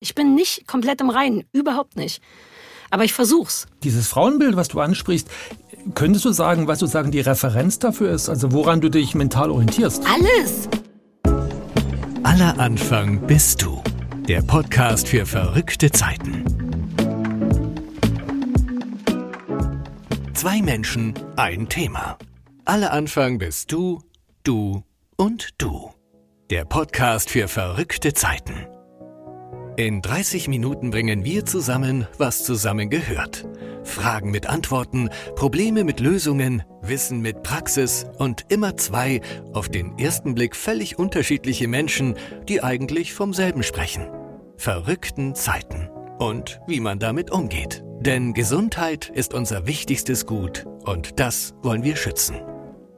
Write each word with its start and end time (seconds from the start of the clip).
Ich 0.00 0.14
bin 0.14 0.34
nicht 0.34 0.66
komplett 0.68 1.00
im 1.00 1.10
Reinen, 1.10 1.44
überhaupt 1.52 1.96
nicht. 1.96 2.22
Aber 2.90 3.04
ich 3.04 3.12
versuch's. 3.12 3.66
Dieses 3.82 4.06
Frauenbild, 4.08 4.56
was 4.56 4.68
du 4.68 4.80
ansprichst, 4.80 5.28
könntest 5.94 6.24
du 6.24 6.32
sagen, 6.32 6.66
was 6.68 6.78
sozusagen 6.78 7.10
die 7.10 7.20
Referenz 7.20 7.78
dafür 7.78 8.10
ist? 8.12 8.28
Also 8.28 8.52
woran 8.52 8.80
du 8.80 8.88
dich 8.88 9.14
mental 9.14 9.50
orientierst? 9.50 10.02
Alles. 10.06 10.68
Aller 12.22 12.58
Anfang 12.58 13.26
bist 13.26 13.62
du. 13.62 13.82
Der 14.28 14.42
Podcast 14.42 15.08
für 15.08 15.26
verrückte 15.26 15.90
Zeiten. 15.90 16.44
Zwei 20.34 20.62
Menschen, 20.62 21.14
ein 21.36 21.68
Thema. 21.68 22.16
Aller 22.64 22.92
Anfang 22.92 23.38
bist 23.38 23.72
du, 23.72 24.00
du 24.44 24.84
und 25.16 25.48
du. 25.58 25.90
Der 26.50 26.64
Podcast 26.64 27.30
für 27.30 27.48
verrückte 27.48 28.12
Zeiten. 28.12 28.66
In 29.78 30.02
30 30.02 30.48
Minuten 30.48 30.90
bringen 30.90 31.24
wir 31.24 31.46
zusammen, 31.46 32.08
was 32.18 32.42
zusammengehört. 32.42 33.46
Fragen 33.84 34.32
mit 34.32 34.48
Antworten, 34.48 35.08
Probleme 35.36 35.84
mit 35.84 36.00
Lösungen, 36.00 36.64
Wissen 36.82 37.20
mit 37.20 37.44
Praxis 37.44 38.04
und 38.18 38.46
immer 38.48 38.76
zwei, 38.76 39.20
auf 39.52 39.68
den 39.68 39.96
ersten 39.96 40.34
Blick 40.34 40.56
völlig 40.56 40.98
unterschiedliche 40.98 41.68
Menschen, 41.68 42.16
die 42.48 42.60
eigentlich 42.60 43.14
vom 43.14 43.32
selben 43.32 43.62
sprechen. 43.62 44.08
Verrückten 44.56 45.36
Zeiten. 45.36 45.88
Und 46.18 46.60
wie 46.66 46.80
man 46.80 46.98
damit 46.98 47.30
umgeht. 47.30 47.84
Denn 48.00 48.34
Gesundheit 48.34 49.08
ist 49.08 49.32
unser 49.32 49.68
wichtigstes 49.68 50.26
Gut 50.26 50.66
und 50.86 51.20
das 51.20 51.54
wollen 51.62 51.84
wir 51.84 51.94
schützen. 51.94 52.40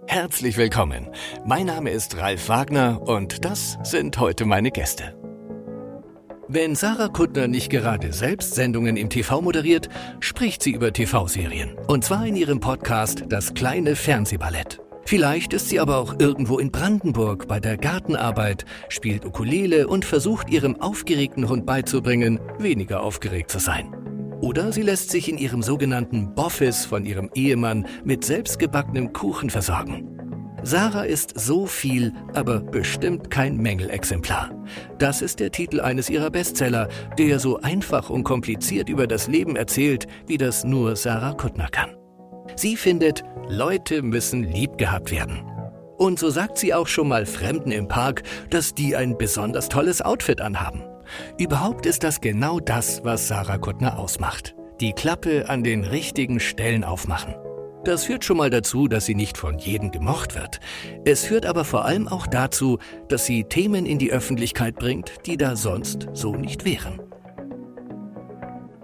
Herzlich 0.07 0.57
willkommen. 0.57 1.11
Mein 1.45 1.67
Name 1.67 1.91
ist 1.91 2.17
Ralf 2.17 2.49
Wagner 2.49 3.03
und 3.03 3.45
das 3.45 3.77
sind 3.83 4.19
heute 4.19 4.47
meine 4.47 4.71
Gäste. 4.71 5.20
Wenn 6.53 6.75
Sarah 6.75 7.07
Kuttner 7.07 7.47
nicht 7.47 7.71
gerade 7.71 8.13
selbst 8.13 8.57
Sendungen 8.57 8.97
im 8.97 9.09
TV 9.09 9.41
moderiert, 9.41 9.89
spricht 10.19 10.65
sie 10.65 10.73
über 10.73 10.93
TV-Serien. 10.93 11.77
Und 11.87 12.05
zwar 12.05 12.27
in 12.27 12.35
ihrem 12.35 12.59
Podcast 12.59 13.23
Das 13.29 13.55
kleine 13.55 13.95
Fernsehballett. 13.95 14.81
Vielleicht 15.05 15.53
ist 15.53 15.69
sie 15.69 15.79
aber 15.79 15.99
auch 15.99 16.19
irgendwo 16.19 16.59
in 16.59 16.73
Brandenburg 16.73 17.47
bei 17.47 17.61
der 17.61 17.77
Gartenarbeit, 17.77 18.65
spielt 18.89 19.25
Ukulele 19.25 19.87
und 19.87 20.05
versucht 20.05 20.51
ihrem 20.51 20.81
aufgeregten 20.81 21.49
Hund 21.49 21.67
beizubringen, 21.67 22.41
weniger 22.59 23.05
aufgeregt 23.05 23.53
zu 23.53 23.61
sein. 23.61 23.95
Oder 24.41 24.73
sie 24.73 24.83
lässt 24.83 25.11
sich 25.11 25.29
in 25.29 25.39
ihrem 25.39 25.63
sogenannten 25.63 26.35
Boffis 26.35 26.85
von 26.85 27.05
ihrem 27.05 27.31
Ehemann 27.33 27.87
mit 28.03 28.25
selbstgebackenem 28.25 29.13
Kuchen 29.13 29.51
versorgen. 29.51 30.20
Sarah 30.63 31.05
ist 31.05 31.39
so 31.39 31.67
viel, 31.67 32.13
aber 32.35 32.61
bestimmt 32.61 33.31
kein 33.31 33.57
Mängelexemplar. 33.57 34.51
Das 34.99 35.23
ist 35.23 35.41
der 35.41 35.51
Titel 35.51 35.81
eines 35.81 36.11
ihrer 36.11 36.31
Bestseller, 36.31 36.89
der 37.19 37.39
so 37.39 37.61
einfach 37.61 38.11
und 38.11 38.25
kompliziert 38.25 38.89
über 38.89 39.07
das 39.07 39.27
Leben 39.27 39.57
erzählt, 39.57 40.07
wie 40.27 40.39
das 40.39 40.65
nur 40.65 40.97
Sarah 40.97 41.33
Kuttner 41.33 41.69
kann. 41.69 41.97
Sie 42.57 42.77
findet, 42.77 43.25
Leute 43.49 44.03
müssen 44.03 44.45
lieb 44.45 44.77
gehabt 44.77 45.11
werden. 45.11 45.43
Und 45.99 46.19
so 46.19 46.31
sagt 46.31 46.59
sie 46.59 46.75
auch 46.75 46.87
schon 46.87 47.09
mal 47.09 47.27
Fremden 47.27 47.73
im 47.73 47.89
Park, 47.89 48.23
dass 48.51 48.75
die 48.75 48.97
ein 48.97 49.19
besonders 49.19 49.69
tolles 49.69 50.03
Outfit 50.03 50.41
anhaben. 50.41 50.83
Überhaupt 51.39 51.87
ist 51.87 52.05
das 52.05 52.21
genau 52.21 52.61
das, 52.61 53.05
was 53.05 53.29
Sarah 53.29 53.59
Kuttner 53.59 53.99
ausmacht. 53.99 54.55
Die 54.81 54.93
Klappe 54.93 55.49
an 55.49 55.63
den 55.63 55.85
richtigen 55.85 56.41
Stellen 56.41 56.85
aufmachen. 56.85 57.35
Das 57.85 58.05
führt 58.05 58.25
schon 58.25 58.37
mal 58.37 58.51
dazu, 58.51 58.89
dass 58.89 59.07
sie 59.07 59.15
nicht 59.15 59.39
von 59.39 59.59
jedem 59.59 59.91
gemocht 59.91 60.35
wird. 60.35 60.61
Es 61.07 61.25
führt 61.25 61.47
aber 61.47 61.65
vor 61.65 61.87
allem 61.87 62.09
auch 62.09 62.27
dazu, 62.27 62.79
dass 63.09 63.25
sie 63.25 63.45
Themen 63.45 63.87
in 63.87 63.99
die 63.99 64.13
Öffentlichkeit 64.13 64.77
bringt, 64.77 65.13
die 65.27 65.39
da 65.39 65.57
sonst 65.57 66.09
so 66.13 66.35
nicht 66.35 66.67
wären. 66.67 67.01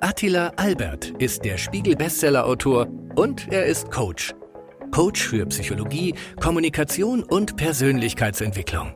Attila 0.01 0.53
Albert 0.57 1.13
ist 1.19 1.45
der 1.45 1.59
Spiegel-Bestseller-Autor 1.59 2.89
und 3.17 3.49
er 3.51 3.67
ist 3.67 3.91
Coach. 3.91 4.35
Coach 4.93 5.27
für 5.27 5.45
Psychologie, 5.47 6.15
Kommunikation 6.41 7.23
und 7.23 7.57
Persönlichkeitsentwicklung. 7.57 8.95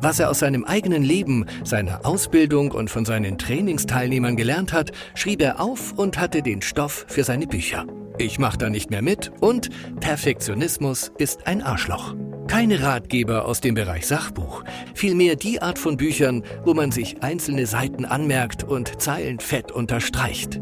Was 0.00 0.18
er 0.18 0.30
aus 0.30 0.40
seinem 0.40 0.64
eigenen 0.64 1.02
Leben, 1.02 1.46
seiner 1.64 2.06
Ausbildung 2.06 2.70
und 2.72 2.90
von 2.90 3.04
seinen 3.04 3.38
Trainingsteilnehmern 3.38 4.36
gelernt 4.36 4.72
hat, 4.72 4.92
schrieb 5.14 5.42
er 5.42 5.60
auf 5.60 5.92
und 5.92 6.18
hatte 6.18 6.42
den 6.42 6.62
Stoff 6.62 7.04
für 7.08 7.24
seine 7.24 7.46
Bücher. 7.46 7.84
Ich 8.20 8.40
mach 8.40 8.56
da 8.56 8.68
nicht 8.68 8.90
mehr 8.90 9.00
mit 9.00 9.30
und 9.40 9.70
Perfektionismus 10.00 11.12
ist 11.18 11.46
ein 11.46 11.62
Arschloch. 11.62 12.16
Keine 12.48 12.82
Ratgeber 12.82 13.44
aus 13.44 13.60
dem 13.60 13.76
Bereich 13.76 14.08
Sachbuch, 14.08 14.64
vielmehr 14.94 15.36
die 15.36 15.62
Art 15.62 15.78
von 15.78 15.96
Büchern, 15.96 16.42
wo 16.64 16.74
man 16.74 16.90
sich 16.90 17.22
einzelne 17.22 17.66
Seiten 17.66 18.04
anmerkt 18.04 18.64
und 18.64 19.00
Zeilen 19.00 19.38
fett 19.38 19.70
unterstreicht. 19.70 20.60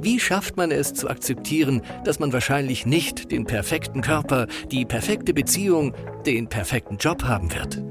Wie 0.00 0.18
schafft 0.18 0.56
man 0.56 0.70
es 0.70 0.94
zu 0.94 1.10
akzeptieren, 1.10 1.82
dass 2.04 2.20
man 2.20 2.32
wahrscheinlich 2.32 2.86
nicht 2.86 3.30
den 3.32 3.44
perfekten 3.44 4.00
Körper, 4.00 4.46
die 4.70 4.86
perfekte 4.86 5.34
Beziehung, 5.34 5.94
den 6.24 6.48
perfekten 6.48 6.96
Job 6.96 7.24
haben 7.24 7.52
wird? 7.52 7.82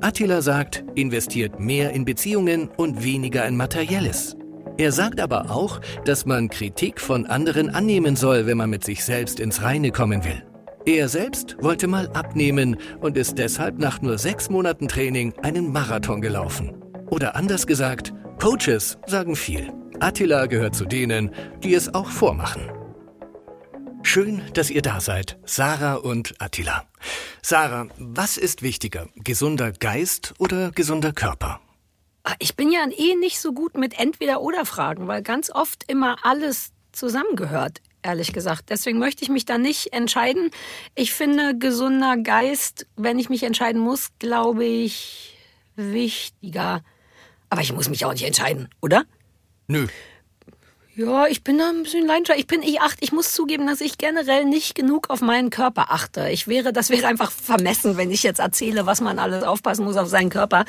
Attila 0.00 0.42
sagt, 0.42 0.84
investiert 0.94 1.60
mehr 1.60 1.92
in 1.92 2.04
Beziehungen 2.04 2.68
und 2.76 3.04
weniger 3.04 3.46
in 3.46 3.56
Materielles. 3.56 4.37
Er 4.78 4.92
sagt 4.92 5.20
aber 5.20 5.50
auch, 5.50 5.80
dass 6.04 6.24
man 6.24 6.48
Kritik 6.48 7.00
von 7.00 7.26
anderen 7.26 7.68
annehmen 7.68 8.14
soll, 8.14 8.46
wenn 8.46 8.56
man 8.56 8.70
mit 8.70 8.84
sich 8.84 9.04
selbst 9.04 9.40
ins 9.40 9.60
Reine 9.62 9.90
kommen 9.90 10.24
will. 10.24 10.44
Er 10.86 11.08
selbst 11.08 11.56
wollte 11.60 11.88
mal 11.88 12.08
abnehmen 12.10 12.76
und 13.00 13.16
ist 13.16 13.38
deshalb 13.38 13.78
nach 13.78 14.00
nur 14.00 14.18
sechs 14.18 14.48
Monaten 14.48 14.86
Training 14.86 15.34
einen 15.42 15.72
Marathon 15.72 16.20
gelaufen. 16.20 16.80
Oder 17.10 17.34
anders 17.34 17.66
gesagt, 17.66 18.14
Coaches 18.40 18.98
sagen 19.06 19.34
viel. 19.34 19.72
Attila 19.98 20.46
gehört 20.46 20.76
zu 20.76 20.84
denen, 20.84 21.32
die 21.64 21.74
es 21.74 21.92
auch 21.92 22.08
vormachen. 22.08 22.70
Schön, 24.04 24.42
dass 24.54 24.70
ihr 24.70 24.82
da 24.82 25.00
seid, 25.00 25.38
Sarah 25.44 25.94
und 25.94 26.36
Attila. 26.38 26.84
Sarah, 27.42 27.88
was 27.98 28.36
ist 28.36 28.62
wichtiger, 28.62 29.08
gesunder 29.16 29.72
Geist 29.72 30.34
oder 30.38 30.70
gesunder 30.70 31.12
Körper? 31.12 31.60
Ah, 32.24 32.34
ich 32.38 32.56
bin 32.56 32.70
ja 32.70 32.80
eh 32.90 33.14
nicht 33.14 33.40
so 33.40 33.52
gut 33.52 33.76
mit 33.76 33.98
Entweder-Oder-Fragen, 33.98 35.08
weil 35.08 35.22
ganz 35.22 35.50
oft 35.50 35.84
immer 35.86 36.24
alles 36.24 36.72
zusammengehört, 36.92 37.80
ehrlich 38.02 38.32
gesagt. 38.32 38.70
Deswegen 38.70 38.98
möchte 38.98 39.22
ich 39.22 39.28
mich 39.28 39.44
da 39.44 39.58
nicht 39.58 39.92
entscheiden. 39.92 40.50
Ich 40.94 41.12
finde, 41.12 41.56
gesunder 41.56 42.16
Geist, 42.16 42.86
wenn 42.96 43.18
ich 43.18 43.28
mich 43.28 43.44
entscheiden 43.44 43.80
muss, 43.80 44.10
glaube 44.18 44.64
ich, 44.64 45.38
wichtiger. 45.76 46.82
Aber 47.50 47.62
ich 47.62 47.72
muss 47.72 47.88
mich 47.88 48.04
auch 48.04 48.12
nicht 48.12 48.24
entscheiden, 48.24 48.68
oder? 48.80 49.04
Nö, 49.68 49.86
ja, 50.98 51.28
ich 51.28 51.44
bin 51.44 51.58
da 51.58 51.68
ein 51.68 51.84
bisschen 51.84 52.08
leidenschaftlich. 52.08 52.40
Ich 52.40 52.46
bin, 52.48 52.60
ich 52.60 52.80
achte, 52.80 52.96
ich 53.04 53.12
muss 53.12 53.32
zugeben, 53.32 53.68
dass 53.68 53.80
ich 53.80 53.98
generell 53.98 54.44
nicht 54.44 54.74
genug 54.74 55.10
auf 55.10 55.20
meinen 55.20 55.48
Körper 55.48 55.92
achte. 55.92 56.28
Ich 56.30 56.48
wäre, 56.48 56.72
das 56.72 56.90
wäre 56.90 57.06
einfach 57.06 57.30
vermessen, 57.30 57.96
wenn 57.96 58.10
ich 58.10 58.24
jetzt 58.24 58.40
erzähle, 58.40 58.84
was 58.84 59.00
man 59.00 59.20
alles 59.20 59.44
aufpassen 59.44 59.84
muss 59.84 59.96
auf 59.96 60.08
seinen 60.08 60.28
Körper. 60.28 60.64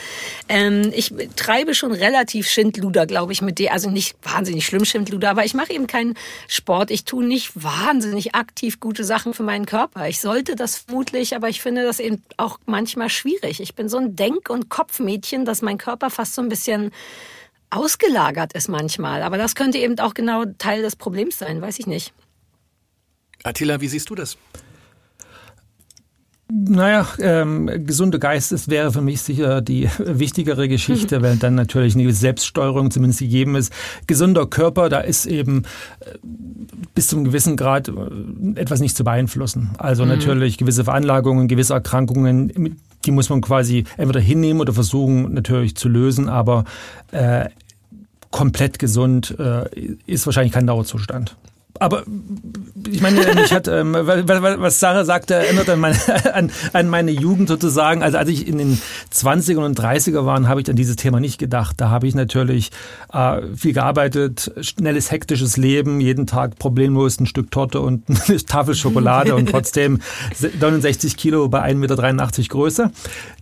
Ähm, 0.48 0.94
ich 0.94 1.12
treibe 1.36 1.74
schon 1.74 1.92
relativ 1.92 2.48
Schindluder, 2.48 3.08
glaube 3.08 3.34
ich, 3.34 3.42
mit 3.42 3.58
dir. 3.58 3.74
Also 3.74 3.90
nicht 3.90 4.18
wahnsinnig 4.22 4.68
schlimm 4.68 4.86
Schindluder, 4.86 5.32
aber 5.32 5.46
ich 5.46 5.56
mache 5.56 5.74
eben 5.74 5.88
keinen 5.88 6.14
Sport. 6.48 6.92
Ich 6.92 7.06
tue 7.06 7.26
nicht 7.26 7.52
wahnsinnig 7.56 8.36
aktiv 8.36 8.80
gute 8.80 9.06
Sachen 9.06 9.34
für 9.34 9.42
meinen 9.42 9.66
Körper. 9.66 10.10
Ich 10.10 10.20
sollte 10.20 10.56
das 10.56 10.78
vermutlich, 10.78 11.36
aber 11.36 11.50
ich 11.50 11.60
finde 11.60 11.82
das 11.82 12.00
eben 12.00 12.22
auch 12.38 12.60
manchmal 12.68 13.10
schwierig. 13.10 13.62
Ich 13.62 13.74
bin 13.74 13.90
so 13.90 13.98
ein 13.98 14.16
Denk- 14.16 14.52
und 14.52 14.70
Kopfmädchen, 14.70 15.44
dass 15.44 15.64
mein 15.64 15.80
Körper 15.80 16.12
fast 16.12 16.36
so 16.36 16.44
ein 16.44 16.50
bisschen 16.50 16.92
ausgelagert 17.70 18.54
ist 18.54 18.70
manchmal. 18.70 19.24
Aber 19.24 19.38
das 19.38 19.56
könnte 19.56 19.78
eben 19.78 20.00
auch 20.00 20.14
genau 20.14 20.46
Teil 20.58 20.82
des 20.82 20.96
Problems 20.96 21.38
sein, 21.38 21.62
weiß 21.62 21.80
ich 21.80 21.88
nicht. 21.88 22.14
Attila, 23.44 23.80
wie 23.82 23.88
siehst 23.88 24.10
du 24.10 24.16
das? 24.16 24.38
Naja, 26.52 27.08
ähm, 27.20 27.70
gesunde 27.86 28.18
Geist 28.18 28.52
ist, 28.52 28.70
wäre 28.70 28.92
für 28.92 29.02
mich 29.02 29.22
sicher 29.22 29.62
die 29.62 29.88
wichtigere 30.00 30.68
Geschichte, 30.68 31.22
weil 31.22 31.38
dann 31.38 31.54
natürlich 31.54 31.94
eine 31.94 32.12
Selbststeuerung 32.12 32.90
zumindest 32.90 33.20
gegeben 33.20 33.56
ist. 33.56 33.72
Gesunder 34.08 34.48
Körper, 34.48 34.90
da 34.90 35.00
ist 35.00 35.28
eben 35.28 35.64
äh, 36.00 36.18
bis 36.96 37.08
zum 37.08 37.24
gewissen 37.24 37.56
Grad 37.56 37.90
äh, 37.90 37.92
etwas 38.56 38.80
nicht 38.80 38.98
zu 38.98 39.04
beeinflussen. 39.04 39.70
Also 39.78 40.04
mhm. 40.04 40.10
natürlich 40.10 40.58
gewisse 40.58 40.84
Veranlagungen, 40.84 41.48
gewisse 41.48 41.76
Erkrankungen, 41.76 42.78
die 43.06 43.12
muss 43.12 43.30
man 43.30 43.42
quasi 43.42 43.84
entweder 43.98 44.20
hinnehmen 44.20 44.60
oder 44.60 44.74
versuchen 44.74 45.32
natürlich 45.34 45.76
zu 45.76 45.88
lösen, 45.88 46.30
aber 46.30 46.66
äh, 47.12 47.46
komplett 48.32 48.80
gesund 48.80 49.36
äh, 49.40 49.70
ist 50.06 50.26
wahrscheinlich 50.26 50.54
kein 50.54 50.68
Dauerzustand. 50.68 51.36
Aber 51.80 52.04
ich 52.92 53.02
meine, 53.02 53.22
mich 53.36 53.54
hat, 53.54 53.70
ähm, 53.70 53.94
was 53.94 54.80
Sarah 54.80 55.06
sagte, 55.06 55.36
erinnert 55.36 55.70
an 55.70 55.80
meine, 55.80 55.98
an, 56.34 56.52
an 56.74 56.90
meine 56.90 57.12
Jugend 57.12 57.48
sozusagen. 57.48 58.04
Also 58.04 58.18
als 58.18 58.30
ich 58.30 58.48
in 58.48 58.58
den 58.58 58.82
20er 59.14 59.64
und 59.64 59.80
30er 59.80 60.26
war, 60.26 60.46
habe 60.48 60.62
ich 60.62 60.70
an 60.70 60.76
dieses 60.76 60.98
Thema 60.98 61.22
nicht 61.22 61.38
gedacht. 61.38 61.76
Da 61.80 61.90
habe 61.90 62.08
ich 62.08 62.16
natürlich 62.16 62.72
äh, 63.14 63.42
viel 63.56 63.74
gearbeitet, 63.74 64.52
schnelles, 64.62 65.10
hektisches 65.10 65.56
Leben, 65.56 66.02
jeden 66.02 66.28
Tag 66.28 66.60
problemlos 66.60 67.20
ein 67.20 67.28
Stück 67.28 67.50
Torte 67.50 67.80
und 67.80 68.04
eine 68.28 68.38
Tafel 68.44 68.76
Schokolade 68.76 69.36
und 69.36 69.50
trotzdem 69.50 70.02
69 70.60 71.16
Kilo 71.16 71.48
bei 71.48 71.64
1,83 71.64 71.76
Meter 71.76 72.50
Größe. 72.50 72.92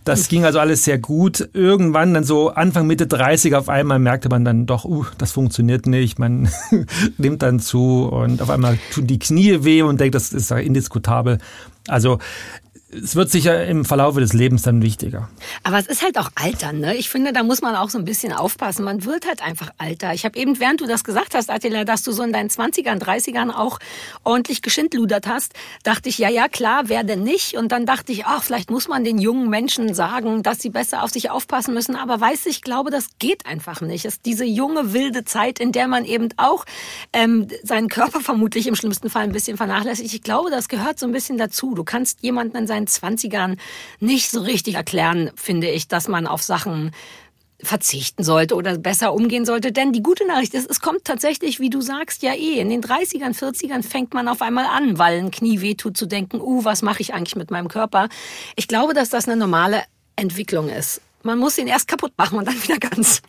Das 0.08 0.28
ging 0.28 0.46
also 0.46 0.58
alles 0.58 0.84
sehr 0.84 0.98
gut. 0.98 1.50
Irgendwann 1.52 2.14
dann 2.14 2.24
so 2.24 2.48
Anfang, 2.48 2.86
Mitte 2.86 3.06
30 3.06 3.54
auf 3.54 3.68
einmal 3.68 3.98
merkte 3.98 4.30
man 4.30 4.42
dann 4.42 4.64
doch, 4.64 4.86
uh, 4.86 5.04
das 5.18 5.32
funktioniert 5.32 5.86
nicht. 5.86 6.18
Man 6.18 6.48
nimmt 7.18 7.42
dann 7.42 7.60
zu 7.60 8.08
und 8.10 8.40
auf 8.40 8.48
einmal 8.48 8.78
tun 8.90 9.06
die 9.06 9.18
Knie 9.18 9.64
weh 9.64 9.82
und 9.82 10.00
denkt, 10.00 10.14
das 10.14 10.32
ist 10.32 10.50
indiskutabel. 10.50 11.38
Also 11.88 12.20
es 12.90 13.16
wird 13.16 13.30
sicher 13.30 13.66
im 13.66 13.84
Verlaufe 13.84 14.20
des 14.20 14.32
Lebens 14.32 14.62
dann 14.62 14.80
wichtiger. 14.82 15.28
Aber 15.62 15.78
es 15.78 15.86
ist 15.86 16.02
halt 16.02 16.18
auch 16.18 16.30
Altern, 16.34 16.80
ne? 16.80 16.96
Ich 16.96 17.10
finde, 17.10 17.34
da 17.34 17.42
muss 17.42 17.60
man 17.60 17.74
auch 17.76 17.90
so 17.90 17.98
ein 17.98 18.04
bisschen 18.04 18.32
aufpassen. 18.32 18.84
Man 18.84 19.04
wird 19.04 19.26
halt 19.26 19.42
einfach 19.42 19.70
alter. 19.76 20.14
Ich 20.14 20.24
habe 20.24 20.38
eben, 20.38 20.58
während 20.58 20.80
du 20.80 20.86
das 20.86 21.04
gesagt 21.04 21.34
hast, 21.34 21.50
Attila, 21.50 21.84
dass 21.84 22.02
du 22.02 22.12
so 22.12 22.22
in 22.22 22.32
deinen 22.32 22.48
20ern, 22.48 22.98
30ern 22.98 23.50
auch 23.50 23.78
ordentlich 24.24 24.62
geschindludert 24.62 25.26
hast, 25.26 25.52
dachte 25.82 26.08
ich, 26.08 26.16
ja, 26.16 26.30
ja, 26.30 26.48
klar, 26.48 26.84
wer 26.86 27.04
denn 27.04 27.22
nicht? 27.22 27.56
Und 27.56 27.72
dann 27.72 27.84
dachte 27.84 28.10
ich, 28.12 28.24
ach, 28.24 28.42
vielleicht 28.42 28.70
muss 28.70 28.88
man 28.88 29.04
den 29.04 29.18
jungen 29.18 29.50
Menschen 29.50 29.92
sagen, 29.92 30.42
dass 30.42 30.60
sie 30.60 30.70
besser 30.70 31.02
auf 31.02 31.10
sich 31.10 31.30
aufpassen 31.30 31.74
müssen. 31.74 31.94
Aber 31.94 32.20
weiß 32.20 32.46
ich 32.46 32.62
glaube, 32.62 32.90
das 32.90 33.08
geht 33.18 33.44
einfach 33.44 33.82
nicht. 33.82 34.06
Es 34.06 34.14
ist 34.14 34.24
diese 34.24 34.44
junge, 34.44 34.94
wilde 34.94 35.24
Zeit, 35.24 35.58
in 35.58 35.72
der 35.72 35.88
man 35.88 36.04
eben 36.04 36.28
auch 36.38 36.64
ähm, 37.12 37.48
seinen 37.62 37.88
Körper 37.88 38.20
vermutlich 38.20 38.66
im 38.66 38.74
schlimmsten 38.74 39.10
Fall 39.10 39.24
ein 39.24 39.32
bisschen 39.32 39.58
vernachlässigt. 39.58 40.14
Ich 40.14 40.22
glaube, 40.22 40.50
das 40.50 40.68
gehört 40.68 40.98
so 40.98 41.06
ein 41.06 41.12
bisschen 41.12 41.36
dazu. 41.36 41.74
Du 41.74 41.84
kannst 41.84 42.22
jemanden 42.22 42.56
in 42.56 42.66
seinen 42.66 42.77
seinen 42.78 42.86
Zwanzigern 42.86 43.56
nicht 44.00 44.30
so 44.30 44.40
richtig 44.40 44.74
erklären, 44.74 45.30
finde 45.34 45.68
ich, 45.68 45.88
dass 45.88 46.08
man 46.08 46.26
auf 46.26 46.42
Sachen 46.42 46.92
verzichten 47.60 48.22
sollte 48.22 48.54
oder 48.54 48.78
besser 48.78 49.12
umgehen 49.12 49.44
sollte. 49.44 49.72
Denn 49.72 49.92
die 49.92 50.02
gute 50.02 50.24
Nachricht 50.26 50.54
ist, 50.54 50.70
es 50.70 50.80
kommt 50.80 51.04
tatsächlich, 51.04 51.58
wie 51.58 51.70
du 51.70 51.80
sagst, 51.80 52.22
ja 52.22 52.32
eh. 52.32 52.60
In 52.60 52.70
den 52.70 52.82
30ern, 52.82 53.36
40ern 53.36 53.82
fängt 53.82 54.14
man 54.14 54.28
auf 54.28 54.42
einmal 54.42 54.66
an, 54.66 54.96
weil 54.98 55.18
ein 55.18 55.32
Knie 55.32 55.60
wehtut, 55.60 55.96
zu 55.96 56.06
denken, 56.06 56.40
uh, 56.40 56.64
was 56.64 56.82
mache 56.82 57.02
ich 57.02 57.14
eigentlich 57.14 57.34
mit 57.34 57.50
meinem 57.50 57.66
Körper? 57.66 58.08
Ich 58.54 58.68
glaube, 58.68 58.94
dass 58.94 59.10
das 59.10 59.26
eine 59.26 59.36
normale 59.36 59.82
Entwicklung 60.14 60.68
ist. 60.68 61.00
Man 61.24 61.38
muss 61.38 61.58
ihn 61.58 61.66
erst 61.66 61.88
kaputt 61.88 62.12
machen 62.16 62.38
und 62.38 62.46
dann 62.46 62.62
wieder 62.62 62.78
ganz. 62.78 63.22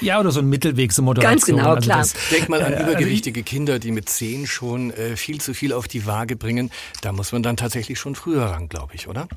Ja, 0.00 0.20
oder 0.20 0.30
so 0.30 0.40
ein 0.40 0.48
Mittelweg, 0.48 0.92
so 0.92 1.02
Moderation. 1.02 1.32
Ganz 1.32 1.46
genau, 1.46 1.74
also 1.74 1.86
klar. 1.86 1.98
Das, 1.98 2.14
Denk 2.30 2.48
mal 2.48 2.62
an 2.62 2.72
äh, 2.72 2.82
übergewichtige 2.82 3.42
Kinder, 3.42 3.78
die 3.78 3.90
mit 3.90 4.08
zehn 4.08 4.46
schon 4.46 4.90
äh, 4.92 5.16
viel 5.16 5.40
zu 5.40 5.54
viel 5.54 5.72
auf 5.72 5.88
die 5.88 6.06
Waage 6.06 6.36
bringen. 6.36 6.70
Da 7.00 7.12
muss 7.12 7.32
man 7.32 7.42
dann 7.42 7.56
tatsächlich 7.56 7.98
schon 7.98 8.14
früher 8.14 8.44
ran, 8.44 8.68
glaube 8.68 8.94
ich, 8.94 9.08
oder? 9.08 9.28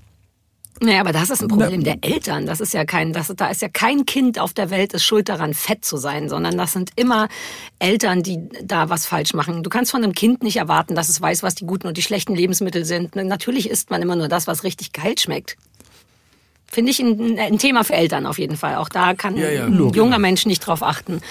Naja, 0.81 0.99
aber 0.99 1.13
das 1.13 1.29
ist 1.29 1.41
ein 1.41 1.47
Problem 1.47 1.85
der 1.85 1.99
Eltern. 2.01 2.45
Das 2.45 2.59
ist 2.59 2.73
ja 2.73 2.83
kein, 2.83 3.13
das, 3.13 3.31
da 3.37 3.47
ist 3.47 3.61
ja 3.61 3.69
kein 3.69 4.05
Kind 4.05 4.39
auf 4.39 4.53
der 4.53 4.69
Welt, 4.69 4.93
ist 4.93 5.05
schuld 5.05 5.29
daran, 5.29 5.53
fett 5.53 5.85
zu 5.85 5.95
sein, 5.95 6.27
sondern 6.27 6.57
das 6.57 6.73
sind 6.73 6.91
immer 6.97 7.29
Eltern, 7.79 8.23
die 8.23 8.49
da 8.61 8.89
was 8.89 9.05
falsch 9.05 9.33
machen. 9.33 9.63
Du 9.63 9.69
kannst 9.69 9.91
von 9.91 10.03
einem 10.03 10.13
Kind 10.13 10.43
nicht 10.43 10.57
erwarten, 10.57 10.93
dass 10.95 11.07
es 11.07 11.21
weiß, 11.21 11.43
was 11.43 11.55
die 11.55 11.65
guten 11.65 11.87
und 11.87 11.95
die 11.95 12.01
schlechten 12.01 12.35
Lebensmittel 12.35 12.83
sind. 12.83 13.15
Natürlich 13.15 13.69
isst 13.69 13.89
man 13.89 14.01
immer 14.01 14.17
nur 14.17 14.27
das, 14.27 14.47
was 14.47 14.63
richtig 14.65 14.91
geil 14.91 15.17
schmeckt. 15.17 15.55
Finde 16.67 16.91
ich 16.91 16.99
ein, 16.99 17.39
ein, 17.39 17.57
Thema 17.57 17.83
für 17.83 17.93
Eltern 17.93 18.25
auf 18.25 18.39
jeden 18.39 18.57
Fall. 18.57 18.75
Auch 18.75 18.89
da 18.89 19.13
kann 19.13 19.37
ja, 19.37 19.49
ja. 19.49 19.65
ein 19.65 19.93
junger 19.93 20.19
Mensch 20.19 20.45
nicht 20.45 20.59
drauf 20.59 20.83
achten. 20.83 21.21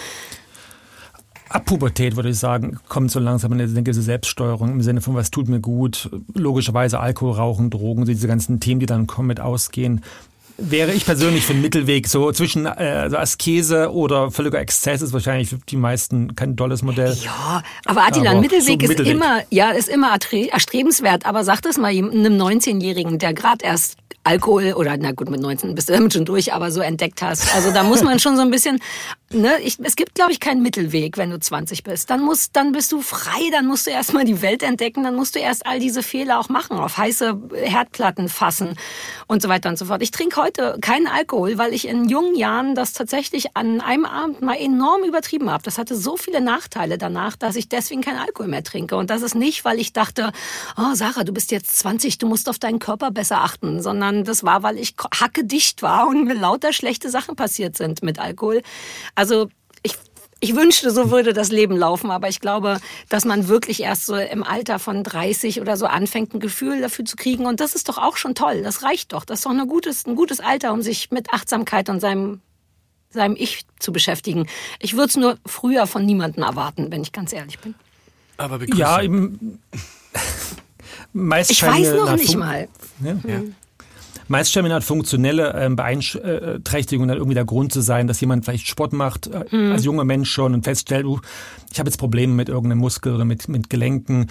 Ab 1.49 1.67
Pubertät 1.67 2.17
würde 2.17 2.31
ich 2.31 2.39
sagen, 2.39 2.79
kommt 2.89 3.11
so 3.11 3.21
langsam 3.21 3.53
eine 3.53 3.67
gewisse 3.67 4.03
Selbststeuerung 4.03 4.73
im 4.73 4.83
Sinne 4.83 5.01
von, 5.01 5.15
was 5.15 5.31
tut 5.31 5.49
mir 5.49 5.61
gut. 5.61 6.11
Logischerweise 6.35 6.99
Alkohol, 6.99 7.35
Rauchen, 7.35 7.71
Drogen, 7.71 8.05
diese 8.07 8.27
ganzen 8.27 8.59
Themen, 8.59 8.81
die 8.81 8.87
dann 8.87 9.07
kommen, 9.07 9.29
mit 9.29 9.41
ausgehen. 9.41 10.03
Wäre 10.57 10.93
ich 10.93 11.05
persönlich 11.05 11.45
für 11.45 11.53
einen 11.53 11.63
Mittelweg, 11.63 12.07
so 12.07 12.31
zwischen 12.31 12.67
äh, 12.67 13.11
Askese 13.13 13.93
oder 13.93 14.31
völliger 14.31 14.61
Exzess 14.61 15.03
ist 15.03 15.13
wahrscheinlich 15.13 15.49
für 15.49 15.59
die 15.69 15.77
meisten 15.77 16.37
kein 16.37 16.57
tolles 16.57 16.83
Modell. 16.83 17.13
Ja, 17.25 17.63
aber 17.85 18.07
Attila, 18.07 18.31
ein 18.31 18.41
Mittelweg, 18.41 18.81
so 18.81 18.85
ist 18.85 18.89
Mittelweg. 18.89 19.15
immer, 19.15 19.43
ja, 19.51 19.71
ist 19.71 19.89
immer 19.89 20.13
erstrebenswert. 20.13 21.27
Aber 21.27 21.43
sag 21.43 21.61
das 21.63 21.77
mal 21.77 21.89
einem 21.89 22.41
19-Jährigen, 22.41 23.19
der 23.19 23.35
gerade 23.35 23.65
erst 23.65 23.97
Alkohol 24.23 24.73
oder 24.73 24.97
na 24.97 25.13
gut, 25.13 25.29
mit 25.29 25.41
19 25.41 25.75
bist 25.75 25.89
du 25.89 25.93
damit 25.93 26.15
schon 26.15 26.25
durch, 26.25 26.53
aber 26.53 26.71
so 26.71 26.81
entdeckt 26.81 27.21
hast. 27.21 27.55
Also 27.55 27.73
da 27.73 27.83
muss 27.83 28.03
man 28.03 28.19
schon 28.19 28.37
so 28.37 28.43
ein 28.43 28.51
bisschen, 28.51 28.81
ne, 29.35 29.61
ich, 29.61 29.79
es 29.83 29.97
gibt 29.97 30.15
glaube 30.15 30.33
ich 30.33 30.41
keinen 30.41 30.63
Mittelweg, 30.63 31.17
wenn 31.17 31.31
du 31.31 31.39
20 31.39 31.83
bist. 31.83 32.11
Dann 32.11 32.21
musst, 32.21 32.57
dann 32.57 32.73
bist 32.73 32.93
du 32.93 33.03
frei, 33.03 33.51
dann 33.53 33.67
musst 33.67 33.87
du 33.87 33.91
erstmal 33.91 34.25
die 34.25 34.43
Welt 34.43 34.63
entdecken, 34.63 35.05
dann 35.05 35.17
musst 35.17 35.35
du 35.35 35.39
erst 35.39 35.67
all 35.67 35.79
diese 35.79 36.03
Fehler 36.03 36.39
auch 36.39 36.49
machen, 36.49 36.79
auf 36.79 36.97
heiße 36.97 37.41
Herdplatten 37.55 38.29
fassen 38.29 38.77
und 39.27 39.43
so 39.43 39.49
weiter 39.49 39.69
und 39.69 39.79
so 39.79 39.87
fort. 39.87 40.03
Ich 40.03 40.11
trinke 40.11 40.41
heute 40.41 40.79
keinen 40.81 41.07
Alkohol, 41.07 41.59
weil 41.59 41.73
ich 41.73 41.89
in 41.89 42.09
jungen 42.09 42.37
Jahren 42.37 42.75
das 42.75 42.93
tatsächlich 42.93 43.57
an 43.57 43.81
einem 43.81 44.05
Abend 44.05 44.43
mal 44.43 44.57
enorm 44.57 45.05
übertrieben 45.05 45.51
habe. 45.51 45.63
Das 45.63 45.79
hatte 45.79 45.97
so 45.97 46.17
viele 46.17 46.41
Nachteile 46.41 46.99
danach, 46.99 47.37
dass 47.37 47.57
ich 47.57 47.69
deswegen 47.69 48.03
keinen 48.03 48.19
Alkohol 48.19 48.49
mehr 48.49 48.63
trinke. 48.63 48.97
Und 48.97 49.11
das 49.11 49.23
ist 49.23 49.35
nicht, 49.35 49.65
weil 49.65 49.81
ich 49.81 49.93
dachte, 49.93 50.33
oh 50.77 50.95
Sarah, 50.95 51.25
du 51.25 51.33
bist 51.33 51.51
jetzt 51.51 51.79
20, 51.79 52.19
du 52.19 52.29
musst 52.29 52.49
auf 52.49 52.59
deinen 52.59 52.79
Körper 52.79 53.11
besser 53.11 53.41
achten, 53.41 53.83
sondern 53.83 54.25
das 54.25 54.45
war, 54.45 54.63
weil 54.63 54.79
ich 54.79 54.95
hackedicht 55.19 55.83
war 55.83 56.09
und 56.09 56.25
mir 56.25 56.35
lauter 56.35 56.73
schlechte 56.73 57.11
Sachen 57.11 57.37
passiert 57.37 57.77
sind 57.77 58.03
mit 58.03 58.19
Alkohol. 58.19 58.63
Also 59.15 59.24
ich 59.83 59.97
ich 60.45 60.55
wünschte, 60.55 60.91
so 60.91 61.11
würde 61.11 61.33
das 61.33 61.51
Leben 61.51 61.75
laufen, 61.75 62.11
aber 62.11 62.29
ich 62.29 62.39
glaube, 62.39 62.79
dass 63.09 63.25
man 63.25 63.49
wirklich 63.49 63.81
erst 63.81 64.05
so 64.05 64.15
im 64.15 64.43
Alter 64.43 64.79
von 64.79 65.03
30 65.03 65.63
oder 65.63 65.79
so 65.79 65.87
anfängt, 65.87 66.35
ein 66.35 66.41
Gefühl 66.41 66.83
dafür 66.83 67.07
zu 67.07 67.17
kriegen. 67.17 67.47
Und 67.47 67.61
das 67.61 67.75
ist 67.75 67.89
doch 67.89 67.97
auch 67.97 68.19
schon 68.19 68.35
toll. 68.35 68.63
Das 68.63 68.83
reicht 68.83 69.15
doch. 69.15 69.25
Das 69.25 69.39
ist 69.39 69.47
doch 69.47 69.53
ein 69.53 69.67
gutes, 69.67 70.07
ein 70.07 70.17
gutes 70.17 70.41
Alter, 70.41 70.75
um 70.75 70.83
sich 70.83 71.11
mit 71.11 71.33
Achtsamkeit 71.33 71.89
und 71.89 72.01
seinem, 72.01 72.43
seinem 73.09 73.37
Ich 73.39 73.65
zu 73.79 73.91
beschäftigen. 73.91 74.47
Ich 74.81 74.93
würde 74.93 75.09
es 75.09 75.17
nur 75.17 75.39
früher 75.47 75.87
von 75.87 76.05
niemandem 76.05 76.43
erwarten, 76.43 76.91
wenn 76.91 77.01
ich 77.01 77.13
ganz 77.13 77.33
ehrlich 77.33 77.59
bin. 77.61 77.75
Aber 78.37 78.63
ja, 78.75 79.01
eben. 79.01 79.63
Meist 81.15 81.53
ich 81.53 81.63
weiß 81.63 81.95
noch 81.95 82.17
nicht 82.17 82.37
mal. 82.37 82.69
Ja. 83.03 83.17
Ja. 83.27 83.41
Meist 84.29 84.53
scheint 84.53 84.67
mir 84.67 84.75
eine 84.75 84.81
funktionelle 84.81 85.55
ähm, 85.55 85.77
Beeinträchtigung 85.77 87.09
dann 87.09 87.17
irgendwie 87.17 87.35
der 87.35 87.45
Grund 87.45 87.73
zu 87.73 87.81
sein, 87.81 88.07
dass 88.07 88.21
jemand 88.21 88.45
vielleicht 88.45 88.67
Sport 88.67 88.93
macht, 88.93 89.27
äh, 89.27 89.45
mhm. 89.51 89.73
als 89.73 89.85
junger 89.85 90.05
Mensch 90.05 90.31
schon 90.31 90.55
und 90.55 90.65
feststellt, 90.65 91.05
uh, 91.05 91.21
ich 91.73 91.79
habe 91.79 91.89
jetzt 91.89 91.99
Probleme 91.99 92.33
mit 92.33 92.49
irgendeinem 92.49 92.79
Muskel 92.79 93.15
oder 93.15 93.25
mit, 93.25 93.49
mit 93.49 93.69
Gelenken 93.69 94.29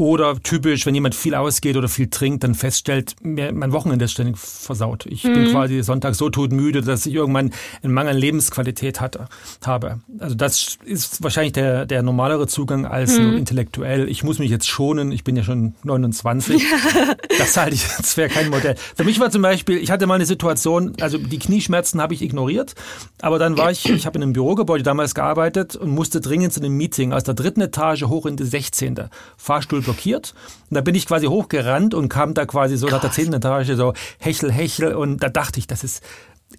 oder 0.00 0.40
typisch, 0.42 0.86
wenn 0.86 0.94
jemand 0.94 1.14
viel 1.14 1.34
ausgeht 1.34 1.76
oder 1.76 1.88
viel 1.88 2.08
trinkt, 2.08 2.42
dann 2.42 2.54
feststellt, 2.54 3.16
mein 3.22 3.72
Wochenende 3.72 4.04
ist 4.04 4.12
ständig 4.12 4.38
versaut. 4.38 5.06
Ich 5.06 5.24
mhm. 5.24 5.34
bin 5.34 5.50
quasi 5.50 5.82
Sonntag 5.82 6.14
so 6.14 6.30
todmüde, 6.30 6.80
dass 6.80 7.06
ich 7.06 7.14
irgendwann 7.14 7.52
einen 7.82 7.92
Mangel 7.92 8.12
an 8.12 8.18
Lebensqualität 8.18 9.00
hatte, 9.00 9.26
habe. 9.64 10.00
Also 10.18 10.34
das 10.34 10.78
ist 10.84 11.22
wahrscheinlich 11.22 11.52
der, 11.52 11.86
der 11.86 12.02
normalere 12.02 12.46
Zugang 12.46 12.86
als 12.86 13.18
mhm. 13.18 13.24
nur 13.24 13.36
intellektuell. 13.36 14.08
Ich 14.08 14.24
muss 14.24 14.38
mich 14.38 14.50
jetzt 14.50 14.68
schonen, 14.68 15.12
ich 15.12 15.24
bin 15.24 15.36
ja 15.36 15.42
schon 15.42 15.74
29. 15.84 16.64
das 17.38 17.56
halte 17.56 17.74
ich, 17.74 17.86
das 17.96 18.16
wäre 18.16 18.30
kein 18.30 18.48
Modell. 18.48 18.76
Für 18.96 19.04
mich 19.04 19.20
war 19.20 19.30
zum 19.30 19.42
Beispiel, 19.42 19.76
ich 19.76 19.90
hatte 19.90 20.06
mal 20.06 20.14
eine 20.14 20.26
Situation, 20.26 20.94
also 21.00 21.18
die 21.18 21.38
Knieschmerzen 21.38 22.00
habe 22.00 22.14
ich 22.14 22.22
ignoriert, 22.22 22.74
aber 23.20 23.38
dann 23.38 23.58
war 23.58 23.70
ich, 23.70 23.88
ich 23.88 24.06
habe 24.06 24.16
in 24.16 24.22
einem 24.22 24.32
Bürogebäude 24.32 24.82
damals 24.82 25.14
gearbeitet 25.14 25.76
und 25.76 25.90
musste 25.90 26.20
dringend 26.20 26.52
zu 26.52 26.60
einem 26.60 26.74
Meeting 26.74 27.12
aus 27.12 27.24
der 27.24 27.34
dritten 27.34 27.60
Etage 27.60 28.04
hoch 28.04 28.24
in 28.24 28.36
die 28.36 28.44
16. 28.44 29.10
Fahrstuhl 29.36 29.82
Fahrstuhl 29.82 29.89
blockiert. 29.90 30.34
Und 30.70 30.76
da 30.76 30.80
bin 30.80 30.94
ich 30.94 31.06
quasi 31.06 31.26
hochgerannt 31.26 31.94
und 31.94 32.08
kam 32.08 32.34
da 32.34 32.46
quasi 32.46 32.76
so 32.76 32.88
nach 32.88 33.00
der 33.00 33.10
zehnten 33.12 33.34
Etage 33.34 33.74
so 33.76 33.92
hechel, 34.18 34.52
hechel. 34.52 34.94
Und 34.94 35.22
da 35.22 35.28
dachte 35.28 35.58
ich, 35.58 35.66
das 35.66 35.84
ist 35.84 36.02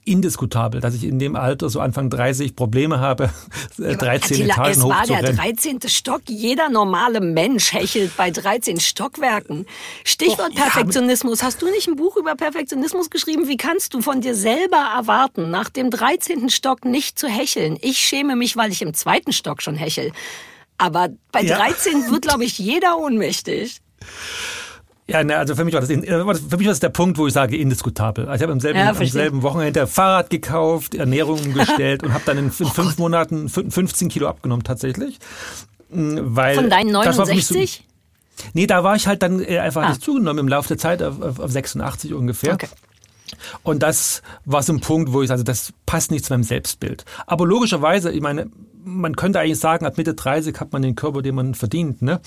indiskutabel, 0.05 0.79
dass 0.79 0.95
ich 0.95 1.03
in 1.03 1.19
dem 1.19 1.35
Alter, 1.35 1.69
so 1.69 1.81
Anfang 1.81 2.09
30, 2.09 2.55
Probleme 2.55 2.99
habe, 2.99 3.29
13 3.77 3.99
Attila, 4.07 4.53
Etagen 4.53 4.71
Es 4.71 4.83
war 4.83 5.05
der 5.05 5.33
13. 5.33 5.79
Stock. 5.87 6.21
Jeder 6.27 6.69
normale 6.69 7.19
Mensch 7.19 7.73
hechelt 7.73 8.15
bei 8.15 8.31
13 8.31 8.79
Stockwerken. 8.79 9.65
Stichwort 10.05 10.53
Doch, 10.53 10.63
Perfektionismus. 10.63 11.43
Hast 11.43 11.61
du 11.61 11.69
nicht 11.69 11.87
ein 11.87 11.97
Buch 11.97 12.15
über 12.15 12.35
Perfektionismus 12.35 13.09
geschrieben? 13.09 13.47
Wie 13.47 13.57
kannst 13.57 13.93
du 13.93 14.01
von 14.01 14.21
dir 14.21 14.33
selber 14.33 14.91
erwarten, 14.95 15.51
nach 15.51 15.69
dem 15.69 15.89
13. 15.89 16.49
Stock 16.49 16.85
nicht 16.85 17.19
zu 17.19 17.27
hecheln? 17.27 17.77
Ich 17.81 17.99
schäme 17.99 18.35
mich, 18.35 18.55
weil 18.55 18.71
ich 18.71 18.81
im 18.81 18.93
zweiten 18.93 19.33
Stock 19.33 19.61
schon 19.61 19.75
hechel. 19.75 20.13
Aber 20.81 21.09
bei 21.31 21.43
ja. 21.43 21.57
13 21.57 22.11
wird, 22.11 22.23
glaube 22.23 22.43
ich, 22.43 22.57
jeder 22.57 22.97
ohnmächtig. 22.97 23.81
Ja, 25.05 25.23
ne, 25.23 25.37
also 25.37 25.55
für 25.55 25.63
mich 25.63 25.75
war 25.75 25.81
das 25.81 25.91
äh, 25.91 26.01
für 26.01 26.57
mich 26.57 26.65
war 26.65 26.71
das 26.71 26.79
der 26.79 26.89
Punkt, 26.89 27.19
wo 27.19 27.27
ich 27.27 27.33
sage 27.33 27.55
indiskutabel. 27.55 28.27
Also 28.27 28.37
ich 28.37 28.41
habe 28.41 28.53
am 28.53 28.59
selben, 28.59 28.79
ja, 28.79 28.89
am 28.89 29.05
selben 29.05 29.43
Wochenende 29.43 29.85
Fahrrad 29.85 30.31
gekauft, 30.31 30.95
Ernährung 30.95 31.39
umgestellt 31.45 32.01
und 32.01 32.13
habe 32.13 32.23
dann 32.25 32.39
in, 32.39 32.45
in 32.45 32.65
oh 32.65 32.69
fünf 32.69 32.97
Monaten 32.97 33.47
15 33.47 34.09
Kilo 34.09 34.27
abgenommen 34.27 34.63
tatsächlich. 34.63 35.19
Mm, 35.91 36.17
weil 36.21 36.55
Von 36.55 36.71
deinen 36.71 36.91
69? 36.91 37.83
So, 38.35 38.45
nee, 38.53 38.65
da 38.65 38.83
war 38.83 38.95
ich 38.95 39.05
halt 39.05 39.21
dann 39.21 39.39
äh, 39.39 39.59
einfach 39.59 39.83
ah. 39.83 39.89
nicht 39.89 40.01
zugenommen 40.01 40.39
im 40.39 40.47
Laufe 40.47 40.69
der 40.69 40.79
Zeit 40.79 41.03
auf, 41.03 41.21
auf, 41.21 41.39
auf 41.39 41.51
86 41.51 42.13
ungefähr. 42.15 42.55
Okay. 42.55 42.67
Und 43.63 43.83
das 43.83 44.21
war 44.45 44.63
so 44.63 44.73
ein 44.73 44.81
Punkt, 44.81 45.13
wo 45.13 45.21
ich, 45.21 45.31
also 45.31 45.43
das 45.43 45.73
passt 45.85 46.11
nicht 46.11 46.25
zu 46.25 46.33
meinem 46.33 46.43
Selbstbild. 46.43 47.05
Aber 47.27 47.45
logischerweise, 47.45 48.11
ich 48.11 48.21
meine, 48.21 48.49
man 48.83 49.15
könnte 49.15 49.39
eigentlich 49.39 49.59
sagen, 49.59 49.85
ab 49.85 49.97
Mitte 49.97 50.13
30 50.13 50.59
hat 50.59 50.73
man 50.73 50.81
den 50.81 50.95
Körper, 50.95 51.21
den 51.21 51.35
man 51.35 51.53
verdient. 51.53 52.01
Ne? 52.01 52.19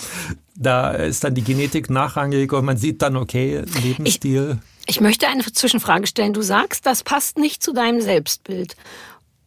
Da 0.56 0.92
ist 0.92 1.24
dann 1.24 1.34
die 1.34 1.42
Genetik 1.42 1.90
nachrangig 1.90 2.52
und 2.52 2.64
man 2.64 2.76
sieht 2.76 3.02
dann, 3.02 3.16
okay, 3.16 3.62
Lebensstil. 3.82 4.58
Ich, 4.86 4.96
ich 4.96 5.00
möchte 5.00 5.26
eine 5.28 5.42
Zwischenfrage 5.42 6.06
stellen. 6.06 6.32
Du 6.32 6.42
sagst, 6.42 6.86
das 6.86 7.02
passt 7.02 7.38
nicht 7.38 7.62
zu 7.62 7.72
deinem 7.72 8.00
Selbstbild. 8.00 8.76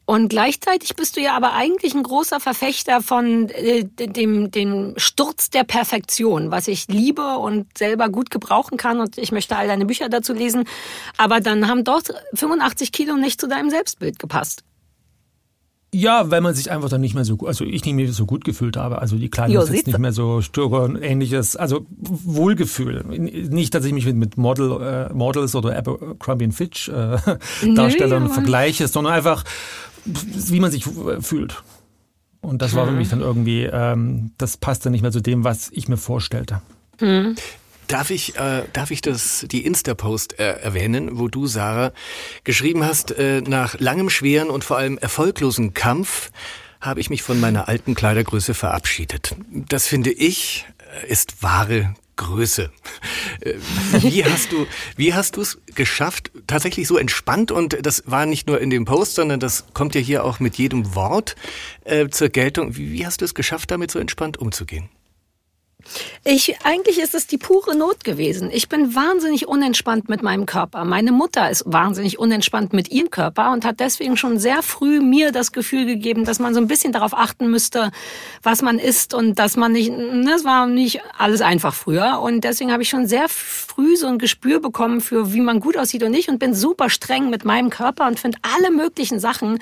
Und 0.10 0.30
gleichzeitig 0.30 0.96
bist 0.96 1.18
du 1.18 1.22
ja 1.22 1.36
aber 1.36 1.52
eigentlich 1.52 1.94
ein 1.94 2.02
großer 2.02 2.40
Verfechter 2.40 3.02
von 3.02 3.50
äh, 3.50 3.84
dem, 3.84 4.52
dem 4.52 4.94
Sturz 4.96 5.50
der 5.50 5.66
Perfektion, 5.66 6.50
was 6.50 6.70
ich 6.70 6.88
liebe 6.88 7.38
und 7.40 7.78
selber 7.78 8.08
gut 8.08 8.32
gebrauchen 8.32 8.78
kann. 8.78 9.02
Und 9.02 9.18
ich 9.18 9.34
möchte 9.34 9.58
all 9.58 9.68
deine 9.68 9.86
Bücher 9.86 10.08
dazu 10.08 10.32
lesen. 10.32 10.64
Aber 11.18 11.42
dann 11.42 11.68
haben 11.68 11.84
dort 11.84 12.14
85 12.36 12.94
Kilo 12.94 13.18
nicht 13.18 13.42
zu 13.42 13.50
deinem 13.50 13.70
Selbstbild 13.70 14.18
gepasst. 14.18 14.64
Ja, 15.94 16.30
weil 16.30 16.42
man 16.42 16.54
sich 16.54 16.70
einfach 16.70 16.90
dann 16.90 17.00
nicht 17.00 17.16
mehr 17.16 17.26
so, 17.26 17.38
also 17.46 17.64
ich 17.64 17.84
nicht 17.86 17.96
mehr 17.96 18.12
so 18.12 18.26
gut 18.26 18.44
gefühlt 18.44 18.76
habe. 18.76 19.02
Also 19.02 19.16
die 19.16 19.30
Kleidung 19.30 19.64
ist 19.64 19.74
jetzt 19.74 19.88
nicht 19.88 20.00
mehr 20.00 20.12
so 20.12 20.42
störend 20.42 20.98
und 20.98 21.02
ähnliches. 21.02 21.56
Also 21.56 21.86
Wohlgefühl. 21.90 23.04
Nicht, 23.08 23.74
dass 23.74 23.84
ich 23.84 23.94
mich 23.94 24.06
mit, 24.06 24.16
mit 24.16 24.38
Model, 24.38 24.82
äh, 24.82 25.14
Models 25.14 25.56
oder 25.56 25.78
Abercrombie 25.78 26.52
Fitch 26.52 26.90
äh, 26.90 27.18
Darstellern 27.76 28.30
vergleiche, 28.30 28.88
sondern 28.88 29.14
einfach, 29.14 29.46
wie 30.08 30.60
man 30.60 30.72
sich 30.72 30.86
fühlt. 31.22 31.64
Und 32.42 32.62
das 32.62 32.76
war 32.76 32.86
für 32.86 32.92
hm. 32.92 32.98
mich 32.98 33.10
dann 33.10 33.22
irgendwie, 33.22 33.64
ähm, 33.64 34.32
das 34.38 34.58
passte 34.58 34.90
nicht 34.90 35.02
mehr 35.02 35.12
zu 35.12 35.22
dem, 35.22 35.44
was 35.44 35.70
ich 35.72 35.88
mir 35.90 35.98
vorstellte. 35.98 36.62
Mhm. 37.02 37.36
Darf 37.88 38.10
ich, 38.10 38.36
äh, 38.38 38.64
darf 38.74 38.92
ich 38.92 39.02
das, 39.02 39.46
die 39.50 39.66
Insta-Post 39.66 40.40
äh, 40.40 40.60
erwähnen, 40.60 41.20
wo 41.20 41.30
du, 41.30 41.48
Sarah, 41.48 41.94
geschrieben 42.44 42.84
hast, 42.84 43.12
äh, 43.12 43.42
nach 43.42 43.80
langem, 43.80 44.10
schweren 44.10 44.50
und 44.50 44.64
vor 44.64 44.78
allem 44.78 44.98
erfolglosen 44.98 45.74
Kampf 45.74 46.32
habe 46.82 47.00
ich 47.00 47.10
mich 47.10 47.24
von 47.24 47.40
meiner 47.40 47.68
alten 47.70 47.96
Kleidergröße 47.96 48.54
verabschiedet. 48.54 49.36
Das 49.52 49.88
finde 49.88 50.12
ich 50.12 50.66
äh, 51.04 51.12
ist 51.12 51.42
wahre 51.42 51.96
Größe. 52.18 52.70
Äh, 53.40 53.54
wie 54.02 54.26
hast 54.26 54.52
du, 54.52 54.68
wie 54.98 55.14
hast 55.14 55.38
du 55.38 55.42
es 55.42 55.60
geschafft, 55.74 56.32
tatsächlich 56.48 56.88
so 56.88 56.98
entspannt 56.98 57.52
und 57.52 57.78
das 57.86 58.04
war 58.06 58.26
nicht 58.26 58.48
nur 58.48 58.60
in 58.60 58.70
dem 58.70 58.86
Post, 58.86 59.16
sondern 59.16 59.40
das 59.40 59.66
kommt 59.74 59.96
ja 59.96 60.02
hier 60.02 60.26
auch 60.26 60.40
mit 60.40 60.58
jedem 60.58 60.96
Wort 60.96 61.36
äh, 61.86 62.10
zur 62.10 62.30
Geltung. 62.30 62.76
Wie, 62.76 62.92
wie 62.92 63.06
hast 63.06 63.22
du 63.22 63.26
es 63.26 63.34
geschafft, 63.34 63.72
damit 63.72 63.92
so 63.92 64.00
entspannt 64.00 64.38
umzugehen? 64.38 64.90
Ich, 66.24 66.58
eigentlich 66.66 67.00
ist 67.00 67.16
es 67.16 67.26
die 67.26 67.38
pure 67.38 67.74
Not 67.74 68.04
gewesen. 68.04 68.50
Ich 68.52 68.68
bin 68.68 68.96
wahnsinnig 68.96 69.48
unentspannt 69.48 70.10
mit 70.10 70.24
meinem 70.24 70.46
Körper. 70.46 70.84
Meine 70.84 71.14
Mutter 71.14 71.50
ist 71.50 71.64
wahnsinnig 71.66 72.20
unentspannt 72.20 72.74
mit 72.74 72.92
ihrem 72.92 73.10
Körper 73.10 73.54
und 73.54 73.64
hat 73.64 73.80
deswegen 73.80 74.18
schon 74.18 74.38
sehr 74.38 74.62
früh 74.62 75.00
mir 75.00 75.32
das 75.32 75.54
Gefühl 75.54 75.86
gegeben, 75.86 76.26
dass 76.26 76.40
man 76.40 76.54
so 76.54 76.60
ein 76.60 76.68
bisschen 76.68 76.92
darauf 76.92 77.14
achten 77.14 77.50
müsste, 77.50 77.92
was 78.44 78.62
man 78.62 78.78
isst 78.78 79.14
und 79.14 79.40
dass 79.40 79.56
man 79.56 79.72
nicht, 79.72 79.90
das 80.26 80.44
war 80.44 80.68
nicht 80.68 81.00
alles 81.18 81.40
einfach 81.40 81.74
früher. 81.74 82.20
Und 82.20 82.44
deswegen 82.44 82.74
habe 82.74 82.84
ich 82.84 82.90
schon 82.90 83.08
sehr 83.08 83.30
früh 83.30 83.96
so 83.96 84.08
ein 84.08 84.18
Gespür 84.20 84.60
bekommen 84.60 85.00
für, 85.00 85.32
wie 85.32 85.42
man 85.42 85.62
gut 85.62 85.78
aussieht 85.78 86.04
und 86.04 86.12
nicht 86.12 86.28
und 86.28 86.40
bin 86.40 86.54
super 86.54 86.90
streng 86.90 87.30
mit 87.30 87.46
meinem 87.46 87.70
Körper 87.70 88.06
und 88.06 88.20
finde 88.20 88.40
alle 88.42 88.70
möglichen 88.70 89.22
Sachen 89.22 89.60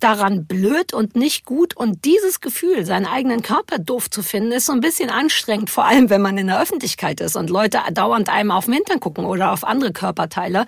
daran 0.00 0.44
blöd 0.44 0.92
und 0.92 1.14
nicht 1.14 1.44
gut. 1.44 1.76
Und 1.76 2.04
dieses 2.04 2.40
Gefühl, 2.40 2.84
seinen 2.84 3.06
eigenen 3.06 3.42
Körper 3.42 3.78
doof 3.78 4.10
zu 4.10 4.22
finden, 4.22 4.50
ist 4.50 4.66
so 4.66 4.72
ein 4.72 4.80
bisschen 4.80 5.08
anstrengend 5.08 5.59
anstrengend, 5.60 5.70
vor 5.70 5.84
allem 5.84 6.10
wenn 6.10 6.22
man 6.22 6.38
in 6.38 6.46
der 6.46 6.60
Öffentlichkeit 6.60 7.20
ist 7.20 7.36
und 7.36 7.50
Leute 7.50 7.80
dauernd 7.92 8.28
einem 8.28 8.50
auf 8.50 8.66
den 8.66 8.74
Hintern 8.74 9.00
gucken 9.00 9.24
oder 9.24 9.52
auf 9.52 9.64
andere 9.64 9.92
Körperteile 9.92 10.66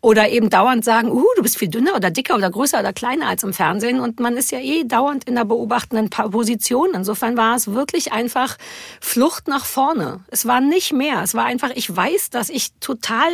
oder 0.00 0.28
eben 0.28 0.50
dauernd 0.50 0.84
sagen, 0.84 1.10
uh, 1.10 1.24
du 1.36 1.42
bist 1.42 1.58
viel 1.58 1.68
dünner 1.68 1.94
oder 1.96 2.10
dicker 2.10 2.36
oder 2.36 2.50
größer 2.50 2.80
oder 2.80 2.92
kleiner 2.92 3.28
als 3.28 3.42
im 3.42 3.52
Fernsehen 3.52 4.00
und 4.00 4.20
man 4.20 4.36
ist 4.36 4.50
ja 4.50 4.58
eh 4.58 4.84
dauernd 4.84 5.24
in 5.24 5.34
der 5.34 5.44
beobachtenden 5.44 6.10
Position. 6.10 6.90
Insofern 6.94 7.36
war 7.36 7.56
es 7.56 7.72
wirklich 7.72 8.12
einfach 8.12 8.56
Flucht 9.00 9.48
nach 9.48 9.64
vorne. 9.64 10.20
Es 10.28 10.46
war 10.46 10.60
nicht 10.60 10.92
mehr. 10.92 11.22
Es 11.22 11.34
war 11.34 11.44
einfach, 11.44 11.70
ich 11.74 11.94
weiß, 11.94 12.30
dass 12.30 12.50
ich 12.50 12.72
total 12.80 13.30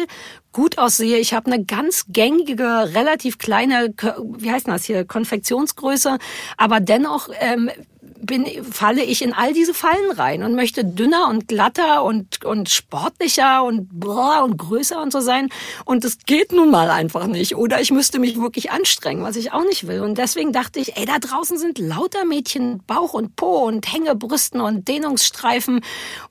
gut 0.52 0.78
aussehe. 0.78 1.18
Ich 1.18 1.34
habe 1.34 1.52
eine 1.52 1.64
ganz 1.64 2.06
gängige, 2.08 2.94
relativ 2.94 3.36
kleine, 3.36 3.92
wie 4.38 4.50
heißt 4.50 4.68
das 4.68 4.84
hier, 4.84 5.04
Konfektionsgröße, 5.04 6.16
aber 6.56 6.80
dennoch 6.80 7.28
ähm, 7.40 7.70
bin, 8.20 8.46
falle 8.64 9.02
ich 9.02 9.22
in 9.22 9.32
all 9.32 9.52
diese 9.52 9.74
Fallen 9.74 10.10
rein 10.12 10.42
und 10.42 10.54
möchte 10.54 10.84
dünner 10.84 11.28
und 11.28 11.48
glatter 11.48 12.04
und, 12.04 12.44
und 12.44 12.68
sportlicher 12.68 13.64
und, 13.64 13.88
boah, 13.92 14.42
und 14.44 14.56
größer 14.56 15.00
und 15.00 15.12
so 15.12 15.20
sein. 15.20 15.48
Und 15.84 16.04
das 16.04 16.18
geht 16.26 16.52
nun 16.52 16.70
mal 16.70 16.90
einfach 16.90 17.26
nicht. 17.26 17.56
Oder 17.56 17.80
ich 17.80 17.90
müsste 17.90 18.18
mich 18.18 18.40
wirklich 18.40 18.70
anstrengen, 18.70 19.22
was 19.22 19.36
ich 19.36 19.52
auch 19.52 19.64
nicht 19.64 19.86
will. 19.86 20.00
Und 20.00 20.18
deswegen 20.18 20.52
dachte 20.52 20.80
ich, 20.80 20.96
ey, 20.96 21.06
da 21.06 21.18
draußen 21.18 21.58
sind 21.58 21.78
lauter 21.78 22.24
Mädchen 22.24 22.82
Bauch 22.86 23.14
und 23.14 23.36
Po 23.36 23.66
und 23.66 23.92
Hängebrüsten 23.92 24.60
und 24.60 24.88
Dehnungsstreifen. 24.88 25.80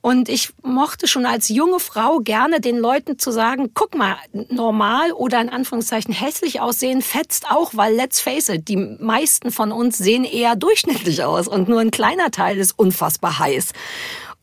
Und 0.02 0.30
ich 0.30 0.54
mochte 0.62 1.08
schon 1.08 1.26
als 1.26 1.50
junge 1.50 1.80
Frau 1.80 2.20
gerne 2.20 2.60
den 2.60 2.78
Leuten 2.78 3.20
zu 3.20 3.32
sagen, 3.32 3.72
guck 3.74 3.96
mal, 3.96 4.18
normal 4.50 5.12
oder 5.12 5.42
in 5.42 5.50
Anführungszeichen 5.50 6.14
hässlich 6.14 6.62
aussehen 6.62 7.02
fetzt 7.02 7.50
auch, 7.50 7.72
weil 7.74 7.96
let's 7.96 8.20
face 8.20 8.50
it, 8.50 8.68
die 8.68 8.78
meisten 8.78 9.52
von 9.52 9.72
uns 9.72 9.98
sehen 9.98 10.24
eher 10.24 10.56
durchschnittlich 10.56 11.24
aus 11.24 11.48
und 11.48 11.70
nur 11.76 11.82
ein 11.82 11.92
kleiner 11.92 12.32
Teil 12.32 12.58
ist 12.58 12.80
unfassbar 12.80 13.38
heiß. 13.38 13.74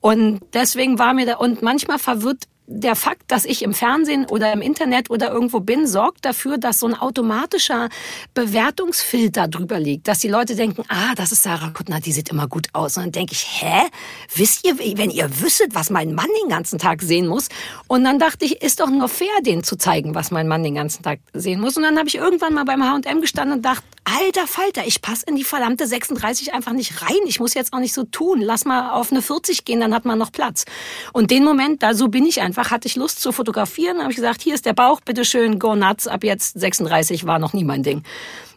Und 0.00 0.40
deswegen 0.52 0.98
war 0.98 1.14
mir 1.14 1.24
da, 1.24 1.36
und 1.36 1.62
manchmal 1.62 1.98
verwirrt 1.98 2.44
der 2.66 2.96
Fakt, 2.96 3.24
dass 3.28 3.44
ich 3.44 3.62
im 3.62 3.74
Fernsehen 3.74 4.26
oder 4.26 4.52
im 4.52 4.62
Internet 4.62 5.10
oder 5.10 5.32
irgendwo 5.32 5.60
bin, 5.60 5.86
sorgt 5.86 6.24
dafür, 6.24 6.58
dass 6.58 6.78
so 6.78 6.86
ein 6.86 6.94
automatischer 6.94 7.88
Bewertungsfilter 8.34 9.48
drüber 9.48 9.78
liegt. 9.78 10.08
Dass 10.08 10.20
die 10.20 10.28
Leute 10.28 10.54
denken, 10.54 10.84
ah, 10.88 11.14
das 11.16 11.32
ist 11.32 11.42
Sarah 11.42 11.70
Kuttner, 11.70 12.00
die 12.00 12.12
sieht 12.12 12.30
immer 12.30 12.48
gut 12.48 12.68
aus. 12.72 12.96
Und 12.96 13.04
dann 13.04 13.12
denke 13.12 13.32
ich, 13.32 13.62
hä? 13.62 13.88
Wisst 14.34 14.66
ihr, 14.66 14.78
wenn 14.78 15.10
ihr 15.10 15.40
wüsstet, 15.40 15.74
was 15.74 15.90
mein 15.90 16.14
Mann 16.14 16.28
den 16.42 16.48
ganzen 16.48 16.78
Tag 16.78 17.02
sehen 17.02 17.26
muss? 17.26 17.48
Und 17.88 18.04
dann 18.04 18.18
dachte 18.18 18.44
ich, 18.44 18.62
ist 18.62 18.80
doch 18.80 18.90
nur 18.90 19.08
fair, 19.08 19.28
denen 19.44 19.64
zu 19.64 19.76
zeigen, 19.76 20.14
was 20.14 20.30
mein 20.30 20.48
Mann 20.48 20.62
den 20.62 20.74
ganzen 20.74 21.02
Tag 21.02 21.20
sehen 21.32 21.60
muss. 21.60 21.76
Und 21.76 21.82
dann 21.82 21.98
habe 21.98 22.08
ich 22.08 22.14
irgendwann 22.14 22.54
mal 22.54 22.64
beim 22.64 22.82
H&M 22.82 23.20
gestanden 23.20 23.58
und 23.58 23.62
dachte, 23.62 23.82
alter 24.04 24.46
Falter, 24.46 24.86
ich 24.86 25.00
passe 25.02 25.24
in 25.26 25.36
die 25.36 25.44
verdammte 25.44 25.86
36 25.86 26.54
einfach 26.54 26.72
nicht 26.72 27.02
rein. 27.02 27.18
Ich 27.26 27.40
muss 27.40 27.54
jetzt 27.54 27.72
auch 27.72 27.78
nicht 27.78 27.94
so 27.94 28.04
tun. 28.04 28.40
Lass 28.40 28.64
mal 28.64 28.90
auf 28.90 29.10
eine 29.12 29.22
40 29.22 29.64
gehen, 29.64 29.80
dann 29.80 29.94
hat 29.94 30.04
man 30.04 30.18
noch 30.18 30.32
Platz. 30.32 30.64
Und 31.12 31.30
den 31.30 31.44
Moment, 31.44 31.82
da 31.82 31.94
so 31.94 32.08
bin 32.08 32.26
ich 32.26 32.40
einfach, 32.40 32.51
hatte 32.56 32.88
ich 32.88 32.96
Lust 32.96 33.20
zu 33.20 33.32
fotografieren. 33.32 34.00
habe 34.00 34.10
ich 34.10 34.16
gesagt, 34.16 34.42
hier 34.42 34.54
ist 34.54 34.66
der 34.66 34.72
Bauch, 34.72 35.00
bitteschön, 35.00 35.58
go 35.58 35.74
nuts. 35.74 36.06
Ab 36.06 36.24
jetzt 36.24 36.58
36 36.58 37.26
war 37.26 37.38
noch 37.38 37.52
nie 37.52 37.64
mein 37.64 37.82
Ding. 37.82 38.02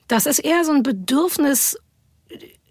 Das 0.07 0.25
ist 0.25 0.39
eher 0.39 0.63
so 0.65 0.71
ein 0.71 0.83
Bedürfnis, 0.83 1.77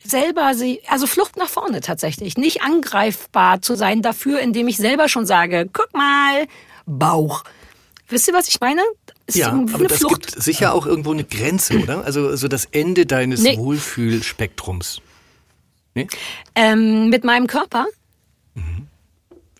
selber 0.04 0.54
sie, 0.54 0.80
also 0.88 1.06
Flucht 1.06 1.36
nach 1.36 1.48
vorne 1.48 1.80
tatsächlich, 1.80 2.36
nicht 2.36 2.62
angreifbar 2.62 3.62
zu 3.62 3.74
sein 3.74 4.02
dafür, 4.02 4.40
indem 4.40 4.68
ich 4.68 4.76
selber 4.76 5.08
schon 5.08 5.26
sage, 5.26 5.68
guck 5.72 5.92
mal, 5.94 6.46
Bauch. 6.86 7.44
Wisst 8.08 8.28
ihr, 8.28 8.34
was 8.34 8.48
ich 8.48 8.60
meine? 8.60 8.82
Ist 9.26 9.38
ja, 9.38 9.48
aber 9.48 9.88
das 9.88 9.98
Flucht. 9.98 10.26
gibt 10.26 10.42
sicher 10.42 10.74
auch 10.74 10.86
irgendwo 10.86 11.12
eine 11.12 11.24
Grenze, 11.24 11.78
oder? 11.78 12.04
Also, 12.04 12.28
also 12.28 12.48
das 12.48 12.66
Ende 12.66 13.06
deines 13.06 13.42
nee. 13.42 13.56
Wohlfühlspektrums. 13.56 15.00
Nee? 15.94 16.08
Ähm, 16.54 17.08
mit 17.08 17.24
meinem 17.24 17.46
Körper? 17.46 17.86
Mhm. 18.54 18.88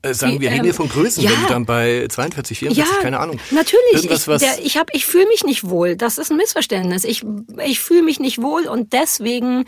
Äh, 0.04 0.14
sagen 0.14 0.40
wir, 0.40 0.50
reden 0.50 0.66
ähm, 0.66 0.74
von 0.74 0.88
Größen, 0.88 1.22
ja, 1.22 1.30
wenn 1.30 1.42
du 1.42 1.48
dann 1.48 1.64
bei 1.64 2.06
42, 2.08 2.58
44, 2.58 2.94
ja, 2.94 3.02
keine 3.02 3.20
Ahnung. 3.20 3.38
Natürlich. 3.50 4.10
ich, 4.10 4.24
der, 4.24 4.62
ich, 4.62 4.76
hab, 4.76 4.94
ich 4.94 5.06
fühle 5.06 5.26
mich 5.26 5.44
nicht 5.44 5.68
wohl. 5.68 5.96
Das 5.96 6.18
ist 6.18 6.30
ein 6.30 6.36
Missverständnis. 6.36 7.04
Ich, 7.04 7.24
ich 7.64 7.80
fühle 7.80 8.02
mich 8.02 8.20
nicht 8.20 8.42
wohl 8.42 8.66
und 8.66 8.92
deswegen 8.92 9.64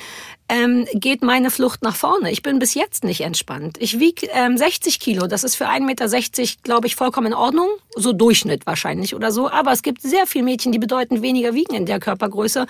ähm, 0.48 0.86
geht 0.94 1.22
meine 1.22 1.50
Flucht 1.50 1.82
nach 1.82 1.96
vorne. 1.96 2.30
Ich 2.30 2.42
bin 2.42 2.58
bis 2.58 2.74
jetzt 2.74 3.04
nicht 3.04 3.22
entspannt. 3.22 3.76
Ich 3.80 3.98
wiege 3.98 4.28
ähm, 4.32 4.56
60 4.56 5.00
Kilo. 5.00 5.26
Das 5.26 5.44
ist 5.44 5.56
für 5.56 5.68
1,60 5.68 5.80
Meter, 5.80 6.52
glaube 6.62 6.86
ich, 6.86 6.94
vollkommen 6.94 7.28
in 7.28 7.34
Ordnung. 7.34 7.68
So 7.96 8.12
Durchschnitt 8.12 8.66
wahrscheinlich 8.66 9.14
oder 9.14 9.32
so. 9.32 9.50
Aber 9.50 9.72
es 9.72 9.82
gibt 9.82 10.02
sehr 10.02 10.26
viele 10.26 10.44
Mädchen, 10.44 10.70
die 10.70 10.78
bedeutend 10.78 11.22
weniger 11.22 11.54
wiegen 11.54 11.74
in 11.74 11.86
der 11.86 11.98
Körpergröße. 11.98 12.66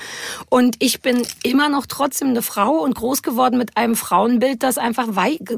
Und 0.48 0.76
ich 0.78 1.02
bin 1.02 1.26
immer 1.42 1.68
noch 1.68 1.86
trotzdem 1.86 2.28
eine 2.28 2.42
Frau 2.42 2.82
und 2.82 2.94
groß 2.94 3.22
geworden 3.22 3.58
mit 3.58 3.76
einem 3.76 3.96
Frauenbild, 3.96 4.62
das 4.62 4.78
einfach 4.78 5.08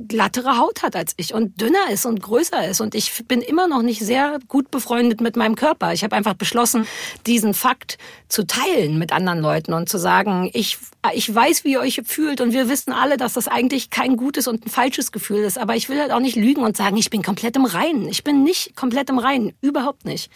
glattere 0.09 0.59
Haut 0.59 0.83
hat 0.83 0.97
als 0.97 1.13
ich 1.17 1.35
und 1.35 1.61
dünner 1.61 1.91
ist 1.93 2.07
und 2.07 2.23
größer 2.23 2.67
ist. 2.69 2.81
Und 2.81 2.95
ich 2.95 3.25
bin 3.27 3.43
immer 3.43 3.69
noch 3.69 3.83
nicht 3.83 4.01
sehr 4.01 4.39
gut 4.49 4.71
befreundet 4.71 5.21
mit 5.21 5.37
meinem 5.37 5.55
Körper. 5.55 5.93
Ich 5.93 6.03
habe 6.03 6.17
einfach 6.17 6.35
beschlossen, 6.35 6.87
diesen 7.27 7.55
Fakt 7.55 7.99
zu 8.29 8.47
teilen 8.47 8.99
mit 8.99 9.13
anderen 9.13 9.41
Leuten 9.41 9.73
und 9.73 9.89
zu 9.89 9.99
sagen, 9.99 10.51
ich, 10.53 10.79
ich 11.13 11.33
weiß, 11.33 11.65
wie 11.65 11.73
ihr 11.73 11.81
euch 11.81 12.03
fühlt 12.09 12.41
und 12.41 12.53
wir 12.53 12.69
wissen 12.69 12.93
alle, 12.93 13.17
dass 13.17 13.35
das 13.35 13.49
eigentlich 13.49 13.91
kein 13.91 14.17
gutes 14.17 14.47
und 14.49 14.67
ein 14.67 14.71
falsches 14.71 15.13
Gefühl 15.13 15.41
ist. 15.41 15.59
Aber 15.59 15.77
ich 15.77 15.89
will 15.89 16.01
halt 16.01 16.13
auch 16.13 16.21
nicht 16.21 16.37
lügen 16.37 16.63
und 16.63 16.77
sagen, 16.77 16.97
ich 16.97 17.11
bin 17.11 17.23
komplett 17.23 17.57
im 17.57 17.65
Reinen. 17.65 18.09
Ich 18.09 18.25
bin 18.25 18.43
nicht 18.43 18.77
komplett 18.77 19.11
im 19.11 19.19
Reinen. 19.19 19.53
Überhaupt 19.61 20.05
nicht. 20.05 20.31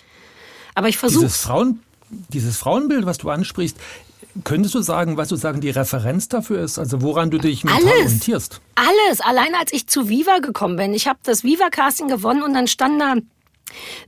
Aber 0.74 0.88
ich 0.88 0.98
versuche. 0.98 1.24
Dieses, 1.24 1.40
Frauen, 1.40 1.80
dieses 2.28 2.56
Frauenbild, 2.56 3.06
was 3.06 3.18
du 3.18 3.30
ansprichst, 3.30 3.76
Könntest 4.44 4.74
du 4.74 4.80
sagen, 4.80 5.18
was 5.18 5.28
sozusagen 5.28 5.60
die 5.60 5.68
Referenz 5.68 6.26
dafür 6.26 6.62
ist? 6.62 6.78
Also 6.78 7.02
woran 7.02 7.30
du 7.30 7.36
dich 7.36 7.64
mental 7.64 7.84
Alles. 7.84 8.04
orientierst? 8.04 8.60
Alles. 8.76 9.20
Allein 9.20 9.54
als 9.54 9.72
ich 9.74 9.88
zu 9.88 10.08
Viva 10.08 10.38
gekommen 10.38 10.76
bin. 10.76 10.94
Ich 10.94 11.06
habe 11.06 11.18
das 11.22 11.44
Viva-Casting 11.44 12.08
gewonnen 12.08 12.42
und 12.42 12.54
dann 12.54 12.66
stand 12.66 12.98
da 12.98 13.16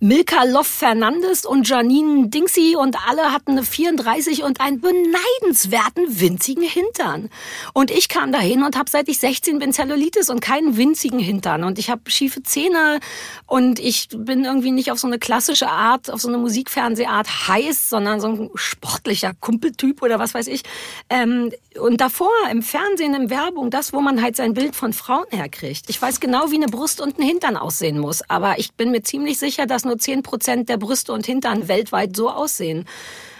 Milka 0.01 0.45
Loff 0.45 0.67
Fernandes 0.67 1.45
und 1.45 1.69
Janine 1.69 2.29
Dingsy 2.29 2.77
und 2.77 2.97
alle 3.09 3.33
hatten 3.33 3.53
eine 3.53 3.63
34 3.63 4.43
und 4.43 4.61
einen 4.61 4.81
beneidenswerten 4.81 6.21
winzigen 6.21 6.65
Hintern. 6.65 7.31
Und 7.73 7.91
ich 7.91 8.09
kam 8.09 8.33
dahin 8.33 8.63
und 8.63 8.77
habe 8.77 8.91
seit 8.91 9.09
ich 9.09 9.19
16 9.19 9.59
bin 9.59 9.73
Zellulitis 9.73 10.31
und 10.31 10.41
keinen 10.41 10.77
winzigen 10.77 11.19
Hintern 11.19 11.65
und 11.65 11.79
ich 11.79 11.91
habe 11.91 12.11
schiefe 12.11 12.43
Zähne 12.43 13.01
und 13.47 13.79
ich 13.79 14.09
bin 14.11 14.45
irgendwie 14.45 14.73
nicht 14.73 14.91
auf 14.91 14.99
so 14.99 15.07
eine 15.07 15.19
klassische 15.19 15.69
Art, 15.69 16.11
auf 16.11 16.21
so 16.21 16.29
eine 16.29 16.39
Musikfernsehart 16.39 17.49
heiß, 17.49 17.89
sondern 17.89 18.21
so 18.21 18.29
ein 18.29 18.51
sportlicher 18.55 19.33
Kumpeltyp 19.41 20.03
oder 20.03 20.19
was 20.19 20.35
weiß 20.35 20.47
ich. 20.49 20.63
Ähm, 21.11 21.51
und 21.79 22.01
davor 22.01 22.31
im 22.51 22.63
Fernsehen, 22.63 23.15
in 23.15 23.31
Werbung, 23.31 23.71
das, 23.71 23.93
wo 23.93 24.01
man 24.01 24.23
halt 24.23 24.37
sein 24.37 24.55
Bild 24.55 24.77
von 24.77 24.93
Frauen 24.93 25.27
herkriegt. 25.31 25.89
Ich 25.89 26.01
weiß 26.01 26.21
genau, 26.21 26.51
wie 26.51 26.57
eine 26.57 26.67
Brust 26.67 27.01
und 27.01 27.19
ein 27.19 27.23
Hintern 27.23 27.57
aussehen 27.57 27.99
muss, 27.99 28.23
aber 28.29 28.59
ich 28.59 28.75
bin 28.75 28.91
mir 28.91 29.03
ziemlich 29.03 29.39
sicher, 29.39 29.67
dass 29.67 29.85
nur 29.85 29.99
10 29.99 30.23
Prozent 30.23 30.69
der 30.69 30.77
Brüste 30.77 31.13
und 31.13 31.27
Hintern 31.27 31.69
weltweit 31.69 32.17
so 32.17 32.31
aussehen. 32.31 32.87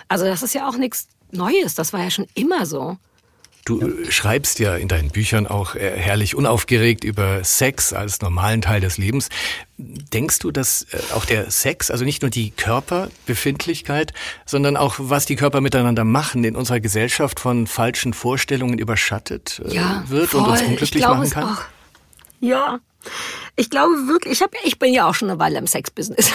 Also 0.09 0.25
das 0.25 0.43
ist 0.43 0.55
ja 0.55 0.69
auch 0.69 0.77
nichts 0.77 1.09
Neues. 1.31 1.75
Das 1.75 1.93
war 1.93 2.03
ja 2.03 2.11
schon 2.11 2.27
immer 2.35 2.67
so. 2.67 2.97
Du 3.65 3.81
ja. 3.81 4.11
schreibst 4.11 4.59
ja 4.59 4.77
in 4.77 4.89
deinen 4.89 5.11
Büchern 5.11 5.47
auch 5.47 5.75
äh, 5.75 5.97
herrlich 5.97 6.35
unaufgeregt 6.35 7.03
über 7.03 7.43
Sex 7.45 7.95
als 7.95 8.21
normalen 8.21 8.61
Teil 8.61 8.83
des 8.83 8.99
Lebens. 8.99 9.31
Denkst 9.79 10.41
du, 10.41 10.51
dass 10.51 10.83
äh, 10.91 10.99
auch 11.15 11.25
der 11.25 11.51
Sex, 11.51 11.91
also 11.91 12.05
nicht 12.05 12.21
nur 12.21 12.31
die 12.31 12.51
Körperbefindlichkeit, 12.51 14.13
sondern 14.45 14.77
auch 14.77 14.97
was 14.99 15.25
die 15.25 15.37
Körper 15.37 15.63
miteinander 15.63 16.05
machen, 16.05 16.45
in 16.45 16.57
unserer 16.57 16.81
Gesellschaft 16.81 17.41
von 17.41 17.67
falschen 17.67 18.13
Vorstellungen 18.13 18.79
überschattet 18.79 19.63
äh, 19.65 19.75
ja, 19.75 20.05
wird 20.09 20.31
voll. 20.31 20.43
und 20.43 20.51
uns 20.51 20.63
unglücklich 20.63 21.07
machen 21.07 21.31
kann? 21.31 21.45
Auch. 21.45 21.63
Ja, 22.41 22.81
ich 23.57 23.71
glaube 23.71 24.09
wirklich, 24.09 24.35
ich, 24.35 24.43
hab, 24.43 24.53
ich 24.65 24.79
bin 24.79 24.93
ja 24.93 25.09
auch 25.09 25.15
schon 25.15 25.31
eine 25.31 25.39
Weile 25.39 25.59
im 25.59 25.67
Sexbusiness. 25.67 26.33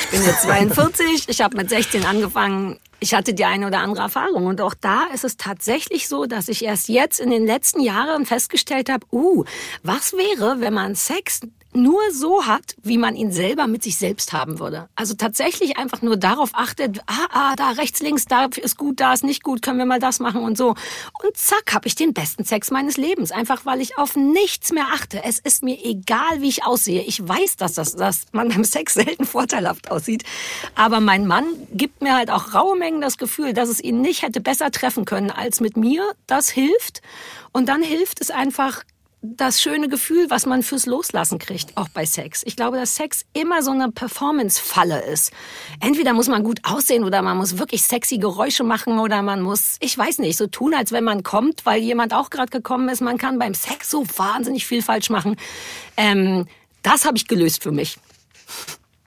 Ich 0.00 0.10
bin 0.10 0.24
jetzt 0.24 0.42
42, 0.44 1.28
ich 1.28 1.40
habe 1.40 1.56
mit 1.56 1.68
16 1.68 2.04
angefangen. 2.04 2.78
Ich 3.00 3.14
hatte 3.14 3.34
die 3.34 3.44
eine 3.44 3.66
oder 3.66 3.80
andere 3.80 4.02
Erfahrung. 4.02 4.46
Und 4.46 4.60
auch 4.60 4.74
da 4.74 5.04
ist 5.12 5.24
es 5.24 5.36
tatsächlich 5.36 6.08
so, 6.08 6.24
dass 6.24 6.48
ich 6.48 6.64
erst 6.64 6.88
jetzt 6.88 7.20
in 7.20 7.30
den 7.30 7.44
letzten 7.44 7.80
Jahren 7.80 8.24
festgestellt 8.24 8.88
habe, 8.88 9.06
uh, 9.12 9.44
was 9.82 10.14
wäre, 10.14 10.60
wenn 10.60 10.72
man 10.72 10.94
Sex 10.94 11.40
nur 11.74 12.00
so 12.12 12.46
hat, 12.46 12.76
wie 12.82 12.98
man 12.98 13.16
ihn 13.16 13.32
selber 13.32 13.66
mit 13.66 13.82
sich 13.82 13.96
selbst 13.96 14.32
haben 14.32 14.58
würde. 14.58 14.88
Also 14.94 15.14
tatsächlich 15.14 15.76
einfach 15.76 16.02
nur 16.02 16.16
darauf 16.16 16.50
achtet, 16.52 17.00
ah, 17.06 17.26
ah, 17.30 17.54
da 17.56 17.70
rechts, 17.70 18.00
links, 18.00 18.26
da 18.26 18.46
ist 18.46 18.78
gut, 18.78 19.00
da 19.00 19.12
ist 19.12 19.24
nicht 19.24 19.42
gut, 19.42 19.62
können 19.62 19.78
wir 19.78 19.86
mal 19.86 19.98
das 19.98 20.20
machen 20.20 20.42
und 20.42 20.56
so. 20.56 20.70
Und 21.22 21.36
zack, 21.36 21.74
habe 21.74 21.86
ich 21.86 21.94
den 21.94 22.14
besten 22.14 22.44
Sex 22.44 22.70
meines 22.70 22.96
Lebens. 22.96 23.32
Einfach 23.32 23.66
weil 23.66 23.80
ich 23.80 23.98
auf 23.98 24.16
nichts 24.16 24.72
mehr 24.72 24.86
achte. 24.92 25.22
Es 25.24 25.38
ist 25.38 25.62
mir 25.62 25.78
egal, 25.84 26.40
wie 26.40 26.48
ich 26.48 26.64
aussehe. 26.64 27.02
Ich 27.02 27.26
weiß, 27.26 27.56
dass, 27.56 27.74
das, 27.74 27.96
dass 27.96 28.26
man 28.32 28.48
beim 28.48 28.64
Sex 28.64 28.94
selten 28.94 29.24
vorteilhaft 29.24 29.90
aussieht. 29.90 30.24
Aber 30.74 31.00
mein 31.00 31.26
Mann 31.26 31.44
gibt 31.72 32.02
mir 32.02 32.14
halt 32.14 32.30
auch 32.30 32.54
raue 32.54 32.78
Mengen 32.78 33.00
das 33.00 33.18
Gefühl, 33.18 33.52
dass 33.52 33.68
es 33.68 33.82
ihn 33.82 34.00
nicht 34.00 34.22
hätte 34.22 34.40
besser 34.40 34.70
treffen 34.70 35.04
können 35.04 35.30
als 35.30 35.60
mit 35.60 35.76
mir. 35.76 36.12
Das 36.26 36.48
hilft. 36.50 37.02
Und 37.52 37.68
dann 37.68 37.82
hilft 37.82 38.20
es 38.20 38.30
einfach, 38.30 38.82
das 39.24 39.62
schöne 39.62 39.88
Gefühl, 39.88 40.28
was 40.28 40.44
man 40.44 40.62
fürs 40.62 40.84
Loslassen 40.84 41.38
kriegt, 41.38 41.76
auch 41.78 41.88
bei 41.88 42.04
Sex. 42.04 42.42
Ich 42.44 42.56
glaube, 42.56 42.76
dass 42.76 42.96
Sex 42.96 43.24
immer 43.32 43.62
so 43.62 43.70
eine 43.70 43.90
Performance-Falle 43.90 45.02
ist. 45.06 45.32
Entweder 45.80 46.12
muss 46.12 46.28
man 46.28 46.44
gut 46.44 46.60
aussehen 46.62 47.04
oder 47.04 47.22
man 47.22 47.38
muss 47.38 47.56
wirklich 47.56 47.82
sexy 47.82 48.18
Geräusche 48.18 48.64
machen 48.64 48.98
oder 48.98 49.22
man 49.22 49.40
muss, 49.40 49.76
ich 49.80 49.96
weiß 49.96 50.18
nicht, 50.18 50.36
so 50.36 50.46
tun, 50.46 50.74
als 50.74 50.92
wenn 50.92 51.04
man 51.04 51.22
kommt, 51.22 51.64
weil 51.64 51.80
jemand 51.80 52.12
auch 52.12 52.28
gerade 52.28 52.50
gekommen 52.50 52.90
ist. 52.90 53.00
Man 53.00 53.16
kann 53.16 53.38
beim 53.38 53.54
Sex 53.54 53.90
so 53.90 54.04
wahnsinnig 54.16 54.66
viel 54.66 54.82
falsch 54.82 55.08
machen. 55.08 55.36
Ähm, 55.96 56.46
das 56.82 57.06
habe 57.06 57.16
ich 57.16 57.26
gelöst 57.26 57.62
für 57.62 57.72
mich. 57.72 57.96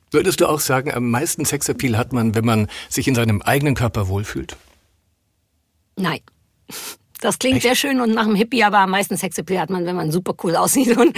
Würdest 0.10 0.42
du 0.42 0.48
auch 0.48 0.62
sagen, 0.62 0.92
am 0.92 1.12
meisten 1.12 1.46
Sexappeal 1.46 1.96
hat 1.96 2.12
man, 2.12 2.34
wenn 2.34 2.46
man 2.46 2.68
sich 2.90 3.08
in 3.08 3.14
seinem 3.14 3.44
eigenen 3.44 3.76
Körper 3.76 4.08
wohlfühlt? 4.08 4.58
Nein. 5.96 6.22
Das 7.18 7.40
klingt 7.40 7.58
Echt? 7.58 7.64
sehr 7.64 7.76
schön 7.76 8.02
und 8.02 8.14
nach 8.14 8.26
einem 8.26 8.36
Hippie, 8.36 8.64
aber 8.64 8.80
am 8.80 8.92
meisten 8.92 9.18
Sexappeal 9.18 9.60
hat 9.60 9.70
man, 9.70 9.86
wenn 9.86 9.96
man 9.96 10.12
super 10.12 10.34
cool 10.44 10.56
aussieht 10.56 10.96
und, 10.98 11.18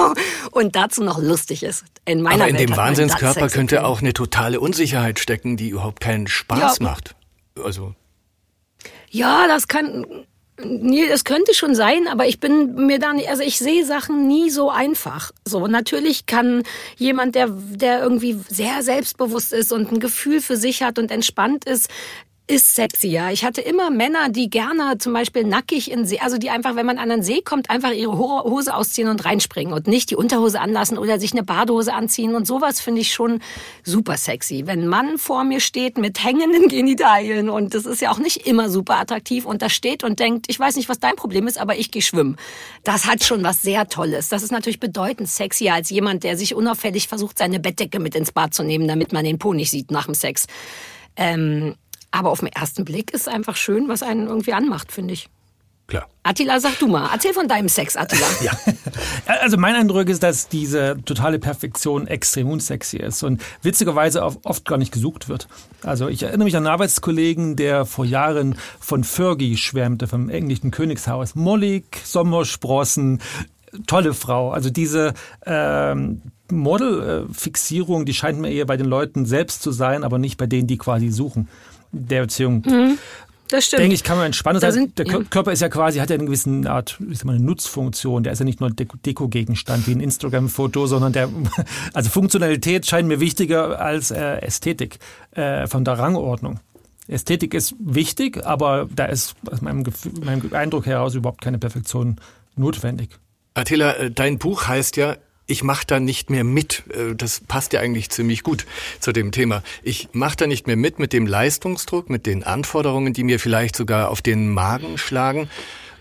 und 0.50 0.76
dazu 0.76 1.02
noch 1.02 1.18
lustig 1.18 1.62
ist. 1.62 1.84
In 2.04 2.22
meiner 2.22 2.42
aber 2.42 2.48
in 2.48 2.58
Welt 2.58 2.68
dem 2.68 2.76
Wahnsinnskörper 2.76 3.48
könnte 3.48 3.84
auch 3.84 4.00
eine 4.00 4.12
totale 4.12 4.60
Unsicherheit 4.60 5.18
stecken, 5.18 5.56
die 5.56 5.70
überhaupt 5.70 6.00
keinen 6.00 6.26
Spaß 6.26 6.78
ja. 6.78 6.84
macht. 6.84 7.14
Also. 7.62 7.94
Ja, 9.10 9.46
das 9.48 9.66
kann, 9.66 10.06
Nee, 10.64 11.08
das 11.08 11.24
könnte 11.24 11.54
schon 11.54 11.74
sein, 11.74 12.06
aber 12.08 12.26
ich 12.26 12.40
bin 12.40 12.74
mir 12.86 12.98
da 12.98 13.12
nicht, 13.12 13.28
also 13.28 13.42
ich 13.42 13.58
sehe 13.58 13.84
Sachen 13.84 14.26
nie 14.26 14.50
so 14.50 14.70
einfach. 14.70 15.32
So, 15.44 15.66
natürlich 15.66 16.26
kann 16.26 16.62
jemand, 16.96 17.34
der, 17.34 17.48
der 17.48 18.02
irgendwie 18.02 18.38
sehr 18.48 18.82
selbstbewusst 18.82 19.52
ist 19.52 19.72
und 19.72 19.90
ein 19.92 20.00
Gefühl 20.00 20.40
für 20.40 20.56
sich 20.56 20.82
hat 20.82 20.98
und 20.98 21.10
entspannt 21.10 21.64
ist, 21.64 21.88
ist 22.50 22.74
sexy, 22.74 23.06
ja. 23.06 23.30
Ich 23.30 23.44
hatte 23.44 23.60
immer 23.60 23.90
Männer, 23.90 24.28
die 24.28 24.50
gerne 24.50 24.98
zum 24.98 25.12
Beispiel 25.12 25.44
nackig 25.44 25.88
in 25.90 26.04
See, 26.04 26.18
also 26.18 26.36
die 26.36 26.50
einfach, 26.50 26.74
wenn 26.74 26.84
man 26.84 26.98
an 26.98 27.08
den 27.08 27.22
See 27.22 27.42
kommt, 27.42 27.70
einfach 27.70 27.92
ihre 27.92 28.18
Hose 28.18 28.74
ausziehen 28.74 29.08
und 29.08 29.24
reinspringen 29.24 29.72
und 29.72 29.86
nicht 29.86 30.10
die 30.10 30.16
Unterhose 30.16 30.60
anlassen 30.60 30.98
oder 30.98 31.20
sich 31.20 31.32
eine 31.32 31.44
Badehose 31.44 31.94
anziehen 31.94 32.34
und 32.34 32.48
sowas 32.48 32.80
finde 32.80 33.02
ich 33.02 33.14
schon 33.14 33.40
super 33.84 34.16
sexy. 34.16 34.64
Wenn 34.66 34.82
ein 34.82 34.88
Mann 34.88 35.16
vor 35.18 35.44
mir 35.44 35.60
steht 35.60 35.96
mit 35.96 36.24
hängenden 36.24 36.68
Genitalien 36.68 37.50
und 37.50 37.72
das 37.72 37.86
ist 37.86 38.00
ja 38.00 38.10
auch 38.10 38.18
nicht 38.18 38.48
immer 38.48 38.68
super 38.68 38.98
attraktiv 38.98 39.46
und 39.46 39.62
da 39.62 39.68
steht 39.68 40.02
und 40.02 40.18
denkt, 40.18 40.46
ich 40.48 40.58
weiß 40.58 40.74
nicht, 40.74 40.88
was 40.88 40.98
dein 40.98 41.14
Problem 41.14 41.46
ist, 41.46 41.60
aber 41.60 41.78
ich 41.78 41.92
gehe 41.92 42.02
schwimmen. 42.02 42.36
Das 42.82 43.06
hat 43.06 43.22
schon 43.22 43.44
was 43.44 43.62
sehr 43.62 43.86
Tolles. 43.86 44.28
Das 44.28 44.42
ist 44.42 44.50
natürlich 44.50 44.80
bedeutend 44.80 45.28
sexier 45.28 45.74
als 45.74 45.88
jemand, 45.90 46.24
der 46.24 46.36
sich 46.36 46.56
unauffällig 46.56 47.06
versucht, 47.06 47.38
seine 47.38 47.60
Bettdecke 47.60 48.00
mit 48.00 48.16
ins 48.16 48.32
Bad 48.32 48.54
zu 48.54 48.64
nehmen, 48.64 48.88
damit 48.88 49.12
man 49.12 49.24
den 49.24 49.38
Po 49.38 49.54
nicht 49.54 49.70
sieht 49.70 49.92
nach 49.92 50.06
dem 50.06 50.14
Sex. 50.14 50.46
Ähm, 51.16 51.76
aber 52.10 52.30
auf 52.30 52.40
den 52.40 52.48
ersten 52.48 52.84
Blick 52.84 53.12
ist 53.12 53.22
es 53.22 53.28
einfach 53.28 53.56
schön, 53.56 53.88
was 53.88 54.02
einen 54.02 54.26
irgendwie 54.26 54.52
anmacht, 54.52 54.92
finde 54.92 55.14
ich. 55.14 55.28
Klar. 55.90 56.06
Attila, 56.22 56.60
sag 56.60 56.78
du 56.78 56.86
mal, 56.86 57.10
erzähl 57.12 57.34
von 57.34 57.48
deinem 57.48 57.68
Sex, 57.68 57.96
Attila. 57.96 58.26
ja. 58.42 58.52
Also 59.26 59.56
mein 59.56 59.74
Eindruck 59.74 60.08
ist, 60.08 60.22
dass 60.22 60.48
diese 60.48 60.96
totale 61.04 61.40
Perfektion 61.40 62.06
extrem 62.06 62.48
unsexy 62.48 62.98
ist 62.98 63.24
und 63.24 63.42
witzigerweise 63.62 64.22
oft 64.22 64.64
gar 64.68 64.78
nicht 64.78 64.92
gesucht 64.92 65.28
wird. 65.28 65.48
Also 65.82 66.08
ich 66.08 66.22
erinnere 66.22 66.44
mich 66.44 66.56
an 66.56 66.64
einen 66.64 66.72
Arbeitskollegen, 66.72 67.56
der 67.56 67.86
vor 67.86 68.04
Jahren 68.04 68.54
von 68.78 69.02
Fergie 69.02 69.56
schwärmte, 69.56 70.06
vom 70.06 70.30
englischen 70.30 70.70
Königshaus. 70.70 71.34
Mollig, 71.34 71.84
Sommersprossen, 72.04 73.20
tolle 73.88 74.14
Frau. 74.14 74.52
Also 74.52 74.70
diese 74.70 75.14
ähm, 75.44 76.22
Modelfixierung, 76.52 78.04
die 78.04 78.14
scheint 78.14 78.38
mir 78.38 78.52
eher 78.52 78.66
bei 78.66 78.76
den 78.76 78.86
Leuten 78.86 79.26
selbst 79.26 79.62
zu 79.62 79.72
sein, 79.72 80.04
aber 80.04 80.18
nicht 80.18 80.36
bei 80.36 80.46
denen, 80.46 80.68
die 80.68 80.78
quasi 80.78 81.08
suchen 81.08 81.48
der 81.92 82.22
Beziehung. 82.22 82.62
Mhm. 82.66 82.98
Das 83.50 83.66
stimmt. 83.66 83.82
Denke 83.82 83.94
ich, 83.94 84.04
kann 84.04 84.16
man 84.16 84.26
entspannen. 84.26 84.60
Das 84.60 84.76
heißt, 84.76 84.98
der 84.98 85.06
ja. 85.06 85.18
Körper 85.28 85.50
ist 85.50 85.60
ja 85.60 85.68
quasi, 85.68 85.98
hat 85.98 86.10
ja 86.10 86.14
eine 86.14 86.24
gewisse 86.24 86.62
Art, 86.66 86.98
ich 87.10 87.18
sag 87.18 87.24
mal, 87.24 87.34
eine 87.34 87.44
Nutzfunktion. 87.44 88.22
Der 88.22 88.32
ist 88.32 88.38
ja 88.38 88.44
nicht 88.44 88.60
nur 88.60 88.70
Deko-Gegenstand 88.70 89.88
wie 89.88 89.92
ein 89.92 90.00
Instagram-Foto, 90.00 90.86
sondern 90.86 91.12
der, 91.12 91.28
also 91.92 92.10
Funktionalität 92.10 92.86
scheint 92.86 93.08
mir 93.08 93.18
wichtiger 93.18 93.80
als 93.80 94.12
äh, 94.12 94.36
Ästhetik 94.36 94.98
äh, 95.32 95.66
von 95.66 95.84
der 95.84 95.98
Rangordnung. 95.98 96.60
Ästhetik 97.08 97.54
ist 97.54 97.74
wichtig, 97.80 98.46
aber 98.46 98.88
da 98.94 99.06
ist 99.06 99.34
aus 99.50 99.62
meinem, 99.62 99.82
Gefühl, 99.82 100.12
meinem 100.24 100.52
Eindruck 100.52 100.86
heraus 100.86 101.16
überhaupt 101.16 101.40
keine 101.40 101.58
Perfektion 101.58 102.16
notwendig. 102.54 103.10
Attila, 103.54 103.94
äh, 103.94 104.10
dein 104.12 104.38
Buch 104.38 104.68
heißt 104.68 104.96
ja 104.96 105.16
ich 105.50 105.64
mache 105.64 105.86
da 105.86 106.00
nicht 106.00 106.30
mehr 106.30 106.44
mit. 106.44 106.84
Äh, 106.90 107.14
das 107.14 107.40
passt 107.40 107.72
ja 107.72 107.80
eigentlich 107.80 108.10
ziemlich 108.10 108.42
gut 108.42 108.66
zu 109.00 109.12
dem 109.12 109.32
Thema. 109.32 109.62
Ich 109.82 110.08
mache 110.12 110.36
da 110.36 110.46
nicht 110.46 110.66
mehr 110.66 110.76
mit 110.76 110.98
mit 110.98 111.12
dem 111.12 111.26
Leistungsdruck, 111.26 112.08
mit 112.10 112.26
den 112.26 112.44
Anforderungen, 112.44 113.12
die 113.12 113.24
mir 113.24 113.40
vielleicht 113.40 113.76
sogar 113.76 114.10
auf 114.10 114.22
den 114.22 114.52
Magen 114.52 114.98
schlagen. 114.98 115.50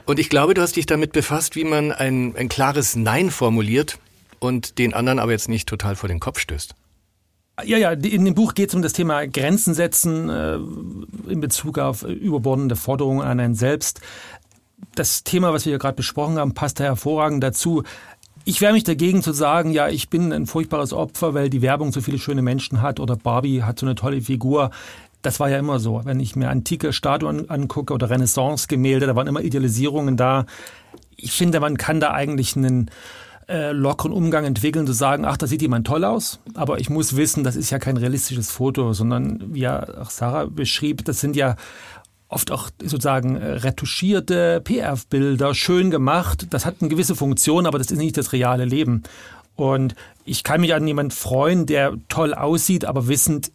Und 0.05 0.19
ich 0.19 0.29
glaube, 0.29 0.53
du 0.53 0.61
hast 0.61 0.75
dich 0.75 0.85
damit 0.85 1.11
befasst, 1.11 1.55
wie 1.55 1.63
man 1.63 1.91
ein, 1.91 2.35
ein 2.35 2.49
klares 2.49 2.95
Nein 2.95 3.29
formuliert 3.29 3.99
und 4.39 4.79
den 4.79 4.93
anderen 4.93 5.19
aber 5.19 5.31
jetzt 5.31 5.49
nicht 5.49 5.67
total 5.67 5.95
vor 5.95 6.09
den 6.09 6.19
Kopf 6.19 6.39
stößt. 6.39 6.73
Ja, 7.65 7.77
ja, 7.77 7.91
in 7.91 8.25
dem 8.25 8.35
Buch 8.35 8.53
geht 8.53 8.69
es 8.69 8.75
um 8.75 8.81
das 8.81 8.93
Thema 8.93 9.27
Grenzen 9.27 9.73
setzen 9.73 10.29
äh, 10.29 10.55
in 11.31 11.41
Bezug 11.41 11.77
auf 11.77 12.03
überbordende 12.03 12.75
Forderungen 12.75 13.21
an 13.21 13.39
einen 13.39 13.55
selbst. 13.55 13.99
Das 14.95 15.23
Thema, 15.23 15.53
was 15.53 15.65
wir 15.65 15.77
gerade 15.77 15.95
besprochen 15.95 16.37
haben, 16.37 16.53
passt 16.53 16.79
da 16.79 16.85
hervorragend 16.85 17.43
dazu. 17.43 17.83
Ich 18.49 18.61
wehre 18.61 18.73
mich 18.73 18.83
dagegen 18.83 19.21
zu 19.21 19.31
sagen, 19.31 19.69
ja, 19.73 19.89
ich 19.89 20.09
bin 20.09 20.33
ein 20.33 20.47
furchtbares 20.47 20.91
Opfer, 20.91 21.35
weil 21.35 21.51
die 21.51 21.61
Werbung 21.61 21.91
so 21.91 22.01
viele 22.01 22.17
schöne 22.17 22.41
Menschen 22.41 22.81
hat 22.81 22.99
oder 22.99 23.15
Barbie 23.15 23.61
hat 23.61 23.77
so 23.77 23.85
eine 23.85 23.93
tolle 23.93 24.21
Figur. 24.21 24.71
Das 25.21 25.39
war 25.39 25.51
ja 25.51 25.59
immer 25.59 25.77
so. 25.77 26.01
Wenn 26.03 26.19
ich 26.19 26.35
mir 26.35 26.49
antike 26.49 26.91
Statuen 26.91 27.47
angucke 27.51 27.93
oder 27.93 28.09
Renaissance-Gemälde, 28.09 29.05
da 29.05 29.15
waren 29.15 29.27
immer 29.27 29.43
Idealisierungen 29.43 30.17
da. 30.17 30.47
Ich 31.15 31.33
finde, 31.33 31.59
man 31.59 31.77
kann 31.77 31.99
da 31.99 32.13
eigentlich 32.13 32.55
einen 32.55 32.89
äh, 33.47 33.71
lockeren 33.71 34.13
Umgang 34.13 34.45
entwickeln, 34.45 34.87
zu 34.87 34.93
sagen, 34.93 35.25
ach, 35.25 35.37
da 35.37 35.45
sieht 35.45 35.61
jemand 35.61 35.85
toll 35.85 36.03
aus, 36.03 36.39
aber 36.55 36.79
ich 36.79 36.89
muss 36.89 37.15
wissen, 37.15 37.43
das 37.43 37.55
ist 37.55 37.69
ja 37.69 37.77
kein 37.77 37.97
realistisches 37.97 38.49
Foto, 38.49 38.93
sondern 38.93 39.53
wie 39.53 39.59
ja 39.59 39.85
Sarah 40.09 40.45
beschrieb, 40.45 41.05
das 41.05 41.19
sind 41.19 41.35
ja 41.35 41.55
oft 42.29 42.51
auch 42.51 42.69
sozusagen 42.81 43.35
äh, 43.35 43.45
retuschierte 43.53 44.61
PF-Bilder, 44.63 45.53
schön 45.53 45.91
gemacht. 45.91 46.47
Das 46.51 46.65
hat 46.65 46.75
eine 46.79 46.89
gewisse 46.89 47.15
Funktion, 47.15 47.65
aber 47.65 47.79
das 47.79 47.91
ist 47.91 47.97
nicht 47.97 48.17
das 48.17 48.31
reale 48.31 48.65
Leben. 48.65 49.03
Und 49.55 49.95
ich 50.23 50.43
kann 50.43 50.61
mich 50.61 50.73
an 50.73 50.87
jemanden 50.87 51.11
freuen, 51.11 51.65
der 51.65 51.93
toll 52.07 52.33
aussieht, 52.33 52.85
aber 52.85 53.07
wissend, 53.07 53.51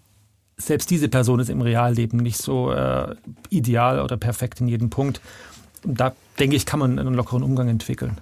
selbst 0.56 0.90
diese 0.90 1.08
Person 1.08 1.40
ist 1.40 1.48
im 1.48 1.62
Realleben 1.62 2.18
nicht 2.18 2.36
so 2.36 2.72
äh, 2.72 3.14
ideal 3.48 4.00
oder 4.00 4.16
perfekt 4.16 4.60
in 4.60 4.68
jedem 4.68 4.90
Punkt. 4.90 5.20
Und 5.84 5.98
da 6.00 6.14
denke 6.38 6.56
ich, 6.56 6.66
kann 6.66 6.80
man 6.80 6.98
einen 6.98 7.14
lockeren 7.14 7.42
Umgang 7.42 7.68
entwickeln. 7.68 8.18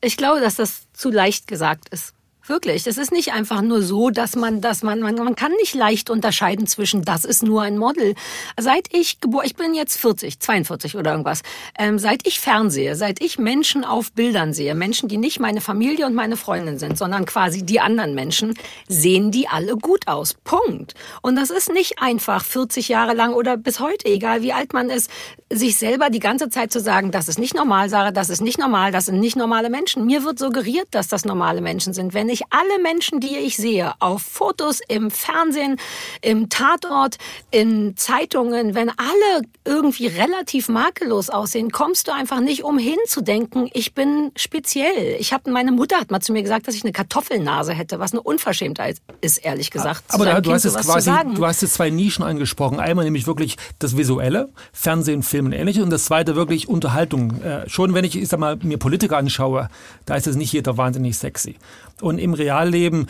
Ich 0.00 0.16
glaube, 0.16 0.40
dass 0.40 0.56
das 0.56 0.86
zu 0.92 1.10
leicht 1.10 1.46
gesagt 1.46 1.88
ist. 1.88 2.13
Wirklich, 2.46 2.82
das 2.82 2.98
ist 2.98 3.10
nicht 3.10 3.32
einfach 3.32 3.62
nur 3.62 3.80
so, 3.80 4.10
dass 4.10 4.36
man, 4.36 4.60
dass 4.60 4.82
man, 4.82 5.00
man, 5.00 5.14
man 5.14 5.34
kann 5.34 5.52
nicht 5.52 5.74
leicht 5.74 6.10
unterscheiden 6.10 6.66
zwischen, 6.66 7.02
das 7.02 7.24
ist 7.24 7.42
nur 7.42 7.62
ein 7.62 7.78
Model. 7.78 8.14
Seit 8.60 8.92
ich 8.92 9.18
geboren, 9.22 9.46
ich 9.46 9.56
bin 9.56 9.72
jetzt 9.72 9.96
40, 9.96 10.40
42 10.40 10.96
oder 10.96 11.12
irgendwas, 11.12 11.40
ähm, 11.78 11.98
seit 11.98 12.26
ich 12.26 12.40
fernsehe, 12.40 12.96
seit 12.96 13.22
ich 13.22 13.38
Menschen 13.38 13.82
auf 13.82 14.12
Bildern 14.12 14.52
sehe, 14.52 14.74
Menschen, 14.74 15.08
die 15.08 15.16
nicht 15.16 15.40
meine 15.40 15.62
Familie 15.62 16.04
und 16.04 16.14
meine 16.14 16.36
Freundin 16.36 16.78
sind, 16.78 16.98
sondern 16.98 17.24
quasi 17.24 17.64
die 17.64 17.80
anderen 17.80 18.14
Menschen, 18.14 18.52
sehen 18.88 19.30
die 19.30 19.48
alle 19.48 19.78
gut 19.78 20.06
aus. 20.06 20.34
Punkt. 20.44 20.92
Und 21.22 21.36
das 21.36 21.48
ist 21.48 21.72
nicht 21.72 21.98
einfach 22.02 22.44
40 22.44 22.88
Jahre 22.88 23.14
lang 23.14 23.32
oder 23.32 23.56
bis 23.56 23.80
heute, 23.80 24.04
egal 24.04 24.42
wie 24.42 24.52
alt 24.52 24.74
man 24.74 24.90
ist, 24.90 25.10
sich 25.48 25.78
selber 25.78 26.10
die 26.10 26.18
ganze 26.18 26.50
Zeit 26.50 26.72
zu 26.72 26.80
sagen, 26.80 27.10
das 27.10 27.28
ist 27.28 27.38
nicht 27.38 27.54
normal, 27.54 27.88
Sarah, 27.88 28.10
das 28.10 28.28
ist 28.28 28.42
nicht 28.42 28.58
normal, 28.58 28.92
das 28.92 29.06
sind 29.06 29.18
nicht 29.18 29.36
normale 29.36 29.70
Menschen. 29.70 30.04
Mir 30.04 30.24
wird 30.24 30.38
suggeriert, 30.38 30.88
dass 30.90 31.08
das 31.08 31.24
normale 31.24 31.62
Menschen 31.62 31.94
sind. 31.94 32.12
Wenn 32.12 32.33
ich 32.34 32.42
alle 32.50 32.82
Menschen, 32.82 33.20
die 33.20 33.36
ich 33.36 33.56
sehe, 33.56 33.94
auf 34.00 34.22
Fotos, 34.22 34.80
im 34.88 35.10
Fernsehen, 35.10 35.76
im 36.20 36.48
Tatort, 36.48 37.16
in 37.50 37.96
Zeitungen, 37.96 38.74
wenn 38.74 38.90
alle 38.90 39.46
irgendwie 39.64 40.06
relativ 40.06 40.68
makellos 40.68 41.30
aussehen, 41.30 41.70
kommst 41.70 42.08
du 42.08 42.12
einfach 42.12 42.40
nicht 42.40 42.64
umhin 42.64 42.98
zu 43.06 43.22
denken, 43.22 43.70
ich 43.72 43.94
bin 43.94 44.32
speziell. 44.36 45.16
Ich 45.18 45.32
habe 45.32 45.50
meine 45.50 45.72
Mutter 45.72 45.96
hat 45.96 46.10
mal 46.10 46.20
zu 46.20 46.32
mir 46.32 46.42
gesagt, 46.42 46.68
dass 46.68 46.74
ich 46.74 46.84
eine 46.84 46.92
Kartoffelnase 46.92 47.72
hätte, 47.72 47.98
was 47.98 48.12
eine 48.12 48.20
Unverschämtheit 48.20 48.98
ist, 49.20 49.38
ehrlich 49.38 49.70
gesagt. 49.70 50.04
Aber 50.08 50.24
da, 50.24 50.40
du 50.40 50.52
hast 50.52 50.64
jetzt 50.64 50.78
quasi, 50.78 51.10
du 51.34 51.46
hast 51.46 51.62
jetzt 51.62 51.74
zwei 51.74 51.90
Nischen 51.90 52.24
angesprochen. 52.24 52.80
Einmal 52.80 53.04
nämlich 53.04 53.26
wirklich 53.26 53.56
das 53.78 53.96
Visuelle, 53.96 54.50
Fernsehen, 54.72 55.22
Film 55.22 55.46
und 55.46 55.52
ähnliches, 55.52 55.82
und 55.82 55.90
das 55.90 56.04
zweite 56.04 56.36
wirklich 56.36 56.68
Unterhaltung. 56.68 57.40
Äh, 57.42 57.68
schon 57.68 57.94
wenn 57.94 58.04
ich, 58.04 58.16
ich 58.16 58.28
sag 58.28 58.40
mal, 58.40 58.56
mir 58.56 58.78
Politiker 58.78 59.16
anschaue, 59.16 59.68
da 60.04 60.16
ist 60.16 60.26
es 60.26 60.36
nicht 60.36 60.52
jeder 60.52 60.76
wahnsinnig 60.76 61.16
sexy. 61.16 61.56
Und 62.00 62.18
im 62.18 62.34
Realleben 62.34 63.06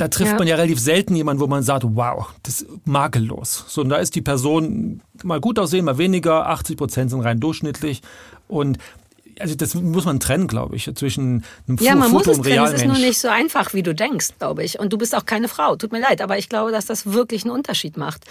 da 0.00 0.08
trifft 0.08 0.32
ja. 0.32 0.38
man 0.38 0.46
ja 0.46 0.56
relativ 0.56 0.80
selten 0.80 1.14
jemanden, 1.14 1.42
wo 1.42 1.46
man 1.46 1.62
sagt, 1.62 1.84
wow, 1.84 2.32
das 2.42 2.62
ist 2.62 2.86
makellos. 2.86 3.66
So, 3.68 3.82
und 3.82 3.90
da 3.90 3.96
ist 3.96 4.14
die 4.14 4.22
Person 4.22 5.02
mal 5.22 5.40
gut 5.40 5.58
aussehen, 5.58 5.84
mal 5.84 5.98
weniger, 5.98 6.48
80 6.48 6.76
Prozent 6.78 7.10
sind 7.10 7.20
rein 7.20 7.38
durchschnittlich. 7.38 8.00
Und 8.48 8.78
also 9.38 9.54
das 9.54 9.74
muss 9.74 10.04
man 10.04 10.20
trennen, 10.20 10.46
glaube 10.46 10.76
ich, 10.76 10.90
zwischen 10.94 11.44
einem 11.68 11.78
ja, 11.80 11.94
man 11.94 12.10
Foto 12.10 12.30
muss 12.30 12.38
und 12.38 12.46
es 12.46 12.52
trennen. 12.52 12.66
Es 12.66 12.80
ist 12.80 12.86
nur 12.86 12.98
nicht 12.98 13.18
so 13.18 13.28
einfach, 13.28 13.74
wie 13.74 13.82
du 13.82 13.94
denkst, 13.94 14.30
glaube 14.38 14.64
ich. 14.64 14.78
Und 14.78 14.92
du 14.92 14.98
bist 14.98 15.14
auch 15.14 15.26
keine 15.26 15.48
Frau. 15.48 15.76
Tut 15.76 15.92
mir 15.92 16.00
leid, 16.00 16.22
aber 16.22 16.38
ich 16.38 16.48
glaube, 16.48 16.72
dass 16.72 16.86
das 16.86 17.12
wirklich 17.12 17.44
einen 17.44 17.52
Unterschied 17.52 17.96
macht. 17.96 18.24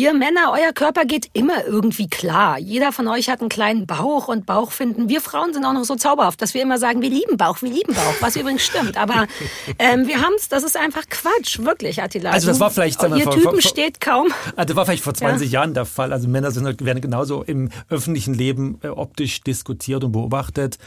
Ihr 0.00 0.14
Männer, 0.14 0.50
euer 0.54 0.72
Körper 0.72 1.04
geht 1.04 1.28
immer 1.34 1.66
irgendwie 1.66 2.08
klar. 2.08 2.58
Jeder 2.58 2.90
von 2.90 3.06
euch 3.06 3.28
hat 3.28 3.40
einen 3.40 3.50
kleinen 3.50 3.86
Bauch 3.86 4.28
und 4.28 4.46
Bauch 4.46 4.72
finden. 4.72 5.10
Wir 5.10 5.20
Frauen 5.20 5.52
sind 5.52 5.62
auch 5.66 5.74
noch 5.74 5.84
so 5.84 5.94
zauberhaft, 5.94 6.40
dass 6.40 6.54
wir 6.54 6.62
immer 6.62 6.78
sagen, 6.78 7.02
wir 7.02 7.10
lieben 7.10 7.36
Bauch, 7.36 7.60
wir 7.60 7.68
lieben 7.68 7.92
Bauch, 7.92 8.14
was 8.20 8.34
übrigens 8.34 8.62
stimmt. 8.62 8.96
Aber 8.96 9.26
ähm, 9.78 10.06
wir 10.06 10.22
haben 10.22 10.32
es, 10.38 10.48
das 10.48 10.62
ist 10.62 10.74
einfach 10.74 11.02
Quatsch, 11.10 11.58
wirklich, 11.58 12.02
Attila. 12.02 12.30
Also 12.30 12.46
das 12.46 12.60
war 12.60 12.70
vielleicht... 12.70 13.02
Ihr 13.02 13.24
vor, 13.24 13.34
Typen 13.34 13.50
vor, 13.50 13.60
steht 13.60 14.00
kaum... 14.00 14.28
Also 14.56 14.68
das 14.68 14.76
war 14.76 14.86
vielleicht 14.86 15.04
vor 15.04 15.12
20 15.12 15.52
ja. 15.52 15.60
Jahren 15.60 15.74
der 15.74 15.84
Fall. 15.84 16.14
Also 16.14 16.28
Männer 16.28 16.50
sind, 16.50 16.64
halt, 16.64 16.82
werden 16.82 17.02
genauso 17.02 17.42
im 17.42 17.68
öffentlichen 17.90 18.32
Leben 18.32 18.78
äh, 18.82 18.88
optisch 18.88 19.42
diskutiert 19.42 20.02
und 20.02 20.12
beobachtet. 20.12 20.78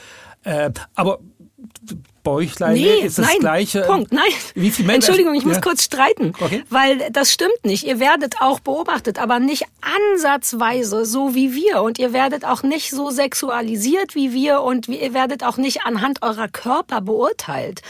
Äh, 0.43 0.71
aber 0.95 1.19
Bäuchlein 2.23 2.73
nee, 2.73 2.99
ist 2.99 3.17
das 3.19 3.27
nein, 3.27 3.39
gleiche. 3.39 3.81
Punkt, 3.81 4.13
nein. 4.13 4.23
Wie 4.55 4.71
viel 4.71 4.85
Menschen? 4.85 5.09
Entschuldigung, 5.09 5.35
ich 5.35 5.45
muss 5.45 5.55
ja. 5.55 5.61
kurz 5.61 5.83
streiten, 5.83 6.33
okay. 6.39 6.63
weil 6.69 7.09
das 7.11 7.31
stimmt 7.31 7.63
nicht. 7.63 7.85
Ihr 7.85 7.99
werdet 7.99 8.35
auch 8.39 8.59
beobachtet, 8.61 9.19
aber 9.19 9.39
nicht 9.39 9.65
ansatzweise 9.81 11.05
so 11.05 11.35
wie 11.35 11.53
wir 11.53 11.81
und 11.81 11.99
ihr 11.99 12.13
werdet 12.13 12.45
auch 12.45 12.63
nicht 12.63 12.91
so 12.91 13.09
sexualisiert 13.09 14.15
wie 14.15 14.33
wir 14.33 14.61
und 14.61 14.87
ihr 14.87 15.13
werdet 15.13 15.43
auch 15.43 15.57
nicht 15.57 15.85
anhand 15.85 16.21
eurer 16.21 16.47
Körper 16.47 17.01
beurteilt. 17.01 17.81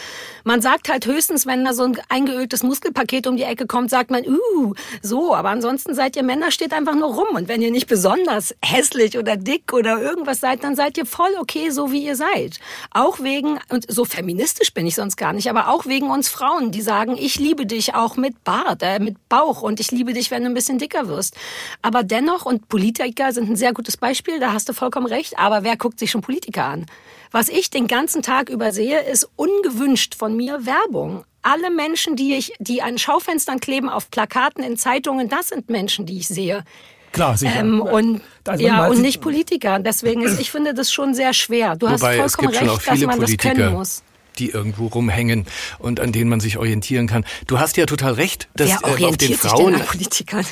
Man 0.44 0.62
sagt 0.62 0.90
halt 0.90 1.06
höchstens, 1.06 1.46
wenn 1.46 1.64
da 1.64 1.74
so 1.74 1.84
ein 1.84 1.98
eingeöltes 2.10 2.64
Muskelpaket 2.64 3.28
um 3.28 3.38
die 3.38 3.44
Ecke 3.44 3.68
kommt, 3.68 3.90
sagt 3.90 4.12
man, 4.12 4.26
uh, 4.28 4.74
so, 5.02 5.34
aber 5.36 5.50
ansonsten 5.50 5.94
seid 5.94 6.16
ihr 6.16 6.24
Männer, 6.24 6.52
steht 6.52 6.74
einfach 6.74 6.96
nur 6.96 7.14
rum 7.14 7.36
und 7.36 7.48
wenn 7.48 7.62
ihr 7.62 7.72
nicht 7.72 7.88
besonders 7.88 8.56
hässlich 8.64 9.18
oder 9.18 9.38
dick 9.38 9.74
oder 9.74 10.02
irgendwas 10.02 10.40
seid, 10.40 10.64
dann 10.64 10.76
seid 10.76 10.98
ihr 10.98 11.06
voll 11.06 11.32
okay, 11.40 11.70
so 11.70 11.92
wie 11.92 12.04
ihr 12.04 12.16
seid. 12.16 12.60
Auch 12.92 13.20
wegen, 13.20 13.60
und 13.70 13.86
so 13.92 14.06
feministisch 14.24 14.74
bin 14.74 14.88
ich 14.88 14.96
sonst 14.96 15.18
gar 15.18 15.34
nicht, 15.34 15.50
aber 15.50 15.68
auch 15.68 15.86
wegen 15.86 16.10
uns 16.10 16.30
Frauen, 16.30 16.72
die 16.72 16.82
sagen, 16.82 17.18
ich 17.20 17.40
liebe 17.40 17.66
dich 17.66 17.94
auch 17.94 18.16
mit 18.16 18.44
Bart, 18.46 18.82
äh, 18.82 19.00
mit 19.00 19.18
Bauch 19.28 19.62
und 19.62 19.82
ich 19.82 19.92
liebe 19.92 20.14
dich, 20.14 20.32
wenn 20.32 20.44
du 20.44 20.50
ein 20.50 20.54
bisschen 20.54 20.80
dicker 20.80 21.10
wirst. 21.10 21.36
Aber 21.82 22.04
dennoch, 22.04 22.46
und 22.46 22.70
Politiker 22.70 23.34
sind 23.34 23.50
ein 23.50 23.58
sehr 23.58 23.74
gutes 23.74 23.98
Beispiel, 23.98 24.40
da 24.40 24.54
hast 24.54 24.70
du 24.70 24.74
vollkommen 24.74 25.08
recht, 25.08 25.38
aber 25.38 25.64
wer 25.64 25.76
guckt 25.76 26.00
sich 26.00 26.10
schon 26.10 26.22
Politiker 26.22 26.64
an? 26.64 26.86
Was 27.32 27.50
ich 27.50 27.70
den 27.70 27.88
ganzen 27.88 28.22
Tag 28.22 28.50
über 28.50 28.72
sehe, 28.72 29.02
ist 29.02 29.30
ungewünscht 29.36 30.16
von 30.16 30.38
mir 30.38 30.66
Werbung. 30.66 31.26
Alle 31.42 31.70
Menschen, 31.70 32.16
die 32.16 32.36
ich, 32.36 32.54
die 32.60 32.82
an 32.82 32.98
Schaufenstern 32.98 33.60
kleben, 33.60 33.90
auf 33.90 34.10
Plakaten, 34.10 34.64
in 34.64 34.78
Zeitungen, 34.78 35.28
das 35.28 35.50
sind 35.50 35.70
Menschen, 35.70 36.06
die 36.06 36.20
ich 36.20 36.30
sehe. 36.30 36.64
Klar, 37.12 37.36
sicher. 37.36 37.60
Ähm, 37.60 37.82
und, 37.82 38.22
also 38.48 38.66
ja, 38.66 38.88
und 38.88 39.02
nicht 39.02 39.20
Politiker. 39.20 39.80
Deswegen 39.80 40.22
ist, 40.22 40.40
ich 40.40 40.50
finde 40.50 40.74
das 40.74 40.92
schon 40.92 41.14
sehr 41.14 41.34
schwer. 41.34 41.76
Du 41.76 41.88
Wobei, 41.88 42.22
hast 42.22 42.38
vollkommen 42.38 42.70
recht, 42.70 42.88
dass 42.88 43.00
man 43.02 43.18
Politiker, 43.18 43.50
das 43.50 43.58
können 43.58 43.74
muss 43.74 44.04
die 44.40 44.50
irgendwo 44.50 44.88
rumhängen 44.88 45.46
und 45.80 46.00
an 46.00 46.12
denen 46.12 46.30
man 46.30 46.40
sich 46.40 46.58
orientieren 46.58 47.08
kann. 47.08 47.26
Du 47.48 47.60
hast 47.60 47.78
ja 47.78 47.86
total 47.86 48.14
recht, 48.14 48.50
dass 48.56 48.70
ja, 48.70 48.80
äh, 48.84 49.06
auf 49.06 49.18
den 49.18 49.34
Frauen 49.36 49.80
Politikern. 49.80 50.46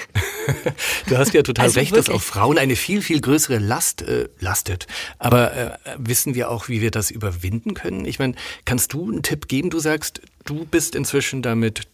du 1.08 1.18
hast 1.18 1.34
ja 1.34 1.44
total 1.44 1.66
Also 1.66 1.80
recht, 1.80 1.92
wirklich. 1.92 2.06
dass 2.08 2.16
auf 2.16 2.24
Frauen 2.24 2.58
eine 2.58 2.76
viel 2.76 3.02
viel 3.02 3.22
größere 3.22 3.58
Last 3.58 4.02
äh, 4.02 4.30
lastet. 4.40 4.88
Aber 5.20 5.54
äh, 5.54 5.78
wissen 5.98 6.36
wir 6.36 6.50
auch, 6.50 6.68
wie 6.70 6.82
wir 6.82 6.92
das 6.92 7.12
überwinden 7.12 7.74
können? 7.74 8.06
Ich 8.06 8.20
meine, 8.20 8.36
kannst 8.66 8.94
du 8.94 9.10
einen 9.10 9.24
Tipp 9.24 9.48
geben? 9.48 9.70
Du 9.70 9.80
sagst, 9.80 10.22
du 10.46 10.66
bist 10.66 10.96
inzwischen 10.96 11.42
damit, 11.42 11.88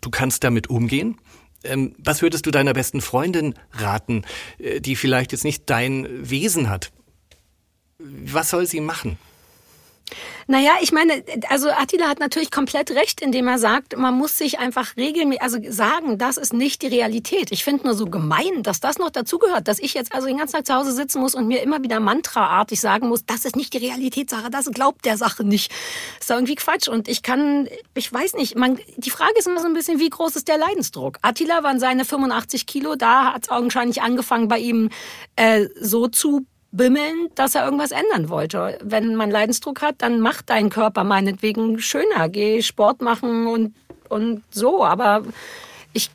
du 0.00 0.10
kannst 0.10 0.44
damit 0.44 0.68
umgehen. 0.68 1.18
Ähm, 1.64 1.94
was 1.98 2.22
würdest 2.22 2.46
du 2.46 2.50
deiner 2.50 2.72
besten 2.72 3.00
Freundin 3.00 3.54
raten, 3.72 4.24
äh, 4.58 4.80
die 4.80 4.96
vielleicht 4.96 5.32
jetzt 5.32 5.44
nicht 5.44 5.64
dein 5.66 6.06
Wesen 6.28 6.68
hat? 6.68 6.92
Was 7.98 8.50
soll 8.50 8.66
sie 8.66 8.80
machen? 8.80 9.18
Naja, 10.46 10.72
ich 10.80 10.92
meine, 10.92 11.22
also 11.48 11.70
Attila 11.70 12.08
hat 12.08 12.20
natürlich 12.20 12.50
komplett 12.50 12.90
recht, 12.92 13.20
indem 13.20 13.48
er 13.48 13.58
sagt, 13.58 13.96
man 13.96 14.14
muss 14.14 14.38
sich 14.38 14.58
einfach 14.58 14.96
regelmäßig, 14.96 15.42
also 15.42 15.58
sagen, 15.68 16.18
das 16.18 16.36
ist 16.36 16.52
nicht 16.52 16.82
die 16.82 16.86
Realität. 16.86 17.52
Ich 17.52 17.64
finde 17.64 17.84
nur 17.84 17.94
so 17.94 18.06
gemein, 18.06 18.62
dass 18.62 18.80
das 18.80 18.98
noch 18.98 19.10
dazugehört, 19.10 19.68
dass 19.68 19.78
ich 19.78 19.94
jetzt 19.94 20.14
also 20.14 20.26
den 20.26 20.38
ganzen 20.38 20.56
Tag 20.56 20.66
zu 20.66 20.74
Hause 20.74 20.92
sitzen 20.92 21.20
muss 21.20 21.34
und 21.34 21.46
mir 21.46 21.62
immer 21.62 21.82
wieder 21.82 22.00
mantraartig 22.00 22.80
sagen 22.80 23.08
muss, 23.08 23.26
das 23.26 23.44
ist 23.44 23.56
nicht 23.56 23.74
die 23.74 23.78
Realität, 23.78 24.30
Sarah, 24.30 24.48
das 24.48 24.70
glaubt 24.70 25.04
der 25.04 25.16
Sache 25.16 25.44
nicht. 25.44 25.72
Ist 26.18 26.30
doch 26.30 26.36
irgendwie 26.36 26.54
Quatsch. 26.54 26.88
Und 26.88 27.08
ich 27.08 27.22
kann, 27.22 27.68
ich 27.94 28.12
weiß 28.12 28.34
nicht, 28.34 28.56
man, 28.56 28.78
die 28.96 29.10
Frage 29.10 29.34
ist 29.38 29.46
immer 29.46 29.60
so 29.60 29.66
ein 29.66 29.74
bisschen, 29.74 29.98
wie 29.98 30.08
groß 30.08 30.36
ist 30.36 30.48
der 30.48 30.58
Leidensdruck? 30.58 31.18
Attila 31.22 31.62
waren 31.62 31.78
seine 31.78 32.04
85 32.04 32.66
Kilo, 32.66 32.96
da 32.96 33.34
hat 33.34 33.44
es 33.44 33.48
augenscheinlich 33.50 34.02
angefangen, 34.02 34.48
bei 34.48 34.58
ihm 34.58 34.90
äh, 35.36 35.66
so 35.80 36.08
zu 36.08 36.46
bimmeln, 36.70 37.28
dass 37.34 37.54
er 37.54 37.64
irgendwas 37.64 37.90
ändern 37.90 38.28
wollte. 38.28 38.78
Wenn 38.82 39.14
man 39.16 39.30
Leidensdruck 39.30 39.82
hat, 39.82 39.96
dann 39.98 40.20
macht 40.20 40.50
dein 40.50 40.70
Körper 40.70 41.04
meinetwegen 41.04 41.78
schöner. 41.80 42.28
Geh 42.28 42.62
Sport 42.62 43.00
machen 43.00 43.46
und, 43.46 43.74
und 44.08 44.42
so. 44.50 44.84
Aber 44.84 45.22
ich, 45.92 46.10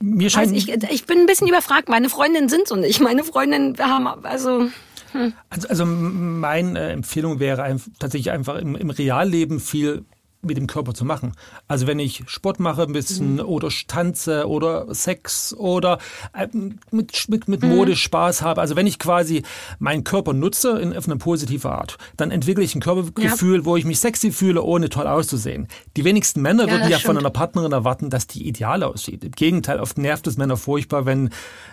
Mir 0.00 0.30
scheint, 0.30 0.52
ich, 0.52 0.68
ich 0.70 1.06
bin 1.06 1.20
ein 1.20 1.26
bisschen 1.26 1.48
überfragt. 1.48 1.88
Meine 1.88 2.08
Freundinnen 2.08 2.48
sind 2.48 2.66
so 2.66 2.76
nicht. 2.76 3.00
Meine 3.00 3.24
Freundinnen 3.24 3.76
haben, 3.78 4.06
also, 4.24 4.68
hm. 5.12 5.34
also, 5.50 5.68
also 5.68 5.84
meine 5.86 6.90
Empfehlung 6.90 7.38
wäre 7.38 7.76
tatsächlich 7.98 8.30
einfach 8.30 8.56
im, 8.56 8.76
im 8.76 8.90
Realleben 8.90 9.60
viel 9.60 10.04
mit 10.44 10.56
dem 10.56 10.66
Körper 10.66 10.94
zu 10.94 11.04
machen. 11.04 11.32
Also 11.68 11.86
wenn 11.86 11.98
ich 11.98 12.22
Sport 12.26 12.60
mache 12.60 12.82
ein 12.82 12.92
bisschen 12.92 13.34
mhm. 13.34 13.40
oder 13.40 13.68
tanze 13.86 14.48
oder 14.48 14.92
Sex 14.94 15.54
oder 15.54 15.98
äh, 16.32 16.48
mit, 16.90 17.28
mit, 17.28 17.48
mit 17.48 17.62
Mode 17.62 17.92
mhm. 17.92 17.96
Spaß 17.96 18.42
habe, 18.42 18.60
also 18.60 18.76
wenn 18.76 18.86
ich 18.86 18.98
quasi 18.98 19.42
meinen 19.78 20.04
Körper 20.04 20.32
nutze 20.32 20.78
in, 20.78 20.96
auf 20.96 21.06
eine 21.06 21.16
positive 21.16 21.70
Art, 21.70 21.98
dann 22.16 22.30
entwickle 22.30 22.64
ich 22.64 22.74
ein 22.74 22.80
Körpergefühl, 22.80 23.60
ja. 23.60 23.64
wo 23.64 23.76
ich 23.76 23.84
mich 23.84 24.00
sexy 24.00 24.32
fühle, 24.32 24.62
ohne 24.62 24.88
toll 24.88 25.06
auszusehen. 25.06 25.68
Die 25.96 26.04
wenigsten 26.04 26.42
Männer 26.42 26.66
ja, 26.66 26.72
würden 26.72 26.90
ja 26.90 26.98
von 26.98 27.18
einer 27.18 27.30
Partnerin 27.30 27.72
erwarten, 27.72 28.10
dass 28.10 28.26
die 28.26 28.46
ideal 28.46 28.82
aussieht. 28.82 29.24
Im 29.24 29.32
Gegenteil, 29.32 29.80
oft 29.80 29.98
nervt 29.98 30.26
es 30.26 30.36
Männer 30.36 30.56
furchtbar, 30.56 31.06
wenn 31.06 31.30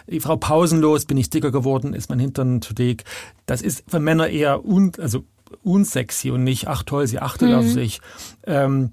die 0.07 0.19
Frau 0.19 0.38
pausenlos, 0.38 1.05
bin 1.05 1.17
ich 1.17 1.29
dicker 1.29 1.51
geworden, 1.51 1.93
ist 1.93 2.10
mein 2.10 2.19
Hintern 2.19 2.62
zu 2.62 2.73
dick. 2.73 3.03
Das 3.45 3.62
ist 3.62 3.84
für 3.88 3.99
Männer 3.99 4.27
eher 4.27 4.65
un, 4.65 4.91
also 4.99 5.23
unsexy 5.64 6.32
und 6.32 6.44
nicht, 6.44 6.68
ach 6.68 6.84
toll, 6.84 7.08
sie 7.08 7.20
achtet 7.20 7.50
mhm. 7.50 7.56
auf 7.56 7.68
sich. 7.68 8.02
Ähm, 8.46 8.92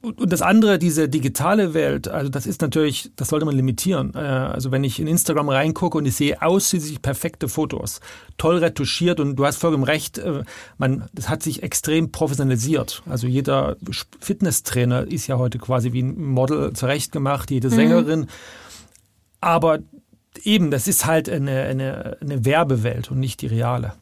Und 0.00 0.32
das 0.32 0.42
andere, 0.42 0.78
diese 0.78 1.08
digitale 1.08 1.74
Welt, 1.74 2.06
also 2.06 2.30
das 2.30 2.46
ist 2.46 2.62
natürlich, 2.62 3.10
das 3.16 3.30
sollte 3.30 3.44
man 3.44 3.56
limitieren. 3.56 4.12
Äh, 4.14 4.18
also 4.18 4.70
wenn 4.70 4.84
ich 4.84 5.00
in 5.00 5.08
Instagram 5.08 5.48
reingucke 5.48 5.98
und 5.98 6.06
ich 6.06 6.14
sehe 6.14 6.40
ausschließlich 6.40 7.02
perfekte 7.02 7.48
Fotos, 7.48 8.00
toll 8.36 8.58
retuschiert 8.58 9.18
und 9.18 9.34
du 9.34 9.44
hast 9.44 9.56
vollkommen 9.56 9.82
recht, 9.82 10.18
äh, 10.18 10.44
man, 10.78 11.08
das 11.12 11.28
hat 11.28 11.42
sich 11.42 11.64
extrem 11.64 12.12
professionalisiert. 12.12 13.02
Also 13.06 13.26
jeder 13.26 13.76
Fitnesstrainer 14.20 15.04
ist 15.10 15.26
ja 15.26 15.36
heute 15.36 15.58
quasi 15.58 15.92
wie 15.92 16.02
ein 16.02 16.16
Model 16.22 16.72
zurechtgemacht, 16.74 17.50
jede 17.50 17.68
mhm. 17.68 17.74
Sängerin. 17.74 18.20
Mhm. 18.20 18.26
Aber 19.40 19.80
eben, 20.44 20.70
das 20.70 20.86
ist 20.86 21.06
halt 21.06 21.28
eine, 21.28 21.62
eine, 21.62 22.16
eine 22.20 22.44
Werbewelt 22.44 23.10
und 23.10 23.18
nicht 23.18 23.42
die 23.42 23.48
reale. 23.48 23.94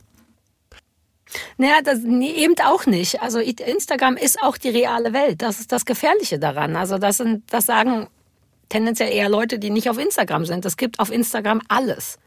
Naja, 1.56 1.80
das, 1.82 2.00
nee, 2.02 2.32
eben 2.32 2.54
auch 2.64 2.86
nicht. 2.86 3.22
Also 3.22 3.40
Instagram 3.40 4.16
ist 4.16 4.42
auch 4.42 4.56
die 4.56 4.68
reale 4.68 5.12
Welt. 5.12 5.42
Das 5.42 5.60
ist 5.60 5.72
das 5.72 5.84
Gefährliche 5.84 6.38
daran. 6.38 6.76
Also 6.76 6.98
das, 6.98 7.18
sind, 7.18 7.42
das 7.52 7.66
sagen 7.66 8.08
tendenziell 8.68 9.12
eher 9.12 9.28
Leute, 9.28 9.58
die 9.58 9.70
nicht 9.70 9.90
auf 9.90 9.98
Instagram 9.98 10.44
sind. 10.44 10.64
Es 10.64 10.76
gibt 10.76 10.98
auf 10.98 11.10
Instagram 11.10 11.60
alles. 11.68 12.18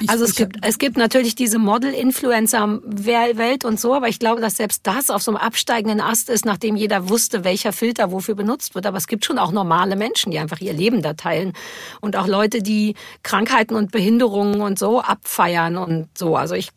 Ich, 0.00 0.10
also 0.10 0.24
es 0.24 0.34
gibt, 0.34 0.56
es 0.62 0.78
gibt 0.78 0.96
natürlich 0.96 1.34
diese 1.34 1.58
Model-Influencer-Welt 1.58 3.64
und 3.64 3.80
so, 3.80 3.94
aber 3.94 4.08
ich 4.08 4.18
glaube, 4.18 4.40
dass 4.40 4.56
selbst 4.56 4.86
das 4.86 5.10
auf 5.10 5.22
so 5.22 5.30
einem 5.30 5.38
absteigenden 5.38 6.00
Ast 6.00 6.30
ist, 6.30 6.44
nachdem 6.44 6.76
jeder 6.76 7.08
wusste, 7.08 7.44
welcher 7.44 7.72
Filter 7.72 8.12
wofür 8.12 8.34
benutzt 8.34 8.74
wird. 8.74 8.86
Aber 8.86 8.98
es 8.98 9.06
gibt 9.06 9.24
schon 9.24 9.38
auch 9.38 9.52
normale 9.52 9.96
Menschen, 9.96 10.30
die 10.30 10.38
einfach 10.38 10.60
ihr 10.60 10.72
Leben 10.72 11.02
da 11.02 11.14
teilen. 11.14 11.52
Und 12.00 12.16
auch 12.16 12.26
Leute, 12.26 12.62
die 12.62 12.94
Krankheiten 13.22 13.74
und 13.74 13.90
Behinderungen 13.90 14.60
und 14.60 14.78
so 14.78 15.00
abfeiern 15.00 15.76
und 15.76 16.08
so. 16.16 16.36
Also 16.36 16.54
ich 16.54 16.70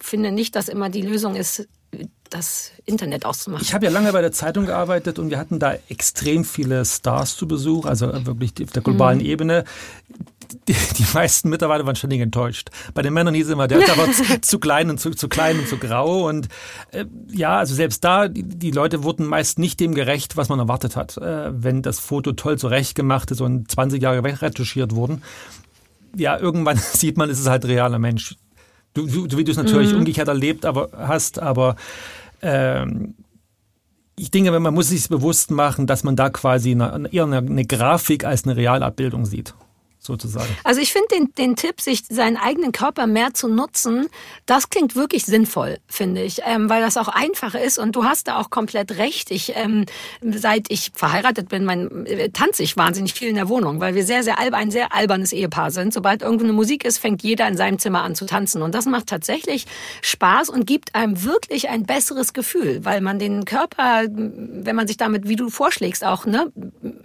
finde 0.00 0.32
nicht, 0.32 0.56
dass 0.56 0.68
immer 0.68 0.90
die 0.90 1.02
Lösung 1.02 1.36
ist, 1.36 1.68
das 2.30 2.72
Internet 2.84 3.24
auszumachen. 3.24 3.64
Ich 3.64 3.74
habe 3.74 3.86
ja 3.86 3.92
lange 3.92 4.12
bei 4.12 4.20
der 4.20 4.32
Zeitung 4.32 4.66
gearbeitet 4.66 5.18
und 5.18 5.30
wir 5.30 5.38
hatten 5.38 5.60
da 5.60 5.76
extrem 5.88 6.44
viele 6.44 6.84
Stars 6.84 7.36
zu 7.36 7.46
Besuch, 7.46 7.86
also 7.86 8.12
wirklich 8.26 8.52
auf 8.62 8.72
der 8.72 8.82
globalen 8.82 9.20
mhm. 9.20 9.26
Ebene. 9.26 9.64
Die, 10.68 10.74
die, 10.98 11.06
meisten 11.14 11.48
Mitarbeiter 11.48 11.86
waren 11.86 11.96
ständig 11.96 12.20
enttäuscht. 12.20 12.70
Bei 12.94 13.02
den 13.02 13.12
Männern 13.12 13.34
hieß 13.34 13.46
es 13.46 13.52
immer, 13.52 13.68
der 13.68 13.78
ist 13.78 13.90
aber 13.90 14.10
zu, 14.12 14.40
zu, 14.40 14.58
klein 14.58 14.90
und 14.90 14.98
zu, 14.98 15.10
zu 15.10 15.28
klein 15.28 15.58
und 15.58 15.68
zu 15.68 15.78
grau. 15.78 16.28
Und 16.28 16.48
äh, 16.92 17.04
ja, 17.30 17.58
also 17.58 17.74
selbst 17.74 18.04
da, 18.04 18.28
die, 18.28 18.42
die, 18.42 18.70
Leute 18.70 19.02
wurden 19.02 19.26
meist 19.26 19.58
nicht 19.58 19.80
dem 19.80 19.94
gerecht, 19.94 20.36
was 20.36 20.48
man 20.48 20.58
erwartet 20.58 20.96
hat. 20.96 21.16
Äh, 21.16 21.50
wenn 21.62 21.82
das 21.82 21.98
Foto 21.98 22.32
toll 22.32 22.58
zurechtgemacht 22.58 23.30
ist 23.30 23.40
und 23.40 23.70
20 23.70 24.02
Jahre 24.02 24.24
wegretuschiert 24.24 24.94
wurden. 24.94 25.22
Ja, 26.16 26.38
irgendwann 26.38 26.76
sieht 26.92 27.16
man, 27.16 27.30
es 27.30 27.40
ist 27.40 27.48
halt 27.48 27.64
realer 27.64 27.98
Mensch. 27.98 28.36
Du, 28.94 29.06
du, 29.06 29.36
wie 29.36 29.44
du 29.44 29.50
es 29.50 29.56
natürlich 29.56 29.92
mhm. 29.92 29.98
umgekehrt 29.98 30.28
erlebt 30.28 30.64
aber, 30.64 30.90
hast, 30.96 31.40
aber 31.40 31.74
ähm, 32.42 33.14
ich 34.16 34.30
denke, 34.30 34.58
man 34.58 34.74
muss 34.74 34.90
sich 34.90 35.08
bewusst 35.08 35.50
machen, 35.50 35.88
dass 35.88 36.04
man 36.04 36.14
da 36.14 36.30
quasi 36.30 36.70
eine, 36.70 37.08
eher 37.10 37.24
eine, 37.24 37.38
eine 37.38 37.64
Grafik 37.64 38.24
als 38.24 38.44
eine 38.44 38.56
Realabbildung 38.56 39.26
sieht 39.26 39.54
sozusagen. 40.06 40.48
Also 40.64 40.80
ich 40.80 40.92
finde 40.92 41.08
den, 41.12 41.34
den 41.34 41.56
Tipp, 41.56 41.80
sich 41.80 42.04
seinen 42.08 42.36
eigenen 42.36 42.72
Körper 42.72 43.06
mehr 43.06 43.34
zu 43.34 43.48
nutzen, 43.48 44.08
das 44.46 44.70
klingt 44.70 44.96
wirklich 44.96 45.24
sinnvoll, 45.24 45.78
finde 45.86 46.22
ich, 46.22 46.40
ähm, 46.44 46.68
weil 46.68 46.82
das 46.82 46.96
auch 46.96 47.08
einfach 47.08 47.54
ist 47.54 47.78
und 47.78 47.96
du 47.96 48.04
hast 48.04 48.28
da 48.28 48.38
auch 48.38 48.50
komplett 48.50 48.98
recht. 48.98 49.30
Ich, 49.30 49.52
ähm, 49.56 49.86
seit 50.22 50.70
ich 50.70 50.92
verheiratet 50.94 51.48
bin, 51.48 51.64
mein, 51.64 52.06
äh, 52.06 52.30
tanze 52.30 52.62
ich 52.62 52.76
wahnsinnig 52.76 53.14
viel 53.14 53.28
in 53.28 53.36
der 53.36 53.48
Wohnung, 53.48 53.80
weil 53.80 53.94
wir 53.94 54.04
sehr, 54.04 54.22
sehr 54.22 54.38
alb, 54.38 54.54
ein 54.54 54.70
sehr 54.70 54.94
albernes 54.94 55.32
Ehepaar 55.32 55.70
sind. 55.70 55.94
Sobald 55.94 56.22
irgendwo 56.22 56.44
eine 56.44 56.52
Musik 56.52 56.84
ist, 56.84 56.98
fängt 56.98 57.22
jeder 57.22 57.48
in 57.48 57.56
seinem 57.56 57.78
Zimmer 57.78 58.02
an 58.02 58.14
zu 58.14 58.26
tanzen 58.26 58.62
und 58.62 58.74
das 58.74 58.86
macht 58.86 59.06
tatsächlich 59.06 59.66
Spaß 60.02 60.50
und 60.50 60.66
gibt 60.66 60.94
einem 60.94 61.24
wirklich 61.24 61.68
ein 61.68 61.84
besseres 61.84 62.32
Gefühl, 62.32 62.84
weil 62.84 63.00
man 63.00 63.18
den 63.18 63.44
Körper, 63.44 64.04
wenn 64.08 64.76
man 64.76 64.86
sich 64.86 64.96
damit, 64.96 65.28
wie 65.28 65.36
du 65.36 65.48
vorschlägst, 65.48 66.04
auch 66.04 66.26
ne, 66.26 66.52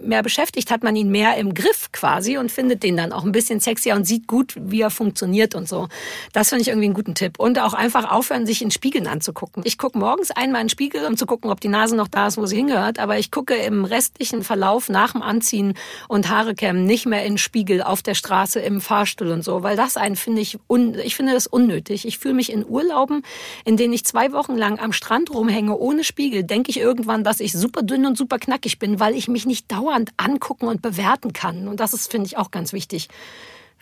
mehr 0.00 0.22
beschäftigt, 0.22 0.70
hat 0.70 0.82
man 0.82 0.96
ihn 0.96 1.10
mehr 1.10 1.36
im 1.36 1.54
Griff 1.54 1.92
quasi 1.92 2.36
und 2.36 2.52
findet 2.52 2.82
den 2.82 2.89
ihn 2.90 2.96
dann 2.96 3.12
auch 3.12 3.24
ein 3.24 3.32
bisschen 3.32 3.60
sexier 3.60 3.94
und 3.94 4.04
sieht 4.04 4.26
gut, 4.26 4.54
wie 4.58 4.82
er 4.82 4.90
funktioniert 4.90 5.54
und 5.54 5.68
so. 5.68 5.88
Das 6.32 6.48
finde 6.50 6.62
ich 6.62 6.68
irgendwie 6.68 6.86
einen 6.86 6.94
guten 6.94 7.14
Tipp. 7.14 7.38
Und 7.38 7.58
auch 7.58 7.74
einfach 7.74 8.10
aufhören, 8.10 8.46
sich 8.46 8.62
in 8.62 8.70
Spiegeln 8.70 9.06
anzugucken. 9.06 9.62
Ich 9.64 9.78
gucke 9.78 9.98
morgens 9.98 10.30
einmal 10.30 10.60
in 10.60 10.66
den 10.66 10.70
Spiegel, 10.70 11.06
um 11.06 11.16
zu 11.16 11.26
gucken, 11.26 11.50
ob 11.50 11.60
die 11.60 11.68
Nase 11.68 11.96
noch 11.96 12.08
da 12.08 12.26
ist, 12.26 12.36
wo 12.36 12.46
sie 12.46 12.56
hingehört. 12.56 12.98
Aber 12.98 13.18
ich 13.18 13.30
gucke 13.30 13.54
im 13.54 13.84
restlichen 13.84 14.42
Verlauf 14.42 14.88
nach 14.88 15.12
dem 15.12 15.22
Anziehen 15.22 15.74
und 16.08 16.28
Haare 16.28 16.54
kämmen 16.54 16.84
nicht 16.84 17.06
mehr 17.06 17.24
in 17.24 17.34
den 17.34 17.38
Spiegel 17.38 17.82
auf 17.82 18.02
der 18.02 18.14
Straße, 18.14 18.60
im 18.60 18.80
Fahrstuhl 18.80 19.28
und 19.28 19.42
so. 19.42 19.62
Weil 19.62 19.76
das 19.76 19.96
einen 19.96 20.16
finde 20.16 20.42
ich, 20.42 20.58
un 20.68 20.94
ich 20.98 21.16
finde 21.16 21.32
das 21.32 21.46
unnötig. 21.46 22.06
Ich 22.06 22.18
fühle 22.18 22.34
mich 22.34 22.52
in 22.52 22.66
Urlauben, 22.66 23.22
in 23.64 23.76
denen 23.76 23.92
ich 23.92 24.04
zwei 24.04 24.32
Wochen 24.32 24.56
lang 24.56 24.78
am 24.78 24.92
Strand 24.92 25.32
rumhänge 25.32 25.76
ohne 25.76 26.04
Spiegel, 26.04 26.42
denke 26.42 26.70
ich 26.70 26.80
irgendwann, 26.80 27.24
dass 27.24 27.40
ich 27.40 27.52
super 27.52 27.82
dünn 27.82 28.06
und 28.06 28.18
super 28.18 28.38
knackig 28.38 28.78
bin, 28.78 29.00
weil 29.00 29.14
ich 29.14 29.28
mich 29.28 29.46
nicht 29.46 29.70
dauernd 29.70 30.10
angucken 30.16 30.66
und 30.66 30.82
bewerten 30.82 31.32
kann. 31.32 31.68
Und 31.68 31.80
das 31.80 31.92
ist, 31.92 32.10
finde 32.10 32.26
ich, 32.26 32.36
auch 32.36 32.50
ganz 32.50 32.72
wichtig 32.72 32.79
wichtig. 32.80 33.08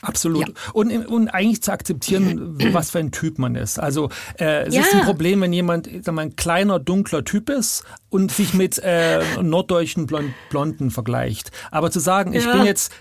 Absolut. 0.00 0.48
Ja. 0.48 0.54
Und, 0.72 1.06
und 1.06 1.28
eigentlich 1.28 1.62
zu 1.62 1.72
akzeptieren, 1.72 2.56
was 2.72 2.90
für 2.90 2.98
ein 2.98 3.10
Typ 3.10 3.38
man 3.38 3.54
ist. 3.54 3.78
Also 3.80 4.10
äh, 4.38 4.66
es 4.66 4.74
ja. 4.74 4.82
ist 4.82 4.94
ein 4.94 5.02
Problem, 5.02 5.40
wenn 5.40 5.52
jemand 5.52 5.88
sag 6.02 6.14
mal, 6.14 6.22
ein 6.22 6.36
kleiner, 6.36 6.78
dunkler 6.78 7.24
Typ 7.24 7.50
ist 7.50 7.84
und 8.08 8.30
sich 8.30 8.54
mit 8.54 8.78
äh, 8.78 9.20
norddeutschen 9.42 10.06
Blond 10.06 10.32
Blonden 10.50 10.90
vergleicht. 10.90 11.50
Aber 11.70 11.90
zu 11.90 12.00
sagen, 12.00 12.32
ja. 12.32 12.40
ich 12.40 12.50
bin 12.50 12.64
jetzt, 12.64 12.92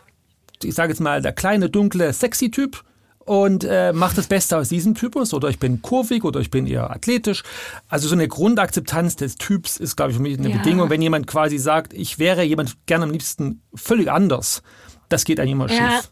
ich 0.64 0.74
sage 0.74 0.92
jetzt 0.92 1.00
mal, 1.00 1.22
der 1.22 1.34
kleine, 1.34 1.70
dunkle, 1.70 2.14
sexy 2.14 2.50
Typ, 2.50 2.84
und 3.28 3.66
äh, 3.66 3.92
mache 3.92 4.16
das 4.16 4.28
Beste 4.28 4.58
aus 4.58 4.70
diesem 4.70 4.96
Typus 4.96 5.34
oder 5.34 5.50
ich 5.50 5.60
bin 5.60 5.82
kurvig 5.82 6.24
oder 6.24 6.40
ich 6.40 6.50
bin 6.50 6.66
eher 6.66 6.90
athletisch. 6.90 7.44
Also 7.90 8.08
so 8.08 8.16
eine 8.16 8.30
Grundakzeptanz 8.30 9.18
des 9.18 9.36
Typs 9.36 9.76
ist, 9.76 9.98
glaube 9.98 10.12
ich, 10.12 10.18
für 10.18 10.24
mich 10.24 10.40
eine. 10.40 10.50
Bedingung. 10.50 10.90
Wenn 10.90 11.02
jemand 11.02 11.28
quasi 11.28 11.58
sagt, 11.58 11.94
ich 11.94 12.20
wäre 12.20 12.44
jemand 12.44 12.86
gerne 12.86 13.04
am 13.04 13.12
liebsten 13.12 13.62
völlig 13.76 14.10
anders, 14.10 14.64
das 15.10 15.24
geht 15.24 15.40
eigentlich 15.40 15.52
immer 15.52 15.70
ja. 15.70 15.92
schief. 15.92 16.12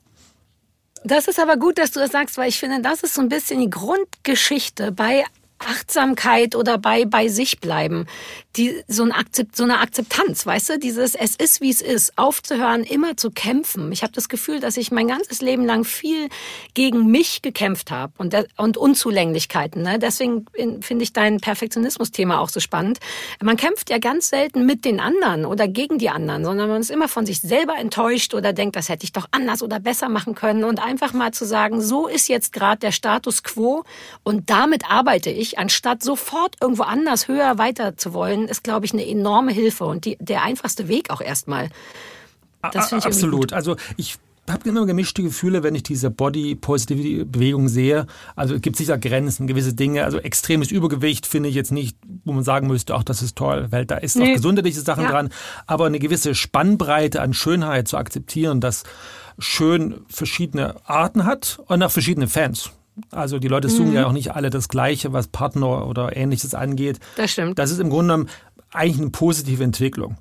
Das 1.04 1.28
ist 1.28 1.40
aber 1.40 1.58
gut, 1.58 1.78
dass 1.78 1.92
du 1.92 2.00
das 2.00 2.12
sagst, 2.12 2.38
weil 2.38 2.50
ich 2.50 2.60
finde, 2.60 2.82
das 2.82 3.04
ist 3.04 3.14
so 3.14 3.22
ein 3.22 3.30
bisschen 3.30 3.60
die 3.60 3.70
Grundgeschichte 3.70 4.92
bei 4.92 5.24
Achtsamkeit 5.60 6.56
oder 6.56 6.78
bei 6.78 7.06
bei 7.06 7.28
sich 7.28 7.60
bleiben, 7.60 8.08
die 8.56 8.84
so, 8.88 9.04
ein 9.04 9.12
Akzept, 9.12 9.56
so 9.56 9.64
eine 9.64 9.80
Akzeptanz, 9.80 10.46
weißt 10.46 10.70
du, 10.70 10.80
dieses 10.80 11.16
es 11.16 11.36
ist 11.36 11.62
wie 11.62 11.70
es 11.70 11.82
ist, 11.82 12.18
aufzuhören, 12.18 12.84
immer 12.84 13.18
zu 13.18 13.32
kämpfen. 13.32 13.92
Ich 13.92 14.04
habe 14.04 14.14
das 14.14 14.30
Gefühl, 14.30 14.60
dass 14.60 14.78
ich 14.78 14.92
mein 14.92 15.08
ganzes 15.08 15.42
Leben 15.42 15.66
lang 15.66 15.84
viel 15.84 16.30
gegen 16.74 17.08
mich 17.08 17.42
gekämpft 17.42 17.92
habe 17.92 18.14
und 18.18 18.36
und 18.58 18.78
Unzulänglichkeiten. 18.78 19.82
Ne? 19.82 20.00
Deswegen 20.00 20.46
finde 20.82 21.04
ich 21.04 21.14
dein 21.14 21.40
Perfektionismus-Thema 21.40 22.40
auch 22.40 22.50
so 22.50 22.60
spannend. 22.60 23.00
Man 23.42 23.58
kämpft 23.58 23.90
ja 23.90 23.98
ganz 23.98 24.30
selten 24.30 24.66
mit 24.66 24.86
den 24.86 25.00
anderen 25.00 25.46
oder 25.46 25.68
gegen 25.68 25.98
die 25.98 26.10
anderen, 26.10 26.44
sondern 26.44 26.70
man 26.70 26.82
ist 26.82 26.92
immer 26.92 27.08
von 27.08 27.26
sich 27.26 27.42
selber 27.42 27.78
enttäuscht 27.78 28.34
oder 28.34 28.54
denkt, 28.54 28.76
das 28.76 28.90
hätte 28.90 29.04
ich 29.04 29.14
doch 29.14 29.28
anders 29.32 29.62
oder 29.62 29.80
besser 29.80 30.10
machen 30.10 30.36
können 30.36 30.64
und 30.64 30.80
einfach 30.82 31.14
mal 31.14 31.32
zu 31.32 31.46
sagen, 31.46 31.82
so 31.82 32.08
ist 32.08 32.28
jetzt 32.28 32.54
gerade 32.54 32.80
der 32.80 32.92
Status 32.92 33.44
quo 33.44 33.84
und 34.24 34.50
damit 34.50 34.90
arbeite 34.90 35.30
ich 35.30 35.45
ich, 35.46 35.58
anstatt 35.58 36.04
sofort 36.04 36.56
irgendwo 36.62 36.84
anders 36.84 37.28
höher 37.28 37.58
weiter 37.58 37.98
zu 37.98 38.14
wollen, 38.14 38.48
ist, 38.48 38.64
glaube 38.64 38.86
ich, 38.86 38.94
eine 38.94 39.08
enorme 39.08 39.52
Hilfe 39.52 39.86
und 39.86 40.06
die, 40.06 40.18
der 40.20 40.44
einfachste 40.44 40.88
Weg 40.88 41.10
auch 41.10 41.22
erstmal. 41.22 41.70
Das 42.74 42.90
finde 42.90 43.00
ich 43.00 43.06
Absolut. 43.06 43.54
Also 43.54 43.76
ich 43.96 44.18
habe 44.50 44.70
immer 44.70 44.86
gemischte 44.86 45.24
Gefühle, 45.24 45.64
wenn 45.64 45.74
ich 45.74 45.84
diese 45.84 46.12
Body-Positivity-Bewegung 46.12 47.68
sehe. 47.68 48.06
Also 48.36 48.56
es 48.56 48.62
gibt 48.62 48.76
sicher 48.76 48.98
Grenzen, 48.98 49.48
gewisse 49.48 49.74
Dinge. 49.74 50.04
Also 50.04 50.20
extremes 50.20 50.72
Übergewicht 50.72 51.26
finde 51.26 51.50
ich 51.50 51.56
jetzt 51.56 51.72
nicht, 51.72 51.98
wo 52.26 52.34
man 52.34 52.44
sagen 52.44 52.68
müsste, 52.68 52.94
ach, 52.96 53.04
das 53.04 53.22
ist 53.22 53.36
toll, 53.36 53.68
weil 53.72 53.86
da 53.86 53.98
ist 53.98 54.16
nee. 54.16 54.32
auch 54.32 54.36
gesundheitliche 54.36 54.82
Sachen 54.82 55.04
ja. 55.04 55.12
dran. 55.12 55.30
Aber 55.66 55.88
eine 55.88 56.00
gewisse 56.00 56.36
Spannbreite 56.36 57.22
an 57.22 57.34
Schönheit 57.34 57.88
zu 57.88 57.98
akzeptieren, 57.98 58.62
dass 58.62 58.84
schön 59.40 60.02
verschiedene 60.08 60.76
Arten 60.86 61.26
hat 61.26 61.60
und 61.66 61.82
auch 61.82 61.92
verschiedene 61.92 62.28
Fans. 62.28 62.72
Also 63.12 63.40
die 63.40 63.48
Leute 63.48 63.70
suchen 63.70 63.90
mhm. 63.90 63.96
ja 63.96 64.08
auch 64.08 64.12
nicht 64.12 64.34
alle 64.36 64.50
das 64.50 64.70
Gleiche, 64.70 65.12
was 65.14 65.28
Partner 65.28 65.88
oder 65.88 66.16
ähnliches 66.16 66.54
angeht. 66.54 67.00
Das 67.18 67.32
stimmt. 67.32 67.60
Das 67.60 67.72
ist 67.72 67.80
im 67.80 67.90
Grunde 67.90 68.14
genommen 68.14 68.30
eigentlich 68.72 69.02
eine 69.02 69.10
positive 69.10 69.64
Entwicklung. 69.64 70.18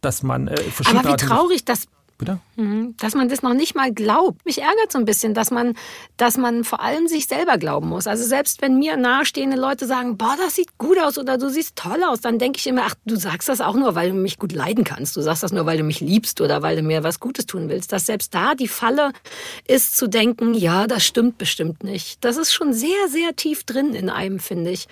Dass 0.00 0.22
man 0.22 0.48
äh, 0.48 0.56
verschiedene 0.56 1.00
Aber 1.04 1.12
wie 1.12 1.16
traurig, 1.16 1.64
dass 1.64 1.86
Bitte? 2.16 2.38
Mhm. 2.56 2.94
Dass 2.98 3.14
man 3.14 3.28
das 3.28 3.42
noch 3.42 3.54
nicht 3.54 3.74
mal 3.74 3.92
glaubt. 3.92 4.44
Mich 4.44 4.60
ärgert 4.60 4.92
so 4.92 4.98
ein 4.98 5.04
bisschen, 5.04 5.34
dass 5.34 5.50
man, 5.50 5.74
dass 6.16 6.36
man 6.36 6.62
vor 6.62 6.80
allem 6.80 7.08
sich 7.08 7.26
selber 7.26 7.58
glauben 7.58 7.88
muss. 7.88 8.06
Also 8.06 8.24
selbst 8.24 8.62
wenn 8.62 8.78
mir 8.78 8.96
nahestehende 8.96 9.56
Leute 9.56 9.86
sagen, 9.86 10.16
boah, 10.16 10.36
das 10.38 10.54
sieht 10.54 10.78
gut 10.78 10.98
aus 11.00 11.18
oder 11.18 11.38
du 11.38 11.50
siehst 11.50 11.74
toll 11.74 12.04
aus, 12.04 12.20
dann 12.20 12.38
denke 12.38 12.58
ich 12.58 12.66
immer, 12.68 12.82
ach, 12.86 12.94
du 13.04 13.16
sagst 13.16 13.48
das 13.48 13.60
auch 13.60 13.74
nur, 13.74 13.96
weil 13.96 14.10
du 14.10 14.14
mich 14.14 14.38
gut 14.38 14.52
leiden 14.52 14.84
kannst. 14.84 15.16
Du 15.16 15.22
sagst 15.22 15.42
das 15.42 15.52
nur, 15.52 15.66
weil 15.66 15.78
du 15.78 15.84
mich 15.84 16.00
liebst 16.00 16.40
oder 16.40 16.62
weil 16.62 16.76
du 16.76 16.82
mir 16.82 17.02
was 17.02 17.18
Gutes 17.18 17.46
tun 17.46 17.68
willst. 17.68 17.92
Dass 17.92 18.06
selbst 18.06 18.32
da 18.32 18.54
die 18.54 18.68
Falle 18.68 19.12
ist 19.66 19.96
zu 19.96 20.06
denken, 20.06 20.54
ja, 20.54 20.86
das 20.86 21.04
stimmt 21.04 21.36
bestimmt 21.36 21.82
nicht. 21.82 22.24
Das 22.24 22.36
ist 22.36 22.52
schon 22.52 22.72
sehr, 22.72 23.08
sehr 23.08 23.34
tief 23.34 23.64
drin 23.64 23.92
in 23.92 24.08
einem, 24.08 24.38
finde 24.38 24.70
ich 24.70 24.86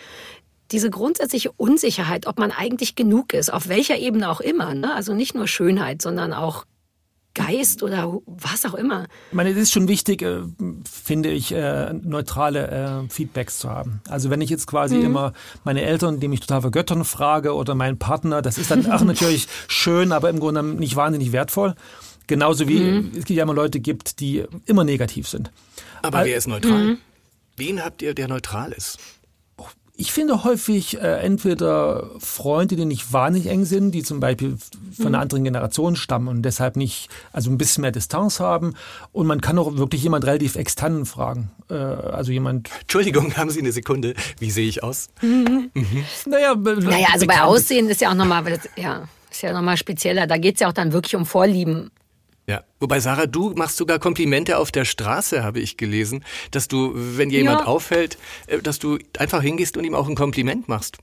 diese 0.72 0.90
grundsätzliche 0.90 1.52
Unsicherheit, 1.52 2.26
ob 2.26 2.38
man 2.38 2.50
eigentlich 2.50 2.94
genug 2.94 3.34
ist, 3.34 3.52
auf 3.52 3.68
welcher 3.68 3.98
Ebene 3.98 4.30
auch 4.30 4.40
immer. 4.40 4.74
Ne? 4.74 4.92
Also 4.94 5.14
nicht 5.14 5.34
nur 5.34 5.46
Schönheit, 5.46 6.02
sondern 6.02 6.32
auch 6.32 6.64
Geist 7.34 7.82
oder 7.82 8.20
was 8.26 8.64
auch 8.66 8.74
immer. 8.74 9.06
Ich 9.30 9.34
meine, 9.34 9.50
es 9.50 9.56
ist 9.56 9.72
schon 9.72 9.88
wichtig, 9.88 10.22
äh, 10.22 10.42
finde 10.90 11.30
ich, 11.30 11.52
äh, 11.52 11.92
neutrale 11.92 13.04
äh, 13.06 13.08
Feedbacks 13.08 13.58
zu 13.58 13.70
haben. 13.70 14.02
Also 14.08 14.30
wenn 14.30 14.40
ich 14.40 14.50
jetzt 14.50 14.66
quasi 14.66 14.96
mhm. 14.96 15.06
immer 15.06 15.32
meine 15.64 15.82
Eltern, 15.82 16.20
die 16.20 16.28
mich 16.28 16.40
total 16.40 16.60
vergöttern, 16.60 17.04
frage 17.04 17.54
oder 17.54 17.74
meinen 17.74 17.98
Partner, 17.98 18.42
das 18.42 18.58
ist 18.58 18.70
dann 18.70 18.86
auch 18.92 19.02
natürlich 19.02 19.48
schön, 19.68 20.12
aber 20.12 20.28
im 20.30 20.40
Grunde 20.40 20.62
nicht 20.62 20.96
wahnsinnig 20.96 21.32
wertvoll. 21.32 21.74
Genauso 22.26 22.68
wie 22.68 22.80
mhm. 22.80 23.12
es 23.16 23.28
ja 23.28 23.42
immer 23.42 23.54
Leute 23.54 23.80
gibt, 23.80 24.20
die 24.20 24.44
immer 24.66 24.84
negativ 24.84 25.28
sind. 25.28 25.50
Aber 26.02 26.18
Al 26.18 26.26
wer 26.26 26.36
ist 26.36 26.48
neutral? 26.48 26.84
Mhm. 26.84 26.98
Wen 27.56 27.84
habt 27.84 28.02
ihr, 28.02 28.14
der 28.14 28.28
neutral 28.28 28.72
ist? 28.72 28.98
Ich 29.94 30.10
finde 30.10 30.42
häufig 30.42 31.00
äh, 31.00 31.20
entweder 31.20 32.10
Freunde, 32.18 32.76
die 32.76 32.86
nicht 32.86 33.12
wahnsinnig 33.12 33.50
eng 33.50 33.66
sind, 33.66 33.92
die 33.92 34.02
zum 34.02 34.20
Beispiel 34.20 34.56
von 34.96 35.08
einer 35.08 35.18
mhm. 35.18 35.22
anderen 35.22 35.44
Generation 35.44 35.96
stammen 35.96 36.28
und 36.28 36.42
deshalb 36.42 36.76
nicht, 36.76 37.08
also 37.30 37.50
ein 37.50 37.58
bisschen 37.58 37.82
mehr 37.82 37.92
Distanz 37.92 38.40
haben. 38.40 38.74
Und 39.12 39.26
man 39.26 39.42
kann 39.42 39.58
auch 39.58 39.76
wirklich 39.76 40.02
jemand 40.02 40.24
relativ 40.24 40.56
externen 40.56 41.04
fragen. 41.04 41.50
Äh, 41.68 41.74
also 41.74 42.32
jemand. 42.32 42.70
Entschuldigung, 42.80 43.36
haben 43.36 43.50
Sie 43.50 43.60
eine 43.60 43.72
Sekunde? 43.72 44.14
Wie 44.38 44.50
sehe 44.50 44.68
ich 44.68 44.82
aus? 44.82 45.08
Mhm. 45.22 45.70
Mhm. 45.74 46.04
Naja, 46.26 46.54
naja, 46.54 47.06
also 47.12 47.26
bei 47.26 47.42
Aussehen 47.42 47.88
ist 47.88 48.00
ja 48.00 48.10
auch 48.10 48.14
nochmal, 48.14 48.58
ja, 48.76 49.08
ist 49.30 49.42
ja 49.42 49.52
nochmal 49.52 49.76
spezieller. 49.76 50.26
Da 50.26 50.36
geht 50.36 50.54
es 50.54 50.60
ja 50.60 50.68
auch 50.68 50.72
dann 50.72 50.92
wirklich 50.92 51.16
um 51.16 51.26
Vorlieben. 51.26 51.90
Ja, 52.46 52.64
wobei 52.80 52.98
Sarah, 52.98 53.26
du 53.26 53.50
machst 53.50 53.76
sogar 53.76 53.98
Komplimente 53.98 54.58
auf 54.58 54.72
der 54.72 54.84
Straße, 54.84 55.44
habe 55.44 55.60
ich 55.60 55.76
gelesen, 55.76 56.24
dass 56.50 56.66
du, 56.66 56.92
wenn 56.94 57.30
jemand 57.30 57.60
ja. 57.60 57.66
auffällt, 57.66 58.18
äh, 58.48 58.58
dass 58.58 58.78
du 58.78 58.98
einfach 59.16 59.42
hingehst 59.42 59.76
und 59.76 59.84
ihm 59.84 59.94
auch 59.94 60.08
ein 60.08 60.16
Kompliment 60.16 60.68
machst. 60.68 60.98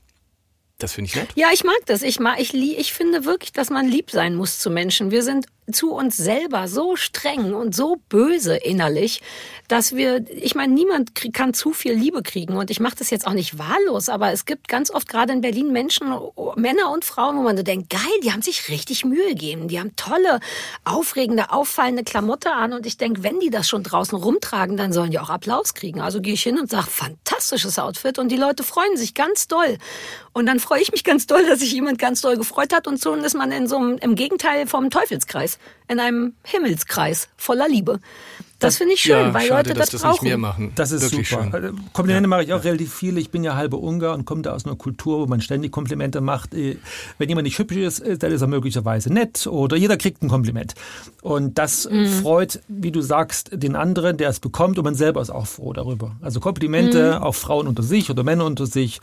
Das 0.78 0.94
finde 0.94 1.08
ich 1.08 1.16
nett. 1.16 1.28
Ja, 1.34 1.48
ich 1.52 1.62
mag 1.62 1.78
das. 1.86 2.02
Ich 2.02 2.20
mag, 2.20 2.40
ich, 2.40 2.54
ich 2.54 2.92
finde 2.92 3.24
wirklich, 3.24 3.52
dass 3.52 3.70
man 3.70 3.86
lieb 3.86 4.10
sein 4.10 4.34
muss 4.34 4.58
zu 4.58 4.70
Menschen. 4.70 5.10
Wir 5.10 5.22
sind 5.22 5.46
zu 5.72 5.92
uns 5.92 6.16
selber 6.16 6.68
so 6.68 6.96
streng 6.96 7.54
und 7.54 7.74
so 7.74 7.96
böse 8.08 8.56
innerlich, 8.56 9.22
dass 9.68 9.94
wir, 9.94 10.24
ich 10.30 10.54
meine, 10.54 10.72
niemand 10.72 11.12
kann 11.32 11.54
zu 11.54 11.72
viel 11.72 11.92
Liebe 11.92 12.22
kriegen. 12.22 12.56
Und 12.56 12.70
ich 12.70 12.80
mache 12.80 12.96
das 12.96 13.10
jetzt 13.10 13.26
auch 13.26 13.32
nicht 13.32 13.58
wahllos, 13.58 14.08
aber 14.08 14.32
es 14.32 14.44
gibt 14.44 14.66
ganz 14.66 14.90
oft 14.90 15.08
gerade 15.08 15.32
in 15.32 15.40
Berlin 15.40 15.72
Menschen, 15.72 16.12
Männer 16.56 16.90
und 16.90 17.04
Frauen, 17.04 17.36
wo 17.36 17.42
man 17.42 17.56
so 17.56 17.62
denkt, 17.62 17.90
geil, 17.90 18.00
die 18.24 18.32
haben 18.32 18.42
sich 18.42 18.68
richtig 18.68 19.04
Mühe 19.04 19.28
gegeben, 19.28 19.68
die 19.68 19.78
haben 19.78 19.94
tolle, 19.94 20.40
aufregende, 20.84 21.52
auffallende 21.52 22.02
Klamotte 22.02 22.52
an. 22.52 22.72
Und 22.72 22.84
ich 22.84 22.96
denke, 22.96 23.22
wenn 23.22 23.38
die 23.38 23.50
das 23.50 23.68
schon 23.68 23.84
draußen 23.84 24.18
rumtragen, 24.18 24.76
dann 24.76 24.92
sollen 24.92 25.12
die 25.12 25.20
auch 25.20 25.30
Applaus 25.30 25.74
kriegen. 25.74 26.00
Also 26.00 26.20
gehe 26.20 26.34
ich 26.34 26.42
hin 26.42 26.58
und 26.58 26.68
sage, 26.68 26.88
fantastisches 26.88 27.78
Outfit. 27.78 28.18
Und 28.18 28.30
die 28.30 28.36
Leute 28.36 28.64
freuen 28.64 28.96
sich 28.96 29.14
ganz 29.14 29.46
doll. 29.46 29.78
Und 30.32 30.46
dann 30.46 30.58
freue 30.58 30.82
ich 30.82 30.90
mich 30.90 31.04
ganz 31.04 31.26
doll, 31.26 31.46
dass 31.46 31.60
sich 31.60 31.72
jemand 31.72 31.98
ganz 32.00 32.20
doll 32.20 32.36
gefreut 32.36 32.72
hat. 32.72 32.88
Und 32.88 33.00
so 33.00 33.14
ist 33.14 33.34
man 33.34 33.52
in 33.52 33.68
so 33.68 33.76
einem, 33.76 33.98
im 33.98 34.16
Gegenteil 34.16 34.66
vom 34.66 34.90
Teufelskreis 34.90 35.59
in 35.88 35.98
einem 35.98 36.34
Himmelskreis 36.44 37.28
voller 37.36 37.68
Liebe. 37.68 38.00
Das 38.60 38.76
finde 38.76 38.92
ich 38.92 39.00
schön, 39.00 39.12
ja, 39.12 39.34
weil 39.34 39.48
schade, 39.48 39.70
Leute 39.70 39.80
das, 39.80 39.90
das 39.90 40.02
brauchen. 40.02 40.24
Nicht 40.24 40.30
mehr 40.30 40.38
machen. 40.38 40.72
Das 40.74 40.92
ist 40.92 41.02
Wirklich 41.02 41.28
super. 41.30 41.50
Schön. 41.50 41.80
Komplimente 41.94 42.26
ja. 42.26 42.28
mache 42.28 42.42
ich 42.44 42.52
auch 42.52 42.62
relativ 42.62 42.92
viele. 42.92 43.18
Ich 43.18 43.30
bin 43.30 43.42
ja 43.42 43.56
halbe 43.56 43.76
Ungar 43.76 44.14
und 44.14 44.26
komme 44.26 44.42
da 44.42 44.52
aus 44.52 44.66
einer 44.66 44.76
Kultur, 44.76 45.20
wo 45.20 45.26
man 45.26 45.40
ständig 45.40 45.72
Komplimente 45.72 46.20
macht. 46.20 46.54
Äh, 46.54 46.76
wenn 47.16 47.28
jemand 47.28 47.44
nicht 47.46 47.58
hübsch 47.58 47.76
ist, 47.76 48.00
äh, 48.00 48.18
dann 48.18 48.30
ist 48.30 48.42
er 48.42 48.48
möglicherweise 48.48 49.12
nett 49.12 49.46
oder 49.46 49.76
jeder 49.76 49.96
kriegt 49.96 50.22
ein 50.22 50.28
Kompliment. 50.28 50.74
Und 51.22 51.56
das 51.56 51.88
mhm. 51.90 52.06
freut, 52.06 52.60
wie 52.68 52.92
du 52.92 53.00
sagst, 53.00 53.50
den 53.52 53.76
anderen, 53.76 54.18
der 54.18 54.28
es 54.28 54.40
bekommt 54.40 54.78
und 54.78 54.84
man 54.84 54.94
selber 54.94 55.22
ist 55.22 55.30
auch 55.30 55.46
froh 55.46 55.72
darüber. 55.72 56.16
Also 56.20 56.38
Komplimente, 56.38 57.16
mhm. 57.16 57.22
auch 57.22 57.34
Frauen 57.34 57.66
unter 57.66 57.82
sich 57.82 58.10
oder 58.10 58.24
Männer 58.24 58.44
unter 58.44 58.66
sich, 58.66 59.00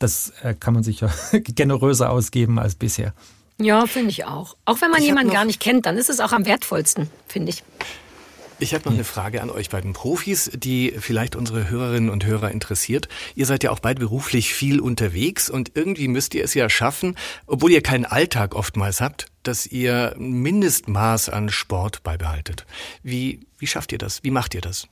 das 0.00 0.32
äh, 0.42 0.54
kann 0.54 0.74
man 0.74 0.82
sicher 0.82 1.10
generöser 1.32 2.10
ausgeben 2.10 2.58
als 2.58 2.74
bisher. 2.74 3.14
Ja, 3.58 3.86
finde 3.86 4.10
ich 4.10 4.24
auch. 4.24 4.56
Auch 4.64 4.80
wenn 4.80 4.90
man 4.90 5.00
ich 5.00 5.06
jemanden 5.06 5.32
gar 5.32 5.44
nicht 5.44 5.60
kennt, 5.60 5.86
dann 5.86 5.96
ist 5.96 6.10
es 6.10 6.20
auch 6.20 6.32
am 6.32 6.44
wertvollsten, 6.44 7.10
finde 7.26 7.50
ich. 7.50 7.62
Ich 8.58 8.72
habe 8.72 8.86
noch 8.86 8.94
eine 8.94 9.04
Frage 9.04 9.42
an 9.42 9.50
euch 9.50 9.68
beiden 9.68 9.92
Profis, 9.92 10.50
die 10.54 10.94
vielleicht 10.98 11.36
unsere 11.36 11.68
Hörerinnen 11.68 12.08
und 12.08 12.24
Hörer 12.24 12.50
interessiert. 12.50 13.08
Ihr 13.34 13.44
seid 13.44 13.62
ja 13.64 13.70
auch 13.70 13.80
beide 13.80 14.00
beruflich 14.00 14.54
viel 14.54 14.80
unterwegs 14.80 15.50
und 15.50 15.72
irgendwie 15.74 16.08
müsst 16.08 16.34
ihr 16.34 16.42
es 16.42 16.54
ja 16.54 16.70
schaffen, 16.70 17.16
obwohl 17.46 17.70
ihr 17.70 17.82
keinen 17.82 18.06
Alltag 18.06 18.54
oftmals 18.54 19.02
habt, 19.02 19.26
dass 19.42 19.66
ihr 19.66 20.14
ein 20.16 20.32
Mindestmaß 20.40 21.28
an 21.28 21.50
Sport 21.50 22.02
beibehaltet. 22.02 22.64
Wie, 23.02 23.40
wie 23.58 23.66
schafft 23.66 23.92
ihr 23.92 23.98
das? 23.98 24.24
Wie 24.24 24.30
macht 24.30 24.54
ihr 24.54 24.62
das? 24.62 24.88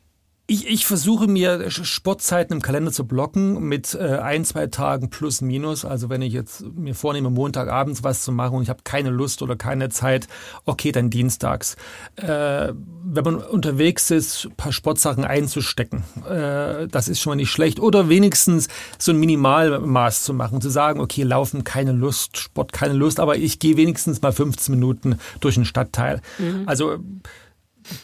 Ich, 0.46 0.68
ich 0.68 0.84
versuche 0.84 1.26
mir 1.26 1.70
Sportzeiten 1.70 2.56
im 2.56 2.60
Kalender 2.60 2.92
zu 2.92 3.06
blocken 3.06 3.66
mit 3.66 3.94
äh, 3.94 4.18
ein, 4.18 4.44
zwei 4.44 4.66
Tagen 4.66 5.08
plus 5.08 5.40
minus. 5.40 5.86
Also 5.86 6.10
wenn 6.10 6.20
ich 6.20 6.34
jetzt 6.34 6.66
mir 6.74 6.94
vornehme, 6.94 7.30
Montagabends 7.30 8.04
was 8.04 8.24
zu 8.24 8.30
machen 8.30 8.56
und 8.56 8.62
ich 8.62 8.68
habe 8.68 8.82
keine 8.84 9.08
Lust 9.08 9.40
oder 9.40 9.56
keine 9.56 9.88
Zeit, 9.88 10.28
okay, 10.66 10.92
dann 10.92 11.08
dienstags. 11.08 11.76
Äh, 12.16 12.74
wenn 13.04 13.24
man 13.24 13.36
unterwegs 13.36 14.10
ist, 14.10 14.50
paar 14.58 14.72
Sportsachen 14.72 15.24
einzustecken, 15.24 16.04
äh, 16.28 16.88
das 16.88 17.08
ist 17.08 17.20
schon 17.20 17.30
mal 17.30 17.36
nicht 17.36 17.50
schlecht. 17.50 17.80
Oder 17.80 18.10
wenigstens 18.10 18.68
so 18.98 19.12
ein 19.12 19.20
Minimalmaß 19.20 20.24
zu 20.24 20.34
machen, 20.34 20.60
zu 20.60 20.68
sagen, 20.68 21.00
okay, 21.00 21.22
laufen 21.22 21.64
keine 21.64 21.92
Lust, 21.92 22.36
Sport 22.36 22.74
keine 22.74 22.92
Lust, 22.92 23.18
aber 23.18 23.38
ich 23.38 23.60
gehe 23.60 23.78
wenigstens 23.78 24.20
mal 24.20 24.32
15 24.32 24.74
Minuten 24.74 25.18
durch 25.40 25.54
den 25.54 25.64
Stadtteil. 25.64 26.20
Mhm. 26.38 26.64
Also 26.66 26.98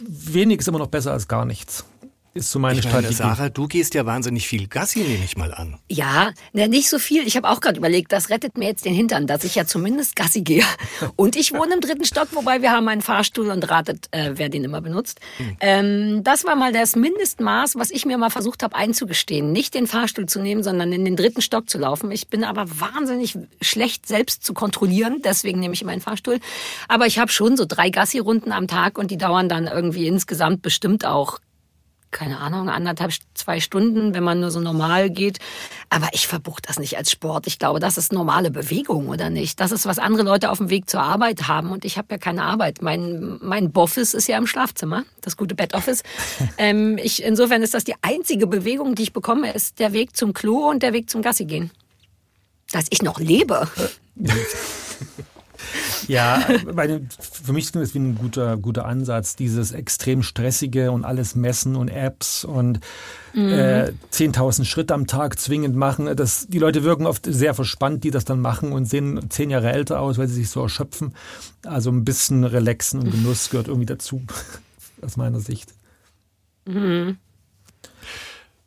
wenig 0.01 0.61
ist 0.61 0.69
immer 0.69 0.79
noch 0.79 0.87
besser 0.87 1.13
als 1.13 1.29
gar 1.29 1.45
nichts 1.45 1.85
ist 2.33 2.51
so 2.51 2.59
meine 2.59 2.79
ich 2.79 2.87
Strategie. 2.87 3.15
Sarah, 3.15 3.49
du 3.49 3.67
gehst 3.67 3.95
ja 3.95 4.07
wahnsinnig 4.07 4.47
viel 4.47 4.69
Gassi, 4.69 5.01
nehme 5.01 5.25
ich 5.25 5.37
mal 5.37 5.53
an. 5.53 5.79
Ja, 5.89 6.33
ne, 6.53 6.69
nicht 6.69 6.89
so 6.89 6.99
viel. 6.99 7.27
Ich 7.27 7.37
habe 7.37 7.49
auch 7.49 7.61
gerade 7.61 7.79
überlegt, 7.79 8.13
das 8.13 8.31
rettet 8.31 8.57
mir 8.57 8.69
jetzt 8.69 8.85
den 8.85 8.95
Hintern, 8.95 9.27
dass 9.27 9.43
ich 9.43 9.57
ja 9.57 9.67
zumindest 9.67 10.15
Gassi 10.15 10.43
gehe. 10.43 10.65
Und 11.17 11.35
ich 11.35 11.53
wohne 11.53 11.75
im 11.75 11.81
dritten 11.81 12.05
Stock, 12.05 12.29
wobei 12.33 12.63
wir 12.63 12.71
haben 12.71 12.89
einen 12.89 13.03
Fahrstuhl 13.03 13.51
und 13.51 13.69
ratet, 13.69 14.09
äh, 14.13 14.33
wer 14.35 14.49
den 14.49 14.65
immer 14.65 14.81
benutzt. 14.81 15.21
Mhm. 15.39 15.57
Ähm, 15.61 16.25
das 16.25 16.45
war 16.45 16.57
mal 16.57 16.73
das 16.73 16.95
Mindestmaß, 16.95 17.77
was 17.77 17.91
ich 17.91 18.07
mir 18.07 18.17
mal 18.17 18.31
versucht 18.31 18.63
habe 18.63 18.77
einzugestehen. 18.77 19.53
Nicht 19.53 19.75
den 19.75 19.87
Fahrstuhl 19.87 20.27
zu 20.27 20.41
nehmen, 20.41 20.63
sondern 20.63 20.93
in 20.93 21.05
den 21.05 21.17
dritten 21.17 21.43
Stock 21.43 21.69
zu 21.69 21.79
laufen. 21.79 22.11
Ich 22.11 22.29
bin 22.29 22.45
aber 22.45 22.67
wahnsinnig 22.81 23.37
schlecht 23.61 24.07
selbst 24.07 24.45
zu 24.45 24.55
kontrollieren, 24.55 25.21
deswegen 25.25 25.61
nehme 25.61 25.75
ich 25.75 25.83
immer 25.83 25.93
einen 25.93 26.01
Fahrstuhl. 26.01 26.39
Aber 26.89 27.07
ich 27.07 27.19
habe 27.19 27.33
schon 27.33 27.57
so 27.57 27.65
drei 27.67 27.91
Gassi-Runden 27.91 28.53
am 28.53 28.69
Tag 28.69 28.99
und 28.99 29.11
die 29.11 29.19
dauern 29.19 29.49
dann 29.49 29.67
irgendwie 29.67 30.07
insgesamt 30.07 30.63
bestimmt 30.63 31.05
auch 31.05 31.41
keine 32.11 32.39
Ahnung, 32.39 32.69
anderthalb, 32.69 33.13
zwei 33.35 33.61
Stunden, 33.61 34.15
wenn 34.15 34.25
man 34.25 34.41
nur 34.41 34.51
so 34.51 34.61
normal 34.61 35.11
geht. 35.11 35.39
Aber 35.89 36.09
ich 36.13 36.27
verbuche 36.27 36.63
das 36.63 36.79
nicht 36.79 36.97
als 36.97 37.11
Sport. 37.11 37.47
Ich 37.47 37.59
glaube, 37.59 37.81
das 37.81 37.99
ist 37.99 38.13
normale 38.13 38.51
Bewegung, 38.51 39.09
oder 39.09 39.31
nicht? 39.31 39.61
Das 39.61 39.73
ist, 39.73 39.87
was 39.87 39.99
andere 39.99 40.23
Leute 40.23 40.51
auf 40.51 40.59
dem 40.59 40.71
Weg 40.71 40.91
zur 40.91 41.03
Arbeit 41.03 41.49
haben. 41.49 41.71
Und 41.71 41.85
ich 41.85 41.99
habe 41.99 42.09
ja 42.11 42.19
keine 42.19 42.43
Arbeit. 42.43 42.83
Mein, 42.83 43.39
mein 43.41 43.73
Boffis 43.73 44.15
ist 44.15 44.29
ja 44.29 44.39
im 44.39 44.47
Schlafzimmer, 44.47 45.05
das 45.21 45.37
gute 45.37 45.55
Bettoffice. 45.55 46.03
ähm, 46.59 46.99
ich, 46.99 47.23
insofern 47.23 47.63
ist 47.63 47.75
das 47.75 47.85
die 47.85 47.95
einzige 48.03 48.47
Bewegung, 48.47 48.95
die 48.95 49.05
ich 49.05 49.13
bekomme, 49.13 49.53
ist 49.53 49.79
der 49.79 49.93
Weg 49.93 50.17
zum 50.17 50.33
Klo 50.33 50.69
und 50.69 50.83
der 50.83 50.93
Weg 50.93 51.11
zum 51.11 51.23
Gassi 51.23 51.45
gehen. 51.45 51.71
Dass 52.73 52.87
ich 52.91 53.03
noch 53.03 53.19
lebe. 53.21 53.69
Ja, 56.09 56.45
meine, 56.73 57.07
für 57.21 57.53
mich 57.53 57.71
klingt 57.71 57.87
das 57.87 57.95
wie 57.95 57.99
ein 57.99 58.17
guter, 58.17 58.57
guter 58.57 58.87
Ansatz, 58.87 59.37
dieses 59.37 59.73
extrem 59.73 60.23
stressige 60.23 60.93
und 60.93 61.05
alles 61.05 61.35
messen 61.35 61.77
und 61.77 61.89
Apps 61.89 62.45
und 62.45 62.81
mhm. 63.35 63.49
äh, 63.49 63.93
10.000 64.13 64.65
Schritte 64.65 64.95
am 64.95 65.07
Tag 65.07 65.39
zwingend 65.39 65.77
machen. 65.77 66.15
Das, 66.17 66.47
die 66.49 66.59
Leute 66.59 66.85
wirken 66.85 67.07
oft 67.07 67.27
sehr 67.27 67.55
verspannt, 67.55 68.05
die 68.05 68.11
das 68.11 68.25
dann 68.25 68.41
machen 68.41 68.73
und 68.73 68.87
sehen 68.87 69.31
zehn 69.31 69.51
Jahre 69.51 69.73
älter 69.73 70.01
aus, 70.01 70.19
weil 70.19 70.29
sie 70.29 70.35
sich 70.35 70.51
so 70.51 70.63
erschöpfen. 70.63 71.15
Also 71.65 71.91
ein 71.91 72.05
bisschen 72.05 72.45
Relaxen 72.45 73.01
und 73.01 73.11
Genuss 73.11 73.51
gehört 73.51 73.69
irgendwie 73.69 73.87
dazu, 73.87 74.23
aus 75.03 75.17
meiner 75.17 75.41
Sicht. 75.41 75.75
Mhm. 76.67 77.19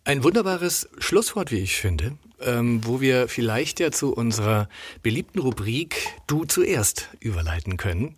Ein 0.06 0.24
wunderbares 0.24 0.90
Schlusswort, 0.98 1.52
wie 1.52 1.60
ich 1.60 1.78
finde 1.78 2.18
ähm, 2.46 2.82
wo 2.86 3.02
wir 3.02 3.28
vielleicht 3.28 3.80
ja 3.80 3.92
zu 3.92 4.14
unserer 4.14 4.70
beliebten 5.02 5.40
Rubrik 5.40 6.14
Du 6.28 6.46
zuerst 6.46 7.10
überleiten 7.20 7.78
können. 7.78 8.16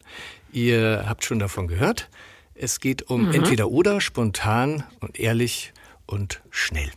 Ihr 0.51 1.05
habt 1.07 1.25
schon 1.25 1.39
davon 1.39 1.67
gehört. 1.67 2.09
Es 2.53 2.79
geht 2.79 3.09
um 3.09 3.27
mhm. 3.27 3.33
entweder 3.33 3.69
oder, 3.69 3.99
spontan 3.99 4.83
und 5.01 5.19
ehrlich 5.19 5.73
und 6.05 6.41
schnell. 6.49 6.91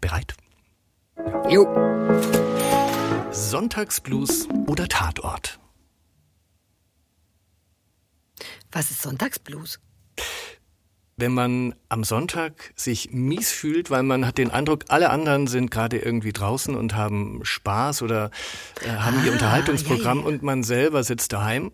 Bereit? 0.00 0.34
Jo. 1.48 1.66
Sonntagsblues 3.30 4.48
oder 4.66 4.88
Tatort? 4.88 5.60
Was 8.72 8.90
ist 8.90 9.02
Sonntagsblues? 9.02 9.78
Wenn 11.22 11.32
man 11.32 11.72
am 11.88 12.02
Sonntag 12.02 12.72
sich 12.74 13.12
mies 13.12 13.52
fühlt, 13.52 13.92
weil 13.92 14.02
man 14.02 14.26
hat 14.26 14.38
den 14.38 14.50
Eindruck, 14.50 14.86
alle 14.88 15.08
anderen 15.10 15.46
sind 15.46 15.70
gerade 15.70 15.96
irgendwie 15.96 16.32
draußen 16.32 16.74
und 16.74 16.96
haben 16.96 17.38
Spaß 17.44 18.02
oder 18.02 18.32
äh, 18.84 18.88
haben 18.88 19.18
ah, 19.20 19.24
ihr 19.24 19.32
Unterhaltungsprogramm 19.32 20.18
ja, 20.18 20.24
ja. 20.24 20.28
und 20.28 20.42
man 20.42 20.64
selber 20.64 21.04
sitzt 21.04 21.32
daheim. 21.32 21.70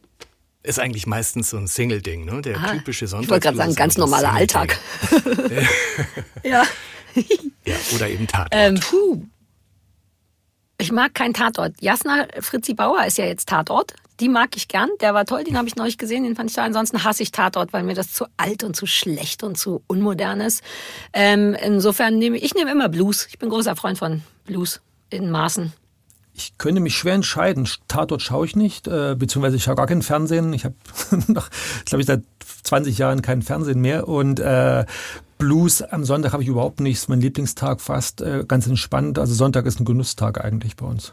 Ist 0.62 0.78
eigentlich 0.78 1.06
meistens 1.06 1.48
so 1.48 1.56
ein 1.56 1.66
Single-Ding, 1.66 2.26
ne? 2.26 2.42
Der 2.42 2.58
ah, 2.58 2.72
typische 2.72 3.06
Sonntag. 3.06 3.24
Ich 3.24 3.30
wollte 3.30 3.44
gerade 3.44 3.56
sagen, 3.56 3.74
ganz 3.74 3.96
normaler 3.96 4.34
Alltag. 4.34 4.78
ja. 6.42 6.64
ja. 7.64 7.76
Oder 7.94 8.10
eben 8.10 8.26
Tatort. 8.26 8.50
Ähm, 8.52 8.78
puh. 8.78 9.22
Ich 10.76 10.92
mag 10.92 11.14
keinen 11.14 11.32
Tatort. 11.32 11.72
Jasna 11.80 12.26
Fritzi 12.40 12.74
Bauer 12.74 13.02
ist 13.06 13.16
ja 13.16 13.24
jetzt 13.24 13.48
Tatort. 13.48 13.94
Die 14.20 14.28
mag 14.28 14.56
ich 14.56 14.68
gern. 14.68 14.90
Der 15.00 15.14
war 15.14 15.24
toll, 15.24 15.44
den 15.44 15.56
habe 15.56 15.68
ich 15.68 15.76
neulich 15.76 15.96
gesehen, 15.96 16.24
den 16.24 16.34
fand 16.34 16.50
ich 16.50 16.56
toll. 16.56 16.64
Ansonsten 16.64 17.04
hasse 17.04 17.22
ich 17.22 17.30
Tatort, 17.30 17.72
weil 17.72 17.84
mir 17.84 17.94
das 17.94 18.12
zu 18.12 18.26
alt 18.36 18.64
und 18.64 18.74
zu 18.74 18.86
schlecht 18.86 19.44
und 19.44 19.56
zu 19.56 19.82
unmodern 19.86 20.40
ist. 20.40 20.62
Ähm, 21.12 21.54
insofern 21.54 22.18
nehme 22.18 22.38
ich 22.38 22.54
nehme 22.54 22.70
immer 22.70 22.88
Blues. 22.88 23.26
Ich 23.28 23.38
bin 23.38 23.48
großer 23.48 23.76
Freund 23.76 23.98
von 23.98 24.22
Blues 24.44 24.80
in 25.10 25.30
Maßen. 25.30 25.72
Ich 26.34 26.56
könnte 26.56 26.80
mich 26.80 26.96
schwer 26.96 27.14
entscheiden. 27.14 27.68
Tatort 27.88 28.22
schaue 28.22 28.46
ich 28.46 28.54
nicht, 28.54 28.86
äh, 28.86 29.16
beziehungsweise 29.16 29.56
ich 29.56 29.64
schaue 29.64 29.74
gar 29.74 29.86
kein 29.86 30.02
Fernsehen. 30.02 30.52
Ich 30.52 30.64
habe 30.64 30.74
noch, 31.32 31.48
glaube 31.84 32.00
ich, 32.00 32.06
seit 32.06 32.22
20 32.62 32.98
Jahren 32.98 33.22
kein 33.22 33.42
Fernsehen 33.42 33.80
mehr. 33.80 34.06
Und 34.08 34.40
äh, 34.40 34.84
Blues 35.38 35.82
am 35.82 36.04
Sonntag 36.04 36.32
habe 36.32 36.42
ich 36.42 36.48
überhaupt 36.48 36.80
nichts. 36.80 37.08
Mein 37.08 37.20
Lieblingstag 37.20 37.80
fast 37.80 38.20
äh, 38.20 38.44
ganz 38.46 38.66
entspannt. 38.66 39.18
Also 39.18 39.34
Sonntag 39.34 39.66
ist 39.66 39.80
ein 39.80 39.84
Genusstag 39.84 40.44
eigentlich 40.44 40.76
bei 40.76 40.86
uns. 40.86 41.12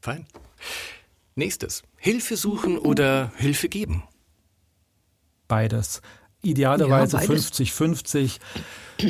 Fein. 0.00 0.26
Nächstes. 1.36 1.82
Hilfe 1.96 2.36
suchen 2.36 2.78
oder 2.78 3.32
Hilfe 3.36 3.68
geben? 3.68 4.04
Beides. 5.48 6.00
Idealerweise 6.42 7.18
50-50. 7.18 8.38
Ja, 8.98 9.08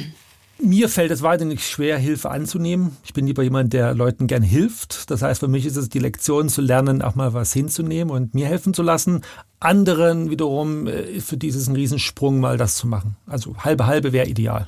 mir 0.59 0.89
fällt 0.89 1.11
es 1.11 1.23
wahnsinnig 1.23 1.67
schwer, 1.67 1.99
Hilfe 1.99 2.31
anzunehmen. 2.31 2.97
Ich 3.05 3.13
bin 3.13 3.27
lieber 3.27 3.43
jemand, 3.43 3.73
der 3.73 3.95
Leuten 3.95 4.27
gern 4.27 4.43
hilft. 4.43 5.11
Das 5.11 5.23
heißt, 5.23 5.41
für 5.41 5.49
mich 5.49 5.67
ist 5.67 5.77
es 5.77 5.89
die 5.89 5.99
Lektion 5.99 6.49
zu 6.49 6.63
lernen, 6.63 7.03
auch 7.03 7.15
mal 7.15 7.35
was 7.35 7.53
hinzunehmen 7.53 8.15
und 8.15 8.35
mir 8.35 8.47
helfen 8.47 8.73
zu 8.73 8.83
lassen. 8.83 9.23
Anderen 9.61 10.31
wiederum, 10.31 10.87
äh, 10.87 11.21
für 11.21 11.37
dieses 11.37 11.67
einen 11.67 11.77
Riesensprung 11.77 12.41
mal 12.41 12.57
das 12.57 12.77
zu 12.77 12.87
machen. 12.87 13.17
Also 13.27 13.57
halbe 13.59 13.87
halbe 13.87 14.13
wäre 14.13 14.29
ideal. 14.29 14.67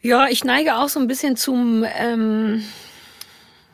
Ja, 0.00 0.26
ich 0.28 0.44
neige 0.44 0.76
auch 0.76 0.88
so 0.88 0.98
ein 0.98 1.06
bisschen 1.06 1.36
zum 1.36 1.84
ähm, 1.96 2.62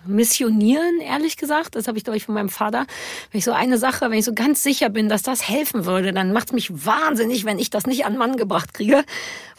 missionieren, 0.08 1.00
ehrlich 1.00 1.36
gesagt. 1.36 1.74
Das 1.74 1.86
habe 1.86 1.98
ich, 1.98 2.04
glaube 2.04 2.16
ich, 2.16 2.24
von 2.24 2.34
meinem 2.34 2.48
Vater. 2.48 2.86
Wenn 3.30 3.38
ich 3.38 3.44
so 3.44 3.52
eine 3.52 3.78
Sache, 3.78 4.10
wenn 4.10 4.18
ich 4.18 4.24
so 4.24 4.34
ganz 4.34 4.62
sicher 4.62 4.88
bin, 4.88 5.08
dass 5.08 5.22
das 5.22 5.48
helfen 5.48 5.84
würde, 5.84 6.12
dann 6.12 6.32
macht 6.32 6.48
es 6.48 6.52
mich 6.52 6.86
wahnsinnig, 6.86 7.44
wenn 7.44 7.58
ich 7.58 7.70
das 7.70 7.86
nicht 7.86 8.04
an 8.04 8.16
Mann 8.16 8.36
gebracht 8.36 8.74
kriege. 8.74 9.04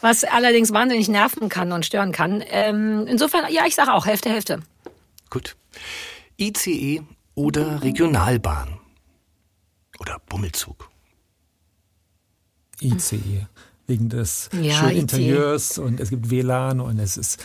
Was 0.00 0.24
allerdings 0.24 0.72
wahnsinnig 0.72 1.08
nerven 1.08 1.48
kann 1.48 1.72
und 1.72 1.86
stören 1.86 2.12
kann. 2.12 2.42
Ähm, 2.48 3.06
insofern, 3.06 3.44
ja, 3.52 3.66
ich 3.66 3.74
sage 3.74 3.92
auch 3.92 4.06
Hälfte, 4.06 4.30
Hälfte. 4.30 4.60
Gut. 5.30 5.56
ICE 6.38 7.02
oder 7.34 7.82
Regionalbahn? 7.82 8.78
Oder 9.98 10.18
Bummelzug? 10.28 10.88
ICE 12.80 13.46
wegen 13.90 14.08
des 14.08 14.48
ja, 14.58 14.72
schönen 14.72 14.96
Interieurs 14.96 15.76
und 15.76 16.00
es 16.00 16.08
gibt 16.08 16.30
WLAN 16.30 16.80
und 16.80 16.98
es 16.98 17.18
ist 17.18 17.44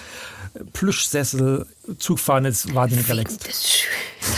Plüschsessel, 0.71 1.65
Zugfahren 1.99 2.45
ist 2.45 2.73
wahnsinnig 2.73 3.09
relaxed. 3.09 3.45
Das, 3.45 3.83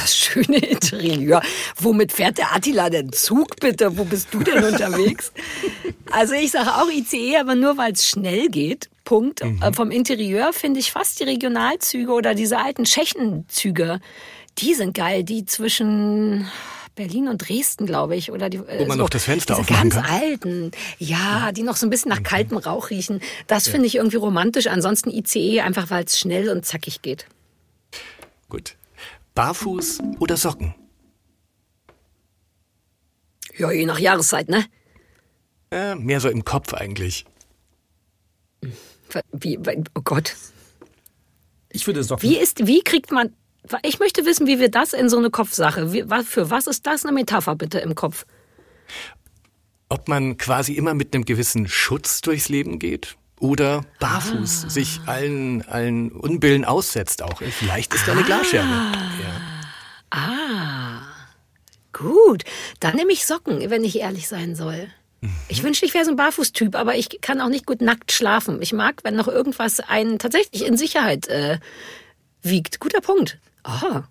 das, 0.01 0.17
schöne 0.17 0.57
Interieur. 0.57 1.41
Womit 1.79 2.11
fährt 2.11 2.39
der 2.39 2.55
Attila 2.55 2.89
denn 2.89 3.11
Zug 3.11 3.59
bitte? 3.59 3.97
Wo 3.97 4.03
bist 4.03 4.29
du 4.31 4.39
denn 4.39 4.63
unterwegs? 4.63 5.31
Also 6.11 6.33
ich 6.33 6.51
sage 6.51 6.69
auch 6.69 6.89
ICE, 6.89 7.37
aber 7.37 7.55
nur 7.55 7.77
weil 7.77 7.91
es 7.91 8.07
schnell 8.07 8.49
geht. 8.49 8.89
Punkt. 9.03 9.43
Mhm. 9.43 9.61
Äh, 9.61 9.73
vom 9.73 9.91
Interieur 9.91 10.53
finde 10.53 10.79
ich 10.79 10.91
fast 10.91 11.19
die 11.19 11.25
Regionalzüge 11.25 12.11
oder 12.11 12.33
diese 12.33 12.57
alten 12.57 12.85
Tschechenzüge, 12.85 13.99
die 14.57 14.73
sind 14.73 14.93
geil, 14.95 15.23
die 15.23 15.45
zwischen 15.45 16.49
Berlin 16.97 17.27
und 17.29 17.37
Dresden, 17.37 17.85
glaube 17.85 18.15
ich, 18.15 18.31
oder 18.31 18.49
die, 18.49 18.59
wo 18.59 18.85
man 18.85 18.97
so, 18.97 19.03
noch 19.03 19.09
das 19.09 19.23
Fenster 19.23 19.55
diese 19.55 19.71
ganz 19.71 19.95
kann. 19.95 20.03
alten, 20.03 20.71
ja, 20.97 21.51
die 21.53 21.63
noch 21.63 21.77
so 21.77 21.85
ein 21.85 21.89
bisschen 21.89 22.09
nach 22.09 22.23
kaltem 22.23 22.57
Rauch 22.57 22.89
riechen. 22.89 23.21
Das 23.45 23.67
ja. 23.67 23.71
finde 23.71 23.87
ich 23.87 23.95
irgendwie 23.95 24.17
romantisch. 24.17 24.67
Ansonsten 24.67 25.11
ICE 25.11 25.61
einfach, 25.61 25.89
weil 25.89 26.03
es 26.03 26.19
schnell 26.19 26.49
und 26.49 26.65
zackig 26.65 27.01
geht. 27.01 27.27
Gut. 28.49 28.75
Barfuß 29.35 29.99
oder 30.19 30.35
Socken? 30.35 30.73
Ja, 33.57 33.71
je 33.71 33.85
nach 33.85 33.99
Jahreszeit, 33.99 34.49
ne? 34.49 34.65
Äh, 35.69 35.95
mehr 35.95 36.19
so 36.19 36.29
im 36.29 36.43
Kopf 36.43 36.73
eigentlich. 36.73 37.25
Wie, 39.31 39.59
oh 39.95 40.01
Gott. 40.03 40.35
Ich 41.69 41.85
würde 41.85 42.03
Socken. 42.03 42.27
Wie 42.27 42.37
ist, 42.37 42.65
wie 42.65 42.81
kriegt 42.81 43.11
man 43.11 43.33
ich 43.83 43.99
möchte 43.99 44.25
wissen, 44.25 44.47
wie 44.47 44.59
wir 44.59 44.69
das 44.69 44.93
in 44.93 45.09
so 45.09 45.17
eine 45.17 45.29
Kopfsache, 45.29 45.93
wie, 45.93 46.03
für 46.23 46.49
was 46.49 46.67
ist 46.67 46.85
das 46.85 47.05
eine 47.05 47.13
Metapher 47.13 47.55
bitte 47.55 47.79
im 47.79 47.95
Kopf? 47.95 48.25
Ob 49.89 50.07
man 50.07 50.37
quasi 50.37 50.73
immer 50.73 50.93
mit 50.93 51.13
einem 51.13 51.25
gewissen 51.25 51.67
Schutz 51.67 52.21
durchs 52.21 52.49
Leben 52.49 52.79
geht 52.79 53.15
oder 53.39 53.85
barfuß 53.99 54.65
ah. 54.65 54.69
sich 54.69 54.99
allen, 55.05 55.61
allen 55.67 56.11
Unbillen 56.11 56.65
aussetzt 56.65 57.21
auch. 57.21 57.41
Vielleicht 57.41 57.93
ist 57.93 58.07
da 58.07 58.13
eine 58.13 58.21
ah. 58.21 58.25
Glasscherbe. 58.25 58.69
Ja. 58.69 59.57
Ah, 60.09 61.01
gut. 61.93 62.43
Dann 62.79 62.95
nehme 62.95 63.11
ich 63.11 63.25
Socken, 63.25 63.69
wenn 63.69 63.83
ich 63.83 63.99
ehrlich 63.99 64.27
sein 64.27 64.55
soll. 64.55 64.87
Mhm. 65.21 65.35
Ich 65.47 65.63
wünschte, 65.63 65.85
ich 65.85 65.93
wäre 65.93 66.05
so 66.05 66.11
ein 66.11 66.17
Barfußtyp, 66.17 66.75
aber 66.75 66.95
ich 66.95 67.21
kann 67.21 67.41
auch 67.41 67.49
nicht 67.49 67.65
gut 67.65 67.81
nackt 67.81 68.11
schlafen. 68.11 68.61
Ich 68.61 68.73
mag, 68.73 69.03
wenn 69.03 69.15
noch 69.15 69.27
irgendwas 69.27 69.79
einen 69.79 70.19
tatsächlich 70.19 70.65
in 70.65 70.77
Sicherheit 70.77 71.27
äh, 71.27 71.59
wiegt. 72.41 72.79
Guter 72.79 73.01
Punkt. 73.01 73.39
Aha. 73.67 74.07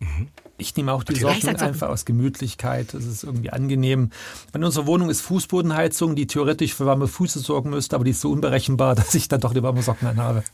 Mhm. 0.00 0.28
Ich 0.58 0.76
nehme 0.76 0.92
auch 0.92 1.04
die 1.04 1.14
Socken 1.14 1.56
einfach 1.56 1.88
aus 1.88 2.04
Gemütlichkeit. 2.04 2.92
Das 2.92 3.04
ist 3.04 3.24
irgendwie 3.24 3.50
angenehm. 3.50 4.10
In 4.52 4.64
unserer 4.64 4.86
Wohnung 4.86 5.08
ist 5.08 5.20
Fußbodenheizung, 5.22 6.14
die 6.14 6.26
theoretisch 6.26 6.74
für 6.74 6.84
warme 6.84 7.08
Füße 7.08 7.38
sorgen 7.38 7.70
müsste, 7.70 7.96
aber 7.96 8.04
die 8.04 8.10
ist 8.10 8.20
so 8.20 8.30
unberechenbar, 8.30 8.94
dass 8.96 9.14
ich 9.14 9.28
dann 9.28 9.40
doch 9.40 9.54
die 9.54 9.62
warme 9.62 9.82
Socken 9.82 10.08
anhabe. 10.08 10.44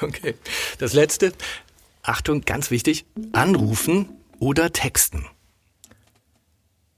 Okay. 0.00 0.36
Das 0.78 0.94
letzte. 0.94 1.34
Achtung, 2.02 2.40
ganz 2.46 2.70
wichtig. 2.70 3.04
Anrufen 3.32 4.08
oder 4.38 4.72
texten. 4.72 5.26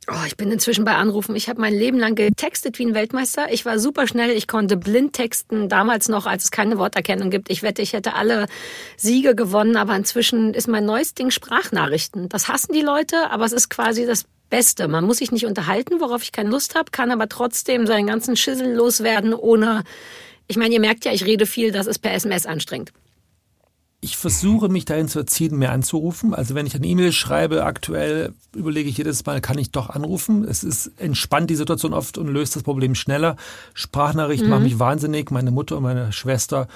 Oh, 0.08 0.26
ich 0.26 0.36
bin 0.36 0.50
inzwischen 0.50 0.84
bei 0.84 0.96
Anrufen. 0.96 1.36
Ich 1.36 1.48
habe 1.48 1.60
mein 1.60 1.74
Leben 1.74 1.98
lang 1.98 2.16
getextet 2.16 2.78
wie 2.80 2.86
ein 2.86 2.94
Weltmeister. 2.94 3.52
Ich 3.52 3.64
war 3.64 3.78
super 3.78 4.08
schnell. 4.08 4.30
Ich 4.30 4.48
konnte 4.48 4.76
blind 4.76 5.12
texten, 5.12 5.68
damals 5.68 6.08
noch, 6.08 6.26
als 6.26 6.44
es 6.44 6.50
keine 6.50 6.76
Worterkennung 6.76 7.30
gibt. 7.30 7.50
Ich 7.50 7.62
wette, 7.62 7.82
ich 7.82 7.92
hätte 7.92 8.14
alle 8.14 8.46
Siege 8.96 9.36
gewonnen, 9.36 9.76
aber 9.76 9.94
inzwischen 9.94 10.54
ist 10.54 10.66
mein 10.66 10.84
neues 10.84 11.14
Ding 11.14 11.30
Sprachnachrichten. 11.30 12.28
Das 12.28 12.48
hassen 12.48 12.72
die 12.72 12.80
Leute, 12.80 13.30
aber 13.30 13.44
es 13.44 13.52
ist 13.52 13.70
quasi 13.70 14.04
das 14.04 14.24
Beste. 14.50 14.88
Man 14.88 15.04
muss 15.04 15.18
sich 15.18 15.30
nicht 15.30 15.46
unterhalten, 15.46 16.00
worauf 16.00 16.24
ich 16.24 16.32
keine 16.32 16.50
Lust 16.50 16.74
habe, 16.74 16.90
kann 16.90 17.12
aber 17.12 17.28
trotzdem 17.28 17.86
seinen 17.86 18.08
ganzen 18.08 18.36
Schissel 18.36 18.74
loswerden, 18.74 19.32
ohne. 19.34 19.84
Ich 20.48 20.56
meine, 20.56 20.74
ihr 20.74 20.80
merkt 20.80 21.04
ja, 21.04 21.12
ich 21.12 21.24
rede 21.24 21.46
viel, 21.46 21.70
das 21.70 21.86
ist 21.86 22.00
per 22.00 22.12
SMS 22.12 22.44
anstrengend. 22.44 22.92
Ich 24.04 24.16
versuche 24.16 24.68
mich 24.68 24.84
dahin 24.84 25.06
zu 25.06 25.20
erziehen, 25.20 25.56
mehr 25.56 25.70
anzurufen. 25.70 26.34
Also 26.34 26.56
wenn 26.56 26.66
ich 26.66 26.74
eine 26.74 26.88
E-Mail 26.88 27.12
schreibe, 27.12 27.64
aktuell 27.64 28.34
überlege 28.52 28.88
ich 28.88 28.98
jedes 28.98 29.24
Mal, 29.24 29.40
kann 29.40 29.58
ich 29.58 29.70
doch 29.70 29.90
anrufen. 29.90 30.42
Es 30.42 30.64
ist 30.64 30.90
entspannt 30.98 31.50
die 31.50 31.54
Situation 31.54 31.94
oft 31.94 32.18
und 32.18 32.26
löst 32.26 32.56
das 32.56 32.64
Problem 32.64 32.96
schneller. 32.96 33.36
Sprachnachrichten 33.74 34.48
mhm. 34.48 34.50
machen 34.50 34.64
mich 34.64 34.80
wahnsinnig. 34.80 35.30
Meine 35.30 35.52
Mutter 35.52 35.76
und 35.76 35.84
meine 35.84 36.12
Schwester 36.12 36.66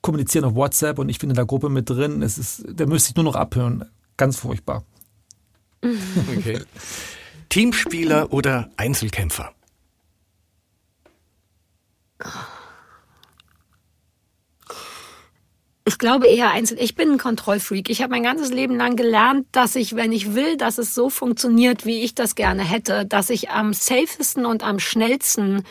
kommunizieren 0.00 0.46
auf 0.46 0.54
WhatsApp 0.54 0.98
und 0.98 1.10
ich 1.10 1.18
bin 1.18 1.28
in 1.28 1.36
der 1.36 1.44
Gruppe 1.44 1.68
mit 1.68 1.90
drin. 1.90 2.22
Es 2.22 2.38
ist, 2.38 2.64
da 2.66 2.86
müsste 2.86 3.10
ich 3.10 3.16
nur 3.16 3.26
noch 3.26 3.36
abhören. 3.36 3.84
Ganz 4.16 4.38
furchtbar. 4.38 4.82
Okay. 6.38 6.60
Teamspieler 7.50 8.32
oder 8.32 8.70
Einzelkämpfer? 8.78 9.52
Oh. 12.24 12.28
Ich 15.84 15.98
glaube 15.98 16.28
eher 16.28 16.50
einzeln. 16.50 16.78
Ich 16.80 16.94
bin 16.94 17.12
ein 17.12 17.18
Kontrollfreak. 17.18 17.90
Ich 17.90 18.02
habe 18.02 18.12
mein 18.12 18.22
ganzes 18.22 18.50
Leben 18.50 18.76
lang 18.76 18.94
gelernt, 18.94 19.46
dass 19.50 19.74
ich, 19.74 19.96
wenn 19.96 20.12
ich 20.12 20.34
will, 20.34 20.56
dass 20.56 20.78
es 20.78 20.94
so 20.94 21.10
funktioniert, 21.10 21.84
wie 21.84 22.02
ich 22.02 22.14
das 22.14 22.36
gerne 22.36 22.62
hätte, 22.62 23.04
dass 23.04 23.30
ich 23.30 23.50
am 23.50 23.72
safesten 23.72 24.46
und 24.46 24.62
am 24.62 24.78
schnellsten 24.78 25.64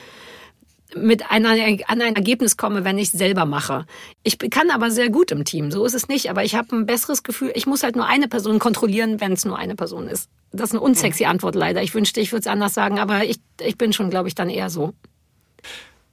mit 0.95 1.32
einer, 1.32 1.51
an 1.51 2.01
ein 2.01 2.16
Ergebnis 2.16 2.57
komme, 2.57 2.84
wenn 2.84 2.97
ich 2.97 3.14
es 3.14 3.18
selber 3.20 3.45
mache. 3.45 3.86
Ich 4.24 4.38
kann 4.38 4.70
aber 4.72 4.91
sehr 4.91 5.09
gut 5.09 5.32
im 5.32 5.45
Team, 5.45 5.72
so 5.72 5.86
ist 5.86 5.93
es 5.93 6.07
nicht, 6.07 6.30
aber 6.30 6.43
ich 6.43 6.55
habe 6.55 6.76
ein 6.76 6.86
besseres 6.86 7.24
Gefühl, 7.24 7.51
ich 7.55 7.66
muss 7.66 7.84
halt 7.84 7.95
nur 7.95 8.05
eine 8.05 8.28
Person 8.28 8.59
kontrollieren, 8.59 9.22
wenn 9.22 9.32
es 9.32 9.45
nur 9.45 9.57
eine 9.57 9.76
Person 9.76 10.07
ist. 10.07 10.30
Das 10.51 10.70
ist 10.70 10.74
eine 10.74 10.82
unsexy 10.82 11.26
Antwort 11.26 11.55
leider. 11.55 11.82
Ich 11.82 11.93
wünschte, 11.93 12.20
ich 12.20 12.34
würde 12.34 12.41
es 12.41 12.47
anders 12.47 12.74
sagen, 12.74 12.99
aber 12.99 13.24
ich, 13.24 13.38
ich 13.62 13.78
bin 13.78 13.93
schon, 13.93 14.09
glaube 14.09 14.28
ich, 14.28 14.36
dann 14.36 14.49
eher 14.49 14.70
so. 14.70 14.93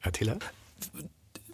Attila? 0.02 0.36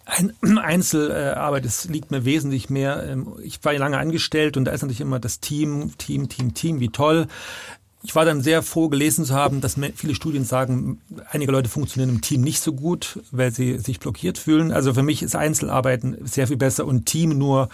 Ein 0.05 0.33
Einzelarbeit, 0.57 1.65
es 1.65 1.85
liegt 1.85 2.11
mir 2.11 2.25
wesentlich 2.25 2.69
mehr. 2.69 3.03
Ähm, 3.03 3.35
ich 3.43 3.63
war 3.63 3.73
lange 3.73 3.97
angestellt 3.97 4.57
und 4.57 4.65
da 4.65 4.71
ist 4.71 4.81
natürlich 4.81 5.01
immer 5.01 5.19
das 5.19 5.39
Team, 5.39 5.97
Team, 5.97 6.29
Team, 6.29 6.53
Team, 6.53 6.79
wie 6.79 6.89
toll. 6.89 7.27
Ich 8.03 8.13
war 8.13 8.23
dann 8.23 8.41
sehr 8.41 8.61
froh, 8.61 8.87
gelesen 8.87 9.25
zu 9.25 9.33
haben, 9.33 9.61
dass 9.61 9.77
viele 9.95 10.13
Studien 10.13 10.43
sagen, 10.43 11.01
einige 11.31 11.51
Leute 11.51 11.69
funktionieren 11.69 12.13
im 12.13 12.21
Team 12.21 12.41
nicht 12.41 12.61
so 12.61 12.73
gut, 12.73 13.19
weil 13.31 13.51
sie 13.51 13.79
sich 13.79 13.99
blockiert 13.99 14.37
fühlen. 14.37 14.71
Also 14.71 14.93
für 14.93 15.01
mich 15.01 15.23
ist 15.23 15.35
Einzelarbeiten 15.35 16.15
sehr 16.23 16.47
viel 16.47 16.57
besser 16.57 16.85
und 16.85 17.07
Team 17.07 17.35
nur 17.35 17.67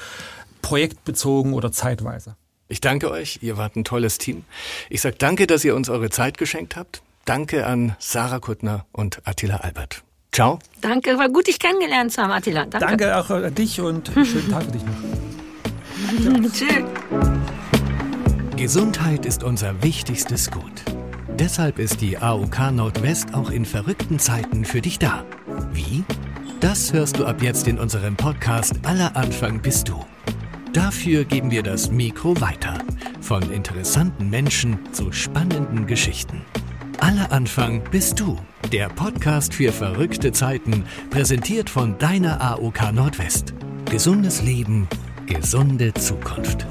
projektbezogen 0.62 1.54
oder 1.54 1.74
zeitweise. 1.74 2.38
Ich 2.70 2.80
danke 2.80 3.12
euch, 3.12 3.40
ihr 3.42 3.58
wart 3.58 3.76
ein 3.76 3.84
tolles 3.84 4.20
Team. 4.20 4.46
Ich 4.90 5.02
sage 5.02 5.18
danke, 5.18 5.48
dass 5.48 5.66
ihr 5.66 5.76
uns 5.76 5.90
eure 5.90 6.10
Zeit 6.10 6.38
geschenkt 6.38 6.78
habt. 6.78 7.02
Danke 7.26 7.68
an 7.68 7.98
Sarah 8.00 8.40
Kuttner 8.40 8.86
und 8.94 9.22
Attila 9.26 9.58
Albert. 9.58 10.04
Ciao. 10.34 10.60
Danke, 10.80 11.18
war 11.18 11.28
gut, 11.28 11.48
dich 11.48 11.60
kennengelernt 11.60 12.14
zu 12.14 12.22
haben, 12.22 12.32
Attila. 12.32 12.66
Danke, 12.66 12.88
Danke 12.88 13.18
auch 13.18 13.30
an 13.30 13.54
dich 13.54 13.82
und 13.82 14.10
schönen 14.14 14.50
Tag 14.50 14.64
für 14.64 14.72
dich 14.72 14.84
noch. 14.84 16.52
Tschüss. 16.54 16.84
Gesundheit 18.56 19.26
ist 19.26 19.44
unser 19.44 19.84
wichtigstes 19.84 20.50
Gut. 20.50 20.84
Deshalb 21.38 21.80
ist 21.80 22.00
die 22.00 22.18
AOK 22.18 22.72
Nordwest 22.72 23.34
auch 23.34 23.50
in 23.50 23.66
verrückten 23.66 24.20
Zeiten 24.20 24.64
für 24.64 24.82
dich 24.82 25.00
da. 25.00 25.26
Wie? 25.74 26.04
Das 26.62 26.94
hörst 26.94 27.18
du 27.18 27.26
ab 27.26 27.42
jetzt 27.42 27.68
in 27.68 27.80
unserem 27.80 28.16
Podcast 28.16 28.76
Aller 28.84 29.16
Anfang 29.18 29.62
bist 29.62 29.90
du. 29.90 30.00
Dafür 30.72 31.26
geben 31.26 31.52
wir 31.52 31.64
das 31.64 31.92
Mikro 31.92 32.40
weiter. 32.40 32.78
Von 33.20 33.52
interessanten 33.52 34.30
Menschen 34.30 34.80
zu 34.94 35.12
spannenden 35.12 35.88
Geschichten. 35.88 36.46
Aller 37.00 37.32
Anfang 37.32 37.82
bist 37.92 38.20
du. 38.20 38.38
Der 38.72 38.90
Podcast 38.90 39.54
für 39.54 39.72
verrückte 39.72 40.32
Zeiten, 40.32 40.86
präsentiert 41.10 41.70
von 41.70 41.98
deiner 41.98 42.42
AOK 42.42 42.92
Nordwest. 42.94 43.54
Gesundes 43.90 44.42
Leben, 44.42 44.88
gesunde 45.26 45.94
Zukunft. 45.94 46.66